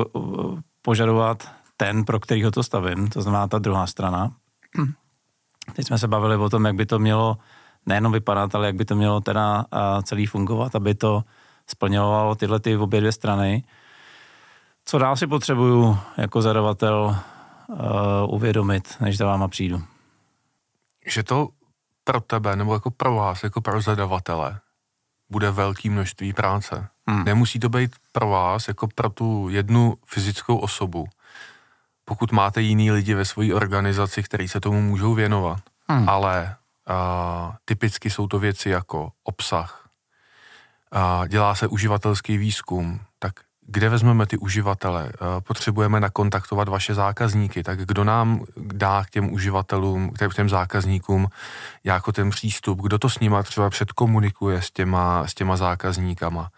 požadovat 0.82 1.52
ten, 1.78 2.06
pro 2.06 2.20
kterýho 2.20 2.52
to 2.52 2.64
stavím, 2.64 3.10
to 3.10 3.22
znamená 3.22 3.48
ta 3.48 3.60
druhá 3.60 3.88
strana. 3.88 4.32
Teď 5.76 5.88
jsme 5.88 5.98
se 5.98 6.08
bavili 6.08 6.36
o 6.36 6.50
tom, 6.50 6.66
jak 6.66 6.76
by 6.76 6.86
to 6.86 7.00
mělo 7.00 7.38
nejenom 7.86 8.12
vypadat, 8.12 8.56
ale 8.56 8.66
jak 8.66 8.76
by 8.76 8.86
to 8.86 8.96
mělo 8.96 9.22
teda 9.22 9.66
celý 10.04 10.26
fungovat, 10.26 10.76
aby 10.76 10.96
to 10.96 11.24
splňovalo 11.68 12.36
tyhle 12.36 12.60
ty 12.60 12.78
obě 12.78 13.00
dvě 13.00 13.12
strany. 13.12 13.64
Co 14.86 14.98
dál 14.98 15.18
si 15.18 15.28
potřebuju 15.28 15.98
jako 16.18 16.42
zadavatel 16.42 17.16
uh, 17.68 17.78
uvědomit, 18.28 18.98
než 19.00 19.18
za 19.18 19.26
váma 19.26 19.48
přijdu? 19.48 19.84
Že 21.06 21.24
to 21.24 21.48
pro 22.04 22.22
tebe, 22.22 22.56
nebo 22.56 22.74
jako 22.74 22.92
pro 22.92 23.16
vás, 23.16 23.44
jako 23.44 23.62
pro 23.62 23.82
zadavatele, 23.82 24.60
bude 25.30 25.52
velké 25.52 25.90
množství 25.90 26.34
práce. 26.34 26.88
Hmm. 27.08 27.24
Nemusí 27.24 27.60
to 27.60 27.70
být 27.70 27.96
pro 28.12 28.30
vás, 28.30 28.68
jako 28.68 28.88
pro 28.96 29.10
tu 29.10 29.50
jednu 29.50 29.96
fyzickou 30.06 30.58
osobu. 30.58 31.06
Pokud 32.06 32.32
máte 32.32 32.62
jiný 32.62 32.92
lidi 32.92 33.14
ve 33.14 33.26
své 33.26 33.54
organizaci, 33.54 34.24
který 34.24 34.48
se 34.48 34.60
tomu 34.60 34.82
můžou 34.82 35.14
věnovat. 35.14 35.60
Hmm. 35.88 36.10
Ale 36.10 36.56
uh, 36.90 37.56
typicky 37.66 38.10
jsou 38.10 38.28
to 38.28 38.40
věci 38.40 38.70
jako 38.70 39.12
obsah, 39.24 39.90
uh, 40.96 41.28
dělá 41.28 41.56
se 41.56 41.68
uživatelský 41.68 42.38
výzkum, 42.38 43.00
tak 43.20 43.34
kde 43.68 43.90
vezmeme 43.90 44.26
ty 44.26 44.38
uživatele? 44.38 45.12
Potřebujeme 45.48 46.00
nakontaktovat 46.00 46.70
vaše 46.70 46.94
zákazníky, 46.94 47.64
tak 47.64 47.86
kdo 47.86 48.04
nám 48.04 48.46
dá 48.58 49.04
k 49.06 49.10
těm 49.10 49.34
uživatelům, 49.34 50.12
k 50.30 50.36
těm 50.36 50.50
zákazníkům 50.50 51.28
jako 51.84 52.12
ten 52.12 52.30
přístup, 52.30 52.82
kdo 52.82 53.00
to 53.00 53.10
s 53.10 53.20
nima 53.20 53.44
třeba 53.44 53.70
předkomunikuje 53.70 54.62
s 54.62 54.72
těma, 54.72 55.28
s 55.28 55.34
těma 55.34 55.58
zákazníkama. 55.58 56.50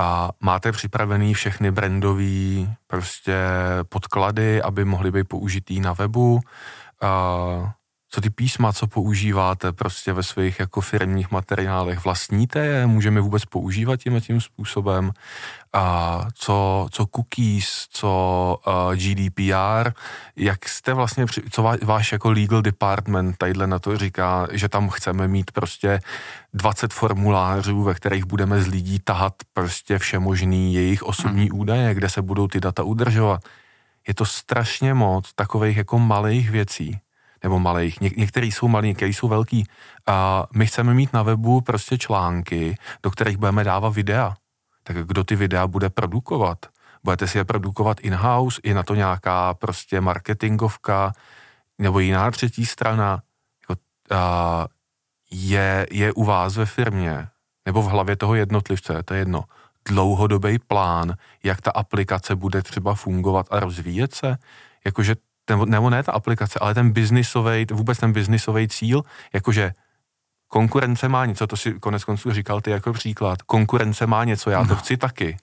A 0.00 0.30
máte 0.40 0.72
připravený 0.72 1.34
všechny 1.34 1.70
brandové 1.70 2.66
prostě 2.86 3.36
podklady, 3.88 4.62
aby 4.62 4.84
mohly 4.84 5.10
být 5.10 5.28
použitý 5.28 5.80
na 5.80 5.92
webu. 5.92 6.40
A 7.00 7.74
co 8.10 8.20
ty 8.20 8.30
písma, 8.30 8.72
co 8.72 8.86
používáte 8.86 9.72
prostě 9.72 10.12
ve 10.12 10.22
svých 10.22 10.60
jako 10.60 10.80
firmních 10.80 11.30
materiálech, 11.30 12.04
vlastníte 12.04 12.58
je, 12.58 12.86
můžeme 12.86 13.20
vůbec 13.20 13.44
používat 13.44 13.96
tím 13.96 14.20
tím 14.20 14.40
způsobem, 14.40 15.12
a 15.72 16.26
co, 16.34 16.88
co 16.90 17.06
cookies, 17.06 17.86
co 17.90 18.58
uh, 18.66 18.94
GDPR, 18.94 19.92
jak 20.36 20.68
jste 20.68 20.94
vlastně, 20.94 21.26
co 21.50 21.62
vá, 21.62 21.76
váš 21.82 22.12
jako 22.12 22.30
legal 22.30 22.62
department 22.62 23.36
tadyhle 23.36 23.66
na 23.66 23.78
to 23.78 23.98
říká, 23.98 24.48
že 24.52 24.68
tam 24.68 24.88
chceme 24.88 25.28
mít 25.28 25.50
prostě 25.50 26.00
20 26.54 26.92
formulářů, 26.92 27.82
ve 27.82 27.94
kterých 27.94 28.24
budeme 28.24 28.62
z 28.62 28.66
lidí 28.66 28.98
tahat 28.98 29.34
prostě 29.52 29.98
všemožný 29.98 30.74
jejich 30.74 31.02
osobní 31.02 31.48
hmm. 31.48 31.60
údaje, 31.60 31.94
kde 31.94 32.08
se 32.08 32.22
budou 32.22 32.48
ty 32.48 32.60
data 32.60 32.82
udržovat. 32.82 33.40
Je 34.08 34.14
to 34.14 34.24
strašně 34.24 34.94
moc 34.94 35.32
takových 35.34 35.76
jako 35.76 35.98
malých 35.98 36.50
věcí, 36.50 36.98
nebo 37.44 37.58
malých, 37.58 38.00
Ně, 38.00 38.10
některý 38.16 38.52
jsou 38.52 38.68
malí, 38.68 38.88
některý 38.88 39.14
jsou 39.14 39.28
velký. 39.28 39.64
A 40.06 40.46
my 40.54 40.66
chceme 40.66 40.94
mít 40.94 41.12
na 41.12 41.22
webu 41.22 41.60
prostě 41.60 41.98
články, 41.98 42.76
do 43.02 43.10
kterých 43.10 43.36
budeme 43.36 43.64
dávat 43.64 43.88
videa. 43.88 44.34
Tak 44.82 44.96
kdo 44.96 45.24
ty 45.24 45.36
videa 45.36 45.66
bude 45.66 45.90
produkovat? 45.90 46.58
Budete 47.04 47.28
si 47.28 47.38
je 47.38 47.44
produkovat 47.44 48.00
in-house, 48.00 48.60
je 48.64 48.74
na 48.74 48.82
to 48.82 48.94
nějaká 48.94 49.54
prostě 49.54 50.00
marketingovka 50.00 51.12
nebo 51.78 51.98
jiná 51.98 52.30
třetí 52.30 52.66
strana. 52.66 53.22
Jako, 53.62 53.80
a, 54.10 54.66
je, 55.30 55.86
je 55.90 56.12
u 56.12 56.24
vás 56.24 56.56
ve 56.56 56.66
firmě 56.66 57.28
nebo 57.66 57.82
v 57.82 57.86
hlavě 57.86 58.16
toho 58.16 58.34
jednotlivce, 58.34 59.02
to 59.02 59.14
je 59.14 59.20
jedno, 59.20 59.44
dlouhodobý 59.88 60.58
plán, 60.58 61.14
jak 61.42 61.60
ta 61.60 61.70
aplikace 61.70 62.36
bude 62.36 62.62
třeba 62.62 62.94
fungovat 62.94 63.46
a 63.50 63.60
rozvíjet 63.60 64.14
se, 64.14 64.36
jakože 64.84 65.16
ten, 65.50 65.70
nebo 65.70 65.90
ne 65.90 66.02
ta 66.02 66.12
aplikace, 66.12 66.58
ale 66.58 66.74
ten 66.74 66.90
biznisový, 66.90 67.66
vůbec 67.72 67.98
ten 67.98 68.12
biznisový 68.12 68.68
cíl, 68.68 69.02
jakože 69.32 69.72
konkurence 70.48 71.08
má 71.08 71.26
něco, 71.26 71.46
to 71.46 71.56
si 71.56 71.72
konec 71.72 72.04
konců 72.04 72.32
říkal 72.32 72.60
ty 72.60 72.70
jako 72.70 72.92
příklad, 72.92 73.42
konkurence 73.42 74.06
má 74.06 74.24
něco, 74.24 74.50
já 74.50 74.64
to 74.64 74.74
no. 74.74 74.76
chci 74.76 74.96
taky. 74.96 75.36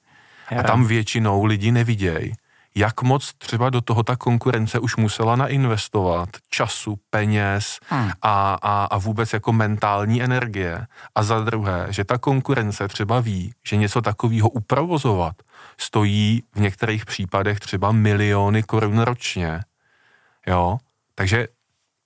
A 0.59 0.63
tam 0.63 0.85
většinou 0.85 1.45
lidi 1.45 1.71
nevidějí, 1.71 2.33
jak 2.75 3.01
moc 3.01 3.33
třeba 3.37 3.69
do 3.69 3.81
toho 3.81 4.03
ta 4.03 4.15
konkurence 4.15 4.79
už 4.79 4.95
musela 4.95 5.35
nainvestovat 5.35 6.29
času, 6.49 6.95
peněz 7.09 7.79
hmm. 7.89 8.09
a, 8.21 8.57
a, 8.61 8.85
a 8.85 8.97
vůbec 8.97 9.33
jako 9.33 9.53
mentální 9.53 10.23
energie. 10.23 10.87
A 11.15 11.23
za 11.23 11.39
druhé, 11.39 11.87
že 11.89 12.03
ta 12.03 12.17
konkurence 12.17 12.87
třeba 12.87 13.19
ví, 13.19 13.53
že 13.67 13.75
něco 13.75 14.01
takového 14.01 14.49
uprovozovat 14.49 15.35
stojí 15.77 16.43
v 16.55 16.59
některých 16.59 17.05
případech 17.05 17.59
třeba 17.59 17.91
miliony 17.91 18.63
korun 18.63 18.99
ročně. 18.99 19.59
Jo, 20.47 20.77
takže 21.15 21.47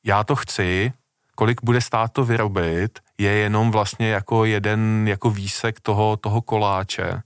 já 0.03 0.23
to 0.23 0.35
chci, 0.35 0.93
kolik 1.35 1.63
bude 1.63 1.81
stát 1.81 2.11
to 2.11 2.25
vyrobit, 2.25 2.99
je 3.17 3.31
jenom 3.31 3.71
vlastně 3.71 4.09
jako 4.09 4.45
jeden 4.45 5.07
jako 5.07 5.29
výsek 5.29 5.79
toho, 5.79 6.17
toho 6.17 6.41
koláče 6.41 7.21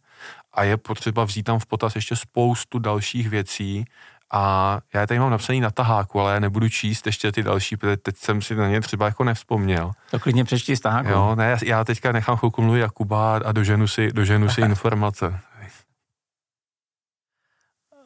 a 0.53 0.63
je 0.63 0.78
potřeba 0.78 1.24
vzít 1.24 1.43
tam 1.43 1.59
v 1.59 1.66
potaz 1.66 1.95
ještě 1.95 2.16
spoustu 2.16 2.80
dalších 2.80 3.30
věcí 3.30 3.86
a 4.32 4.80
já 4.93 5.01
je 5.01 5.07
tady 5.07 5.20
mám 5.20 5.32
napsaný 5.32 5.59
na 5.59 5.72
taháku, 5.72 6.20
ale 6.20 6.34
já 6.34 6.39
nebudu 6.39 6.70
číst 6.70 7.05
ještě 7.05 7.32
ty 7.32 7.43
další, 7.43 7.78
protože 7.78 7.97
teď 7.97 8.18
jsem 8.18 8.41
si 8.41 8.55
na 8.55 8.68
ně 8.68 8.82
třeba 8.82 9.05
jako 9.05 9.24
nevzpomněl. 9.24 9.91
To 10.11 10.20
klidně 10.20 10.43
přečti 10.43 10.76
z 10.76 10.80
taháku. 10.80 11.09
Jo, 11.09 11.36
ne, 11.36 11.57
já 11.63 11.84
teďka 11.84 12.11
nechám 12.11 12.38
chvilku 12.38 12.61
mluvit 12.61 12.80
Jakuba 12.80 13.36
a 13.45 13.51
doženu 13.51 13.88
si, 13.88 14.11
doženu 14.11 14.49
si 14.49 14.61
informace. 14.66 15.39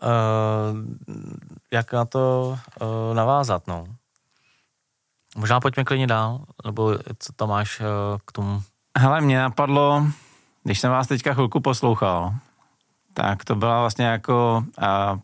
Uh, 0.02 0.78
jak 1.72 1.93
na 1.93 2.06
to 2.06 2.58
uh, 2.82 3.16
navázat, 3.16 3.68
no? 3.68 3.86
Možná 5.38 5.60
pojďme 5.60 5.84
klidně 5.84 6.08
dál, 6.08 6.45
nebo 6.66 6.95
co 7.20 7.34
tam 7.34 7.50
máš 7.50 7.80
uh, 7.80 7.86
k 8.26 8.32
tomu? 8.32 8.62
Hele, 8.97 9.22
mě 9.22 9.39
napadlo, 9.39 10.06
když 10.64 10.80
jsem 10.80 10.91
vás 10.91 11.08
teďka 11.08 11.34
chvilku 11.34 11.60
poslouchal, 11.60 12.34
tak 13.14 13.45
to 13.45 13.56
byla 13.56 13.80
vlastně 13.80 14.06
jako 14.06 14.64
a, 14.82 15.20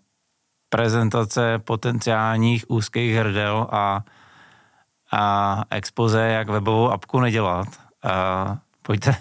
prezentace 0.69 1.59
potenciálních 1.59 2.65
úzkých 2.67 3.15
hrdel 3.15 3.67
a, 3.71 4.03
a 5.11 5.63
expoze, 5.69 6.21
jak 6.21 6.49
webovou 6.49 6.91
apku 6.91 7.19
nedělat. 7.19 7.67
A, 8.03 8.57
pojďte, 8.81 9.15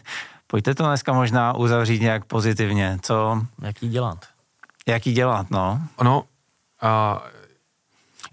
pojďte 0.46 0.74
to 0.74 0.86
dneska 0.86 1.12
možná 1.12 1.56
uzavřít 1.56 2.02
nějak 2.02 2.24
pozitivně. 2.24 2.98
Co? 3.02 3.42
Jak 3.62 3.82
jí 3.82 3.88
dělat? 3.88 4.33
Jak 4.88 5.06
jí 5.06 5.12
dělat, 5.12 5.50
no. 5.50 5.80
Ono, 5.96 6.24
a 6.82 7.22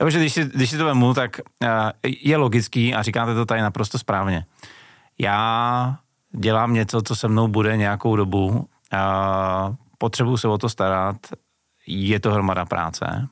Já, 0.02 0.08
když 0.10 0.34
si, 0.34 0.46
když 0.46 0.70
si 0.70 0.78
to 0.78 0.86
vemu, 0.86 1.14
tak 1.14 1.42
je 2.04 2.38
logický 2.38 2.96
a 2.96 3.02
říkáte 3.02 3.34
to 3.34 3.46
tady 3.46 3.62
naprosto 3.62 4.00
správně. 4.00 4.46
Já 5.20 5.98
dělám 6.32 6.74
něco, 6.74 7.02
co 7.02 7.16
se 7.16 7.28
mnou 7.28 7.48
bude 7.48 7.78
nějakou 7.78 8.16
dobu, 8.16 8.68
a 8.92 9.74
potřebuji 9.98 10.38
se 10.38 10.48
o 10.48 10.58
to 10.58 10.70
starat, 10.70 11.18
je 11.88 12.20
to 12.20 12.32
hromada 12.32 12.66
práce. 12.66 13.28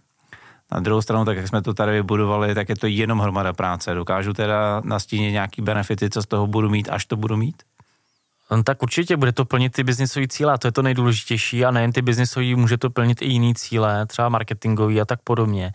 Na 0.71 0.79
druhou 0.79 1.01
stranu, 1.01 1.25
tak 1.25 1.37
jak 1.37 1.47
jsme 1.47 1.61
to 1.61 1.73
tady 1.73 1.91
vybudovali, 1.91 2.55
tak 2.55 2.69
je 2.69 2.75
to 2.75 2.87
jenom 2.87 3.19
hromada 3.19 3.53
práce. 3.53 3.93
Dokážu 3.93 4.33
teda 4.33 4.81
nastínit 4.83 5.31
nějaký 5.31 5.61
benefity, 5.61 6.09
co 6.09 6.21
z 6.21 6.25
toho 6.25 6.47
budu 6.47 6.69
mít, 6.69 6.89
až 6.89 7.05
to 7.05 7.15
budu 7.15 7.37
mít? 7.37 7.63
No, 8.51 8.63
tak 8.63 8.83
určitě 8.83 9.17
bude 9.17 9.31
to 9.31 9.45
plnit 9.45 9.73
ty 9.73 9.83
biznisové 9.83 10.27
cíle, 10.27 10.53
a 10.53 10.57
to 10.57 10.67
je 10.67 10.71
to 10.71 10.81
nejdůležitější 10.81 11.65
a 11.65 11.71
nejen 11.71 11.91
ty 11.91 12.01
biznisové, 12.01 12.55
může 12.55 12.77
to 12.77 12.89
plnit 12.89 13.21
i 13.21 13.25
jiný 13.25 13.55
cíle, 13.55 14.05
třeba 14.05 14.29
marketingový 14.29 15.01
a 15.01 15.05
tak 15.05 15.21
podobně. 15.23 15.71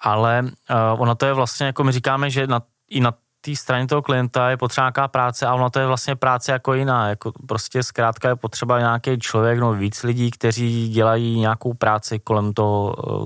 Ale 0.00 0.42
uh, 0.42 1.02
ono 1.02 1.14
to 1.14 1.26
je 1.26 1.32
vlastně, 1.32 1.66
jako 1.66 1.84
my 1.84 1.92
říkáme, 1.92 2.30
že 2.30 2.46
na, 2.46 2.62
i 2.90 3.00
na 3.00 3.14
té 3.40 3.56
straně 3.56 3.86
toho 3.86 4.02
klienta 4.02 4.50
je 4.50 4.56
potřeba 4.56 4.84
nějaká 4.84 5.08
práce 5.08 5.46
a 5.46 5.54
ono 5.54 5.70
to 5.70 5.78
je 5.78 5.86
vlastně 5.86 6.16
práce 6.16 6.52
jako 6.52 6.74
jiná. 6.74 7.08
Jako 7.08 7.32
prostě 7.48 7.82
zkrátka 7.82 8.28
je 8.28 8.36
potřeba 8.36 8.78
nějaký 8.78 9.18
člověk, 9.18 9.58
no 9.58 9.72
víc 9.72 10.02
lidí, 10.02 10.30
kteří 10.30 10.88
dělají 10.88 11.40
nějakou 11.40 11.74
práci 11.74 12.18
kolem 12.18 12.52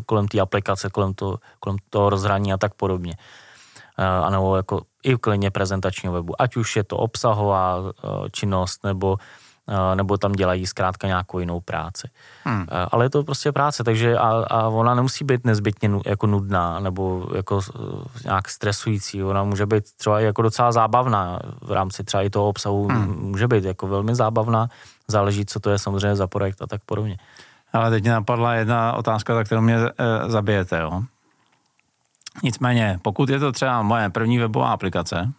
kolem 0.07 0.29
té 0.29 0.41
aplikace, 0.41 0.91
kolem 0.91 1.15
toho, 1.15 1.39
kolem 1.61 1.77
toho 1.91 2.11
rozhraní 2.11 2.53
a 2.53 2.57
tak 2.57 2.75
podobně. 2.75 3.15
A 3.15 3.50
nebo 4.31 4.57
jako 4.57 4.81
i 5.03 5.17
klidně 5.17 5.51
prezentačního 5.51 6.15
webu. 6.15 6.43
Ať 6.43 6.57
už 6.57 6.77
je 6.77 6.85
to 6.85 6.97
obsahová 6.97 7.77
činnost, 8.33 8.85
nebo 8.85 9.17
nebo 9.95 10.19
tam 10.19 10.33
dělají 10.33 10.67
zkrátka 10.67 11.07
nějakou 11.07 11.39
jinou 11.39 11.61
práci. 11.61 12.09
Hmm. 12.45 12.67
Ale 12.91 13.05
je 13.05 13.11
to 13.11 13.23
prostě 13.23 13.53
práce, 13.53 13.85
takže 13.85 14.19
a, 14.19 14.29
a 14.29 14.69
ona 14.69 14.95
nemusí 14.95 15.25
být 15.25 15.47
nezbytně 15.47 15.91
jako 16.07 16.27
nudná 16.27 16.81
nebo 16.81 17.27
jako 17.37 17.61
nějak 18.25 18.49
stresující. 18.49 19.25
Ona 19.25 19.45
může 19.45 19.67
být 19.67 19.85
třeba 19.97 20.21
jako 20.21 20.43
docela 20.43 20.73
zábavná 20.73 21.39
v 21.63 21.73
rámci 21.73 22.05
třeba 22.05 22.23
i 22.23 22.31
toho 22.31 22.49
obsahu. 22.49 22.89
Hmm. 22.89 23.17
Může 23.21 23.49
být 23.49 23.65
jako 23.65 23.87
velmi 23.87 24.15
zábavná. 24.15 24.69
Záleží, 25.09 25.47
co 25.47 25.61
to 25.61 25.71
je 25.71 25.79
samozřejmě 25.79 26.17
za 26.17 26.27
projekt 26.27 26.63
a 26.63 26.67
tak 26.67 26.81
podobně. 26.87 27.17
Ale 27.73 27.91
teď 27.91 28.03
mě 28.03 28.13
napadla 28.13 28.55
jedna 28.55 28.93
otázka, 28.93 29.35
za 29.35 29.45
kterou 29.45 29.61
mě 29.61 29.77
e, 29.77 29.91
zabijete. 30.31 30.79
Jo? 30.81 31.03
Nicméně, 32.43 32.99
pokud 33.03 33.29
je 33.29 33.39
to 33.39 33.53
třeba 33.53 33.83
moje 33.83 34.11
první 34.11 34.39
webová 34.39 34.73
aplikace, 34.73 35.33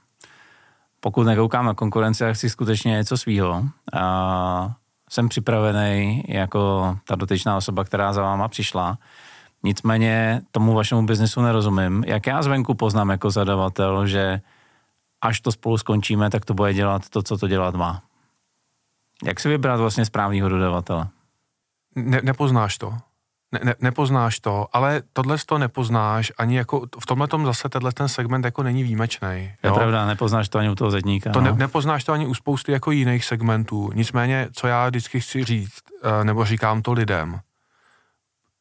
pokud 1.00 1.24
nekoukám 1.24 1.66
na 1.66 1.74
konkurenci 1.74 2.26
a 2.26 2.34
chci 2.34 2.50
skutečně 2.50 2.92
něco 2.92 3.18
svýho, 3.18 3.64
a 3.94 4.76
jsem 5.10 5.30
připravený 5.30 6.24
jako 6.28 6.98
ta 7.08 7.16
dotyčná 7.16 7.58
osoba, 7.58 7.84
která 7.84 8.14
za 8.14 8.22
váma 8.22 8.48
přišla. 8.48 8.98
Nicméně 9.64 10.42
tomu 10.52 10.74
vašemu 10.74 11.06
biznesu 11.06 11.42
nerozumím. 11.42 12.04
Jak 12.08 12.28
já 12.28 12.42
zvenku 12.42 12.74
poznám 12.74 13.10
jako 13.10 13.32
zadavatel, 13.32 14.08
že 14.08 14.42
až 15.22 15.40
to 15.42 15.52
spolu 15.52 15.78
skončíme, 15.78 16.30
tak 16.30 16.46
to 16.46 16.54
bude 16.54 16.74
dělat 16.74 17.10
to, 17.10 17.22
co 17.22 17.38
to 17.38 17.48
dělat 17.48 17.76
má. 17.76 18.02
Jak 19.26 19.40
si 19.40 19.50
vybrat 19.50 19.80
vlastně 19.80 20.06
správného 20.06 20.50
dodavatele? 20.50 21.08
Ne, 21.96 22.20
nepoznáš 22.24 22.78
to 22.78 22.98
ne, 23.52 23.60
ne, 23.64 23.76
nepoznáš 23.82 24.40
to, 24.40 24.68
ale 24.74 25.02
tohle 25.14 25.38
to 25.46 25.58
nepoznáš 25.58 26.32
ani 26.38 26.58
jako, 26.58 26.86
v 27.00 27.06
tomhle 27.06 27.28
tom 27.28 27.46
zase 27.46 27.70
tenhle 27.70 27.92
ten 27.92 28.08
segment 28.08 28.46
jako 28.46 28.64
není 28.64 28.84
výjimečný. 28.84 29.52
Je 29.64 29.72
pravda, 29.72 30.06
nepoznáš 30.06 30.50
to 30.50 30.60
ani 30.60 30.70
u 30.70 30.76
toho 30.76 30.92
zedníka. 30.92 31.32
To 31.32 31.42
no. 31.42 31.52
ne, 31.52 31.58
nepoznáš 31.58 32.04
to 32.04 32.14
ani 32.14 32.26
u 32.26 32.34
spousty 32.34 32.72
jako 32.72 32.92
jiných 32.92 33.26
segmentů. 33.26 33.92
Nicméně, 33.94 34.48
co 34.54 34.68
já 34.68 34.88
vždycky 34.88 35.20
chci 35.20 35.44
říct, 35.44 35.84
eh, 36.04 36.24
nebo 36.24 36.46
říkám 36.46 36.82
to 36.82 36.92
lidem, 36.92 37.40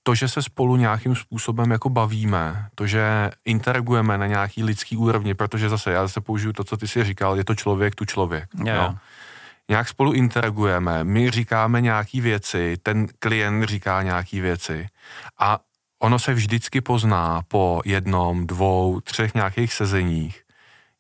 to, 0.03 0.15
že 0.15 0.29
se 0.29 0.43
spolu 0.43 0.77
nějakým 0.77 1.15
způsobem 1.15 1.71
jako 1.71 1.89
bavíme, 1.89 2.69
to, 2.75 2.87
že 2.87 3.31
interagujeme 3.45 4.19
na 4.19 4.27
nějaký 4.27 4.65
lidský 4.65 4.97
úrovni, 4.97 5.35
protože 5.35 5.69
zase 5.69 5.93
já 5.93 6.03
zase 6.03 6.21
použiju 6.21 6.53
to, 6.53 6.65
co 6.65 6.77
ty 6.77 6.89
si 6.89 7.05
říkal, 7.05 7.37
je 7.37 7.45
to 7.45 7.55
člověk 7.55 7.95
tu 7.95 8.05
člověk. 8.05 8.49
Yeah. 8.65 8.85
Jo 8.85 8.95
nějak 9.71 9.89
spolu 9.89 10.13
interagujeme, 10.13 11.05
my 11.05 11.31
říkáme 11.31 11.81
nějaký 11.81 12.21
věci, 12.21 12.77
ten 12.83 13.07
klient 13.19 13.65
říká 13.65 14.03
nějaký 14.03 14.41
věci 14.41 14.89
a 15.39 15.59
ono 15.99 16.19
se 16.19 16.35
vždycky 16.35 16.81
pozná 16.81 17.43
po 17.49 17.81
jednom, 17.85 18.47
dvou, 18.47 19.01
třech 19.01 19.35
nějakých 19.35 19.73
sezeních, 19.73 20.43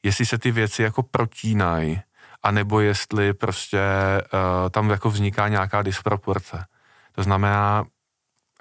jestli 0.03 0.27
se 0.27 0.39
ty 0.39 0.51
věci 0.51 0.83
jako 0.83 1.03
protínají, 1.03 2.01
anebo 2.43 2.81
jestli 2.81 3.35
prostě 3.35 3.81
uh, 4.33 4.71
tam 4.71 4.91
jako 4.91 5.11
vzniká 5.11 5.49
nějaká 5.49 5.83
disproporce. 5.83 6.65
To 7.13 7.23
znamená, 7.23 7.85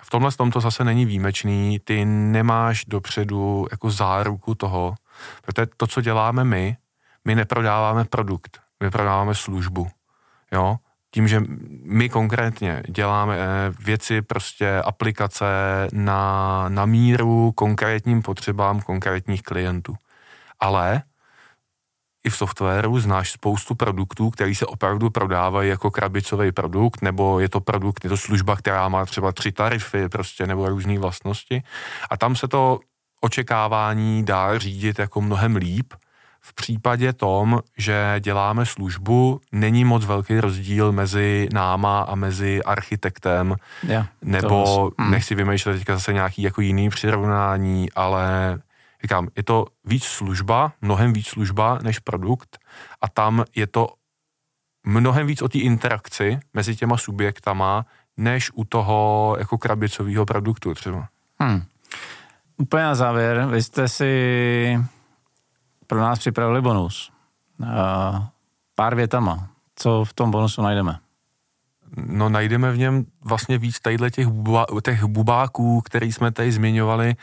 v 0.02 0.10
tomhle 0.10 0.32
tom 0.32 0.52
to 0.52 0.60
zase 0.60 0.84
není 0.84 1.06
výjimečný, 1.06 1.80
ty 1.80 2.06
nemáš 2.06 2.86
dopředu 2.86 3.68
jako 3.72 3.92
záruku 3.92 4.56
toho, 4.56 4.96
protože 5.42 5.68
to, 5.78 5.88
co 5.88 6.02
děláme 6.02 6.44
my, 6.44 6.78
my 7.26 7.36
neprodáváme 7.36 8.06
produkt, 8.06 8.60
my 8.84 8.92
prodáváme 8.92 9.36
službu. 9.36 9.88
Jo? 10.52 10.78
Tím, 11.12 11.28
že 11.28 11.44
my 11.84 12.10
konkrétně 12.10 12.84
děláme 12.90 13.38
eh, 13.38 13.74
věci, 13.80 14.22
prostě 14.22 14.82
aplikace 14.86 15.46
na, 15.94 16.66
na 16.70 16.86
míru 16.86 17.52
konkrétním 17.52 18.22
potřebám 18.22 18.82
konkrétních 18.82 19.44
klientů. 19.44 19.96
Ale 20.60 21.04
i 22.24 22.30
v 22.30 22.38
softwaru 22.38 23.00
znáš 23.00 23.32
spoustu 23.32 23.76
produktů, 23.76 24.30
které 24.30 24.56
se 24.56 24.66
opravdu 24.66 25.10
prodávají 25.10 25.70
jako 25.70 25.92
krabicový 25.92 26.52
produkt, 26.52 27.02
nebo 27.02 27.40
je 27.40 27.50
to 27.50 27.62
produkt, 27.62 28.04
je 28.04 28.10
to 28.10 28.18
služba, 28.18 28.56
která 28.56 28.90
má 28.90 29.06
třeba 29.06 29.32
tři 29.32 29.52
tarify 29.52 30.10
prostě, 30.10 30.48
nebo 30.48 30.70
různé 30.70 31.00
vlastnosti. 31.00 31.64
A 32.10 32.18
tam 32.18 32.36
se 32.36 32.48
to 32.48 32.80
očekávání 33.22 34.26
dá 34.26 34.58
řídit 34.58 35.00
jako 35.00 35.22
mnohem 35.22 35.56
líp. 35.56 35.94
V 36.50 36.54
případě 36.54 37.14
tom, 37.14 37.60
že 37.78 38.16
děláme 38.20 38.66
službu, 38.66 39.42
není 39.52 39.86
moc 39.86 40.06
velký 40.06 40.40
rozdíl 40.40 40.92
mezi 40.92 41.50
náma 41.54 42.02
a 42.02 42.16
mezi 42.16 42.64
architektem, 42.64 43.56
Yeah, 43.84 44.08
nebo 44.22 44.92
hmm. 45.00 45.12
nechci 45.12 45.36
vymýšlet 45.36 45.74
teďka 45.74 45.94
zase 45.94 46.14
nějaký 46.14 46.42
jako 46.42 46.62
jiný 46.62 46.90
přirovnání, 46.90 47.92
ale 47.92 48.60
říkám, 49.02 49.28
je 49.36 49.44
to 49.44 49.66
víc 49.86 50.04
služba, 50.04 50.72
mnohem 50.82 51.14
víc 51.14 51.28
služba 51.28 51.80
než 51.84 52.00
produkt 52.00 52.58
a 53.02 53.08
tam 53.08 53.44
je 53.56 53.68
to 53.68 53.88
mnohem 54.84 55.28
víc 55.28 55.42
o 55.42 55.50
té 55.50 55.58
interakci 55.58 56.40
mezi 56.54 56.76
těma 56.76 56.98
subjektama, 56.98 57.86
než 58.18 58.52
u 58.54 58.66
toho 58.66 59.36
jako 59.40 59.58
krabicového 59.58 60.26
produktu 60.26 60.74
třeba. 60.74 61.08
Hmm. 61.40 61.64
Úplně 62.58 62.84
na 62.84 62.96
závěr, 62.96 63.48
vy 63.52 63.64
jste 63.64 63.88
si 63.88 64.80
pro 65.90 66.00
nás 66.00 66.20
připravili 66.20 66.62
bonus. 66.62 67.12
Pár 68.76 68.96
větama. 68.96 69.50
Co 69.76 70.06
v 70.06 70.14
tom 70.14 70.32
bonusu 70.32 70.62
najdeme? 70.62 71.00
No 71.96 72.30
najdeme 72.30 72.72
v 72.72 72.78
něm 72.78 73.06
vlastně 73.22 73.58
víc 73.58 73.80
tadyhle 73.80 74.12
těch, 74.12 74.28
buba, 74.28 74.66
těch 74.84 75.04
bubáků, 75.04 75.82
který 75.82 76.12
jsme 76.12 76.32
tady 76.32 76.52
zmiňovali, 76.52 77.16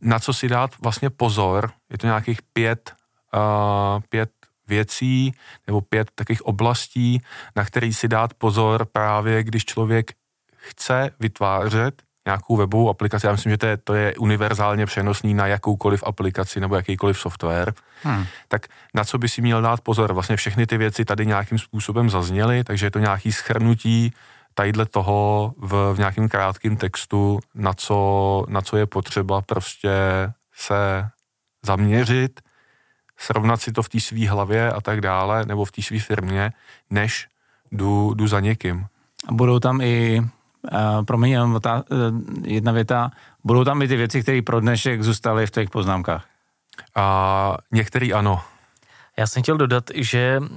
na 0.00 0.18
co 0.18 0.32
si 0.32 0.48
dát 0.48 0.70
vlastně 0.80 1.10
pozor. 1.10 1.70
Je 1.90 1.98
to 1.98 2.06
nějakých 2.06 2.42
pět, 2.42 2.94
uh, 3.34 4.00
pět 4.08 4.30
věcí 4.68 5.34
nebo 5.66 5.80
pět 5.80 6.10
takových 6.14 6.42
oblastí, 6.42 7.22
na 7.56 7.64
který 7.64 7.94
si 7.94 8.08
dát 8.08 8.34
pozor 8.34 8.84
právě, 8.92 9.44
když 9.44 9.64
člověk 9.64 10.12
chce 10.56 11.10
vytvářet 11.20 12.02
nějakou 12.30 12.56
webovou 12.56 12.90
aplikaci. 12.90 13.26
Já 13.26 13.32
myslím, 13.32 13.50
že 13.50 13.58
to 13.58 13.66
je, 13.66 13.76
to 13.76 13.94
je 13.94 14.14
univerzálně 14.14 14.86
přenosný 14.86 15.34
na 15.34 15.46
jakoukoliv 15.46 16.04
aplikaci 16.06 16.60
nebo 16.60 16.76
jakýkoliv 16.76 17.18
software. 17.18 17.74
Hmm. 18.02 18.24
Tak 18.48 18.66
na 18.94 19.04
co 19.04 19.18
by 19.18 19.28
si 19.28 19.42
měl 19.42 19.62
dát 19.62 19.80
pozor? 19.80 20.12
Vlastně 20.12 20.36
všechny 20.36 20.66
ty 20.66 20.78
věci 20.78 21.04
tady 21.04 21.26
nějakým 21.26 21.58
způsobem 21.58 22.10
zazněly, 22.10 22.64
takže 22.64 22.86
je 22.86 22.90
to 22.90 22.98
nějaký 22.98 23.32
schrnutí 23.32 24.12
tadyhle 24.54 24.86
toho 24.86 25.52
v, 25.58 25.94
v 25.94 25.98
nějakém 25.98 26.28
krátkém 26.28 26.76
textu, 26.76 27.40
na 27.54 27.72
co, 27.72 28.44
na 28.48 28.60
co 28.60 28.76
je 28.76 28.86
potřeba 28.86 29.42
prostě 29.42 29.90
se 30.54 31.08
zaměřit, 31.66 32.40
srovnat 33.18 33.60
si 33.62 33.72
to 33.72 33.82
v 33.82 33.88
té 33.88 34.00
své 34.00 34.28
hlavě 34.28 34.72
a 34.72 34.80
tak 34.80 35.00
dále, 35.00 35.46
nebo 35.46 35.64
v 35.64 35.72
té 35.72 35.82
své 35.82 35.98
firmě, 35.98 36.52
než 36.90 37.26
jdu, 37.72 38.14
jdu 38.14 38.26
za 38.26 38.40
někým. 38.40 38.86
A 39.28 39.32
budou 39.32 39.58
tam 39.58 39.80
i, 39.80 40.22
uh, 40.72 41.04
promiň, 41.04 41.30
jenom 41.30 41.60
ta, 41.60 41.82
uh, 41.90 42.20
jedna 42.44 42.72
věta, 42.72 43.10
budou 43.44 43.64
tam 43.64 43.82
i 43.82 43.88
ty 43.88 43.96
věci, 43.96 44.22
které 44.22 44.42
pro 44.42 44.60
dnešek 44.60 45.02
zůstaly 45.02 45.46
v 45.46 45.50
těch 45.50 45.70
poznámkách. 45.70 46.24
A 46.94 47.56
některý 47.72 48.12
ano. 48.12 48.40
Já 49.18 49.26
jsem 49.26 49.42
chtěl 49.42 49.56
dodat, 49.56 49.84
že 49.94 50.38
uh, 50.40 50.48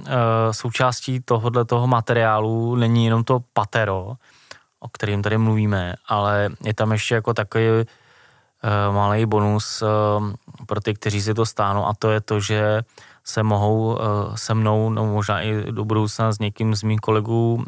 součástí 0.50 1.20
tohohle 1.20 1.64
toho 1.64 1.86
materiálu 1.86 2.76
není 2.76 3.04
jenom 3.04 3.24
to 3.24 3.40
patero, 3.52 4.14
o 4.80 4.88
kterým 4.88 5.22
tady 5.22 5.38
mluvíme, 5.38 5.94
ale 6.08 6.50
je 6.64 6.74
tam 6.74 6.92
ještě 6.92 7.14
jako 7.14 7.34
takový 7.34 7.64
uh, 7.64 7.84
malý 8.92 9.26
bonus 9.26 9.82
uh, 9.82 10.32
pro 10.66 10.80
ty, 10.80 10.94
kteří 10.94 11.22
si 11.22 11.34
to 11.34 11.46
stáhnou 11.46 11.86
a 11.86 11.92
to 11.98 12.10
je 12.10 12.20
to, 12.20 12.40
že 12.40 12.82
se 13.24 13.42
mohou 13.42 13.94
uh, 13.94 13.98
se 14.34 14.54
mnou, 14.54 14.90
no 14.90 15.06
možná 15.06 15.40
i 15.40 15.72
do 15.72 15.84
budoucna 15.84 16.32
s 16.32 16.38
někým 16.38 16.74
z 16.74 16.82
mých 16.82 17.00
kolegů 17.00 17.64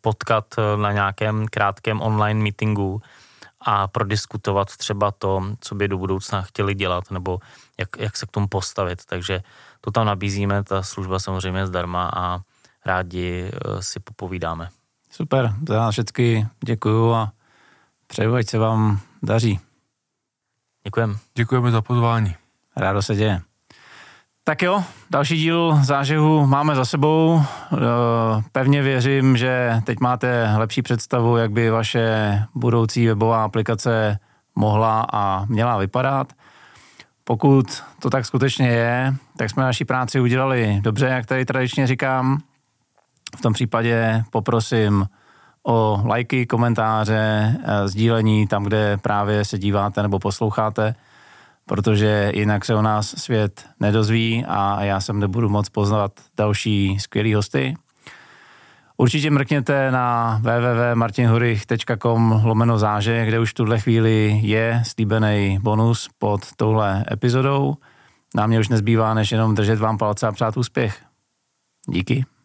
potkat 0.00 0.54
na 0.76 0.92
nějakém 0.92 1.46
krátkém 1.48 2.00
online 2.00 2.42
meetingu 2.42 3.02
a 3.60 3.88
prodiskutovat 3.88 4.76
třeba 4.76 5.10
to, 5.10 5.42
co 5.60 5.74
by 5.74 5.88
do 5.88 5.98
budoucna 5.98 6.42
chtěli 6.42 6.74
dělat, 6.74 7.10
nebo 7.10 7.38
jak, 7.78 7.88
jak 7.98 8.16
se 8.16 8.26
k 8.26 8.30
tomu 8.30 8.46
postavit. 8.46 9.04
Takže 9.04 9.42
to 9.80 9.90
tam 9.90 10.06
nabízíme, 10.06 10.64
ta 10.64 10.82
služba 10.82 11.18
samozřejmě 11.18 11.60
je 11.60 11.66
zdarma 11.66 12.10
a 12.16 12.38
rádi 12.84 13.50
si 13.80 14.00
popovídáme. 14.00 14.68
Super, 15.10 15.54
za 15.68 15.90
všechny 15.90 16.48
děkuju 16.64 17.12
a 17.12 17.32
přeju, 18.06 18.34
ať 18.34 18.46
se 18.46 18.58
vám 18.58 19.00
daří. 19.22 19.60
Děkujeme. 20.86 21.14
Děkujeme 21.34 21.70
za 21.70 21.82
pozvání. 21.82 22.34
Rádo 22.76 23.02
se 23.02 23.14
děje. 23.14 23.40
Tak 24.44 24.62
jo, 24.62 24.84
další 25.10 25.36
díl 25.36 25.78
zážehu 25.82 26.46
máme 26.46 26.74
za 26.74 26.84
sebou. 26.84 27.42
Pevně 28.52 28.82
věřím, 28.82 29.36
že 29.36 29.80
teď 29.84 30.00
máte 30.00 30.54
lepší 30.56 30.82
představu, 30.82 31.36
jak 31.36 31.50
by 31.50 31.70
vaše 31.70 32.42
budoucí 32.54 33.06
webová 33.06 33.44
aplikace 33.44 34.18
mohla 34.54 35.06
a 35.12 35.44
měla 35.44 35.78
vypadat. 35.78 36.32
Pokud 37.24 37.82
to 37.98 38.10
tak 38.10 38.26
skutečně 38.26 38.68
je, 38.68 39.14
tak 39.36 39.50
jsme 39.50 39.62
naší 39.62 39.84
práci 39.84 40.20
udělali 40.20 40.80
dobře, 40.80 41.06
jak 41.06 41.26
tady 41.26 41.44
tradičně 41.44 41.86
říkám. 41.86 42.38
V 43.38 43.40
tom 43.40 43.52
případě 43.52 44.24
poprosím 44.30 45.06
o 45.66 46.02
lajky, 46.04 46.46
komentáře, 46.46 47.54
sdílení 47.84 48.46
tam, 48.46 48.64
kde 48.64 48.96
právě 48.96 49.44
se 49.44 49.58
díváte 49.58 50.02
nebo 50.02 50.18
posloucháte, 50.18 50.94
protože 51.64 52.32
jinak 52.34 52.64
se 52.64 52.74
o 52.74 52.82
nás 52.82 53.08
svět 53.08 53.66
nedozví 53.80 54.44
a 54.48 54.84
já 54.84 55.00
sem 55.00 55.20
nebudu 55.20 55.48
moc 55.48 55.68
poznat 55.68 56.12
další 56.36 56.98
skvělý 56.98 57.34
hosty. 57.34 57.76
Určitě 58.96 59.30
mrkněte 59.30 59.90
na 59.90 60.38
www.martinhurich.com 60.42 62.40
lomeno 62.44 62.78
záže, 62.78 63.26
kde 63.26 63.40
už 63.40 63.50
v 63.50 63.54
tuhle 63.54 63.78
chvíli 63.78 64.40
je 64.42 64.82
slíbený 64.86 65.58
bonus 65.62 66.08
pod 66.18 66.40
touhle 66.56 67.04
epizodou. 67.12 67.74
Nám 68.34 68.48
mě 68.48 68.60
už 68.60 68.68
nezbývá, 68.68 69.14
než 69.14 69.32
jenom 69.32 69.54
držet 69.54 69.78
vám 69.78 69.98
palce 69.98 70.26
a 70.26 70.32
přát 70.32 70.56
úspěch. 70.56 71.02
Díky. 71.88 72.35